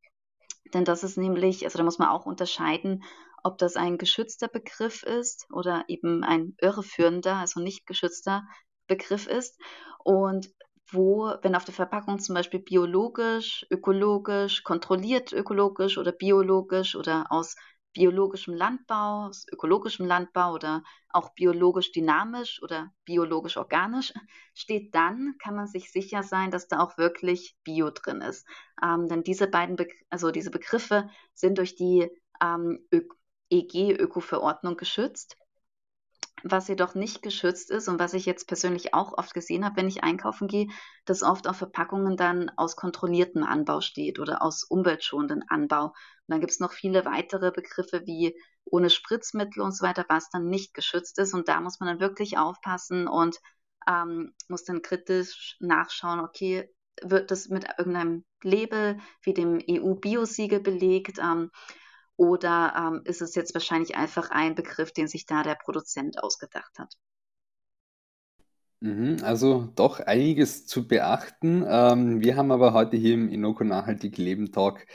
denn 0.74 0.84
das 0.84 1.04
ist 1.04 1.16
nämlich, 1.16 1.64
also 1.64 1.78
da 1.78 1.84
muss 1.84 2.00
man 2.00 2.08
auch 2.08 2.26
unterscheiden, 2.26 3.04
ob 3.42 3.58
das 3.58 3.76
ein 3.76 3.98
geschützter 3.98 4.48
Begriff 4.48 5.02
ist 5.02 5.46
oder 5.52 5.84
eben 5.88 6.24
ein 6.24 6.54
irreführender, 6.60 7.36
also 7.36 7.60
nicht 7.60 7.86
geschützter 7.86 8.44
Begriff 8.86 9.26
ist. 9.26 9.60
Und 10.04 10.50
wo, 10.90 11.34
wenn 11.42 11.54
auf 11.54 11.64
der 11.64 11.74
Verpackung 11.74 12.18
zum 12.18 12.34
Beispiel 12.34 12.60
biologisch, 12.60 13.66
ökologisch, 13.70 14.62
kontrolliert 14.62 15.32
ökologisch 15.32 15.98
oder 15.98 16.12
biologisch 16.12 16.96
oder 16.96 17.26
aus 17.30 17.56
biologischem 17.94 18.54
Landbau, 18.54 19.26
aus 19.26 19.46
ökologischem 19.52 20.06
Landbau 20.06 20.52
oder 20.52 20.82
auch 21.10 21.34
biologisch 21.34 21.92
dynamisch 21.92 22.62
oder 22.62 22.90
biologisch 23.04 23.56
organisch 23.56 24.12
steht, 24.54 24.94
dann 24.94 25.34
kann 25.42 25.54
man 25.54 25.66
sich 25.66 25.92
sicher 25.92 26.22
sein, 26.22 26.50
dass 26.50 26.68
da 26.68 26.80
auch 26.80 26.96
wirklich 26.96 27.56
Bio 27.64 27.90
drin 27.90 28.20
ist. 28.20 28.46
Ähm, 28.82 29.08
denn 29.08 29.22
diese 29.22 29.46
beiden, 29.46 29.76
Be 29.76 29.88
also 30.10 30.30
diese 30.30 30.50
Begriffe 30.50 31.08
sind 31.34 31.58
durch 31.58 31.74
die 31.74 32.08
ähm, 32.42 32.86
EG-Öko-Verordnung 33.52 34.76
geschützt. 34.76 35.36
Was 36.44 36.66
jedoch 36.66 36.96
nicht 36.96 37.22
geschützt 37.22 37.70
ist 37.70 37.86
und 37.86 38.00
was 38.00 38.14
ich 38.14 38.26
jetzt 38.26 38.48
persönlich 38.48 38.94
auch 38.94 39.16
oft 39.16 39.32
gesehen 39.32 39.64
habe, 39.64 39.76
wenn 39.76 39.86
ich 39.86 40.02
einkaufen 40.02 40.48
gehe, 40.48 40.66
dass 41.04 41.22
oft 41.22 41.46
auf 41.46 41.56
Verpackungen 41.56 42.16
dann 42.16 42.50
aus 42.56 42.74
kontrolliertem 42.74 43.44
Anbau 43.44 43.80
steht 43.80 44.18
oder 44.18 44.42
aus 44.42 44.64
umweltschonendem 44.64 45.44
Anbau. 45.48 45.84
Und 45.84 45.94
dann 46.26 46.40
gibt 46.40 46.50
es 46.50 46.58
noch 46.58 46.72
viele 46.72 47.04
weitere 47.04 47.52
Begriffe 47.52 48.02
wie 48.06 48.36
ohne 48.64 48.90
Spritzmittel 48.90 49.62
und 49.62 49.70
so 49.72 49.86
weiter, 49.86 50.04
was 50.08 50.30
dann 50.30 50.48
nicht 50.48 50.74
geschützt 50.74 51.18
ist. 51.18 51.32
Und 51.32 51.46
da 51.48 51.60
muss 51.60 51.78
man 51.78 51.88
dann 51.88 52.00
wirklich 52.00 52.38
aufpassen 52.38 53.06
und 53.06 53.38
ähm, 53.86 54.34
muss 54.48 54.64
dann 54.64 54.82
kritisch 54.82 55.56
nachschauen, 55.60 56.20
okay, 56.20 56.68
wird 57.02 57.30
das 57.30 57.48
mit 57.48 57.66
irgendeinem 57.78 58.24
Label 58.42 58.98
wie 59.22 59.34
dem 59.34 59.60
EU-Biosiegel 59.60 60.60
belegt? 60.60 61.18
Ähm, 61.18 61.50
oder 62.16 62.74
ähm, 62.76 63.02
ist 63.04 63.22
es 63.22 63.34
jetzt 63.34 63.54
wahrscheinlich 63.54 63.96
einfach 63.96 64.30
ein 64.30 64.54
Begriff, 64.54 64.92
den 64.92 65.08
sich 65.08 65.26
da 65.26 65.42
der 65.42 65.54
Produzent 65.56 66.22
ausgedacht 66.22 66.78
hat? 66.78 66.94
Mhm, 68.80 69.18
also 69.22 69.68
doch 69.76 70.00
einiges 70.00 70.66
zu 70.66 70.88
beachten. 70.88 71.64
Ähm, 71.68 72.20
wir 72.20 72.36
haben 72.36 72.50
aber 72.50 72.72
heute 72.72 72.96
hier 72.96 73.14
im 73.14 73.28
Inoko 73.28 73.62
Nachhaltig 73.64 74.18
Leben 74.18 74.50
Talk 74.50 74.86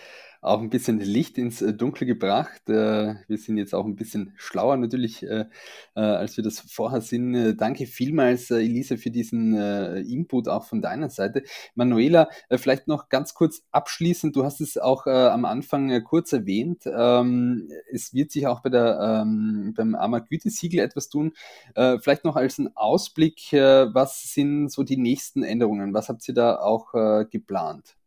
auch 0.47 0.61
ein 0.61 0.69
bisschen 0.69 0.99
Licht 0.99 1.37
ins 1.37 1.61
äh, 1.61 1.73
Dunkle 1.73 2.05
gebracht. 2.05 2.69
Äh, 2.69 3.15
wir 3.27 3.37
sind 3.37 3.57
jetzt 3.57 3.75
auch 3.75 3.85
ein 3.85 3.95
bisschen 3.95 4.33
schlauer 4.37 4.77
natürlich, 4.77 5.23
äh, 5.23 5.45
als 5.93 6.37
wir 6.37 6.43
das 6.43 6.59
vorher 6.59 7.01
sind. 7.01 7.57
Danke 7.57 7.85
vielmals, 7.85 8.51
Elisa, 8.51 8.97
für 8.97 9.11
diesen 9.11 9.55
Input 9.55 10.47
auch 10.47 10.65
von 10.65 10.81
deiner 10.81 11.09
Seite. 11.09 11.43
Manuela, 11.75 12.29
vielleicht 12.51 12.87
noch 12.87 13.09
ganz 13.09 13.33
kurz 13.33 13.63
abschließend. 13.71 14.35
Du 14.35 14.43
hast 14.43 14.61
es 14.61 14.77
auch 14.77 15.07
am 15.07 15.45
Anfang 15.45 16.03
kurz 16.03 16.33
erwähnt. 16.33 16.83
Ähm, 16.85 17.69
es 17.91 18.13
wird 18.13 18.31
sich 18.31 18.47
auch 18.47 18.61
bei 18.61 18.69
der, 18.69 19.23
ähm, 19.23 19.73
beim 19.75 19.95
AMA 19.95 20.19
Gütesiegel 20.19 20.79
etwas 20.79 21.09
tun. 21.09 21.33
Vielleicht 21.73 22.23
noch 22.23 22.35
als 22.35 22.57
ein 22.59 22.75
Ausblick, 22.75 23.49
was 23.51 24.33
sind 24.33 24.69
so 24.71 24.83
die 24.83 24.97
nächsten 24.97 25.43
Änderungen? 25.43 25.93
Was 25.93 26.09
habt 26.09 26.27
ihr 26.27 26.35
da 26.35 26.59
auch 26.59 26.91
geplant? 27.29 27.97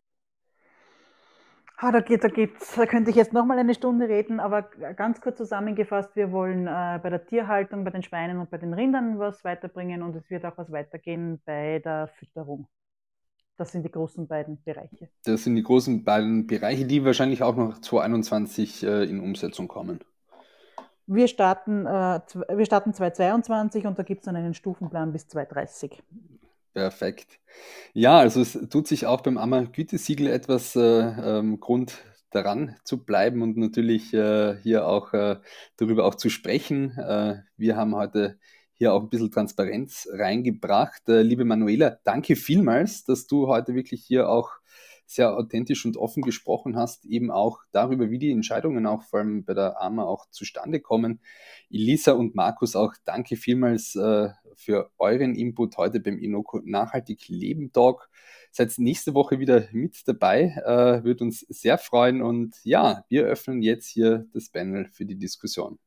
Ah, 1.83 1.93
da, 1.93 2.01
geht, 2.01 2.23
da, 2.23 2.29
gibt's, 2.29 2.75
da 2.75 2.85
könnte 2.85 3.09
ich 3.09 3.17
jetzt 3.17 3.33
nochmal 3.33 3.59
eine 3.59 3.75
Stunde 3.75 4.07
reden, 4.07 4.39
aber 4.39 4.65
ganz 4.97 5.23
kurz 5.23 5.39
zusammengefasst, 5.39 6.15
wir 6.15 6.31
wollen 6.31 6.67
äh, 6.67 7.01
bei 7.03 7.09
der 7.09 7.25
Tierhaltung, 7.25 7.85
bei 7.85 7.91
den 7.91 8.03
Schweinen 8.03 8.39
und 8.39 8.51
bei 8.51 8.59
den 8.59 8.75
Rindern 8.75 9.19
was 9.19 9.43
weiterbringen 9.45 10.03
und 10.03 10.15
es 10.15 10.29
wird 10.29 10.45
auch 10.45 10.59
was 10.59 10.71
weitergehen 10.71 11.41
bei 11.47 11.79
der 11.79 12.09
Fütterung. 12.19 12.67
Das 13.57 13.73
sind 13.73 13.83
die 13.83 13.91
großen 13.91 14.29
beiden 14.29 14.63
Bereiche. 14.63 15.09
Das 15.25 15.45
sind 15.45 15.55
die 15.55 15.63
großen 15.63 16.05
beiden 16.05 16.47
Bereiche, 16.47 16.85
die 16.85 17.03
wahrscheinlich 17.03 17.43
auch 17.43 17.57
noch 17.57 17.81
2021 17.81 18.83
äh, 18.83 19.05
in 19.05 19.21
Umsetzung 19.21 19.67
kommen. 19.67 20.01
Wir 21.07 21.29
starten, 21.29 21.87
äh, 21.87 22.21
wir 22.55 22.67
starten 22.67 22.93
2022 22.93 23.87
und 23.87 23.99
da 23.99 24.03
gibt 24.03 24.21
es 24.21 24.27
dann 24.27 24.37
einen 24.37 24.53
Stufenplan 24.53 25.13
bis 25.13 25.29
2030. 25.29 26.03
Perfekt. 26.73 27.41
Ja, 27.95 28.19
also 28.19 28.41
es 28.41 28.53
tut 28.71 28.87
sich 28.87 29.07
auch 29.07 29.23
beim 29.23 29.39
AMA-Gütesiegel 29.39 30.29
etwas 30.29 30.77
äh, 30.77 30.81
ähm, 30.81 31.59
Grund 31.59 31.99
daran 32.31 32.77
zu 32.85 33.05
bleiben 33.05 33.43
und 33.43 33.57
natürlich 33.57 34.15
äh, 34.15 34.57
hier 34.63 34.87
auch 34.87 35.13
äh, 35.13 35.41
darüber 35.77 36.05
auch 36.05 36.15
zu 36.15 36.31
sprechen. 36.31 36.97
Äh, 36.97 37.43
wir 37.57 37.77
haben 37.77 37.97
heute 37.97 38.39
hier 38.75 38.95
auch 38.95 39.03
ein 39.03 39.11
bisschen 39.11 39.33
Transparenz 39.33 40.09
reingebracht. 40.13 41.09
Äh, 41.09 41.23
liebe 41.23 41.45
Manuela, 41.45 41.99
danke 42.05 42.37
vielmals, 42.37 43.03
dass 43.05 43.27
du 43.27 43.49
heute 43.49 43.75
wirklich 43.75 44.05
hier 44.07 44.29
auch 44.29 44.60
sehr 45.11 45.37
authentisch 45.37 45.85
und 45.85 45.97
offen 45.97 46.23
gesprochen 46.23 46.77
hast, 46.77 47.05
eben 47.05 47.33
auch 47.33 47.59
darüber, 47.73 48.11
wie 48.11 48.19
die 48.19 48.31
Entscheidungen 48.31 48.87
auch 48.87 49.03
vor 49.03 49.19
allem 49.19 49.45
bei 49.45 49.55
der 49.55 49.81
AMA 49.83 50.05
auch 50.05 50.31
zustande 50.31 50.79
kommen. 50.81 51.21
Elisa 51.69 52.13
und 52.13 52.37
Markus, 52.37 52.77
auch 52.77 52.95
danke 53.05 53.35
vielmals 53.37 53.97
äh, 53.97 54.29
für 54.55 54.91
euren 54.99 55.35
Input 55.35 55.77
heute 55.79 55.99
beim 55.99 56.19
Inoko 56.19 56.61
Nachhaltig 56.65 57.29
Leben 57.29 57.73
Talk. 57.73 58.09
Seid 58.53 58.73
nächste 58.79 59.15
Woche 59.15 59.41
wieder 59.41 59.67
mit 59.73 60.07
dabei, 60.07 60.55
äh, 60.65 61.03
wird 61.03 61.23
uns 61.23 61.41
sehr 61.49 61.79
freuen 61.79 62.23
und 62.23 62.55
ja, 62.63 63.05
wir 63.09 63.25
öffnen 63.25 63.63
jetzt 63.63 63.89
hier 63.89 64.27
das 64.33 64.49
Panel 64.49 64.87
für 64.93 65.07
die 65.07 65.19
Diskussion. 65.19 65.79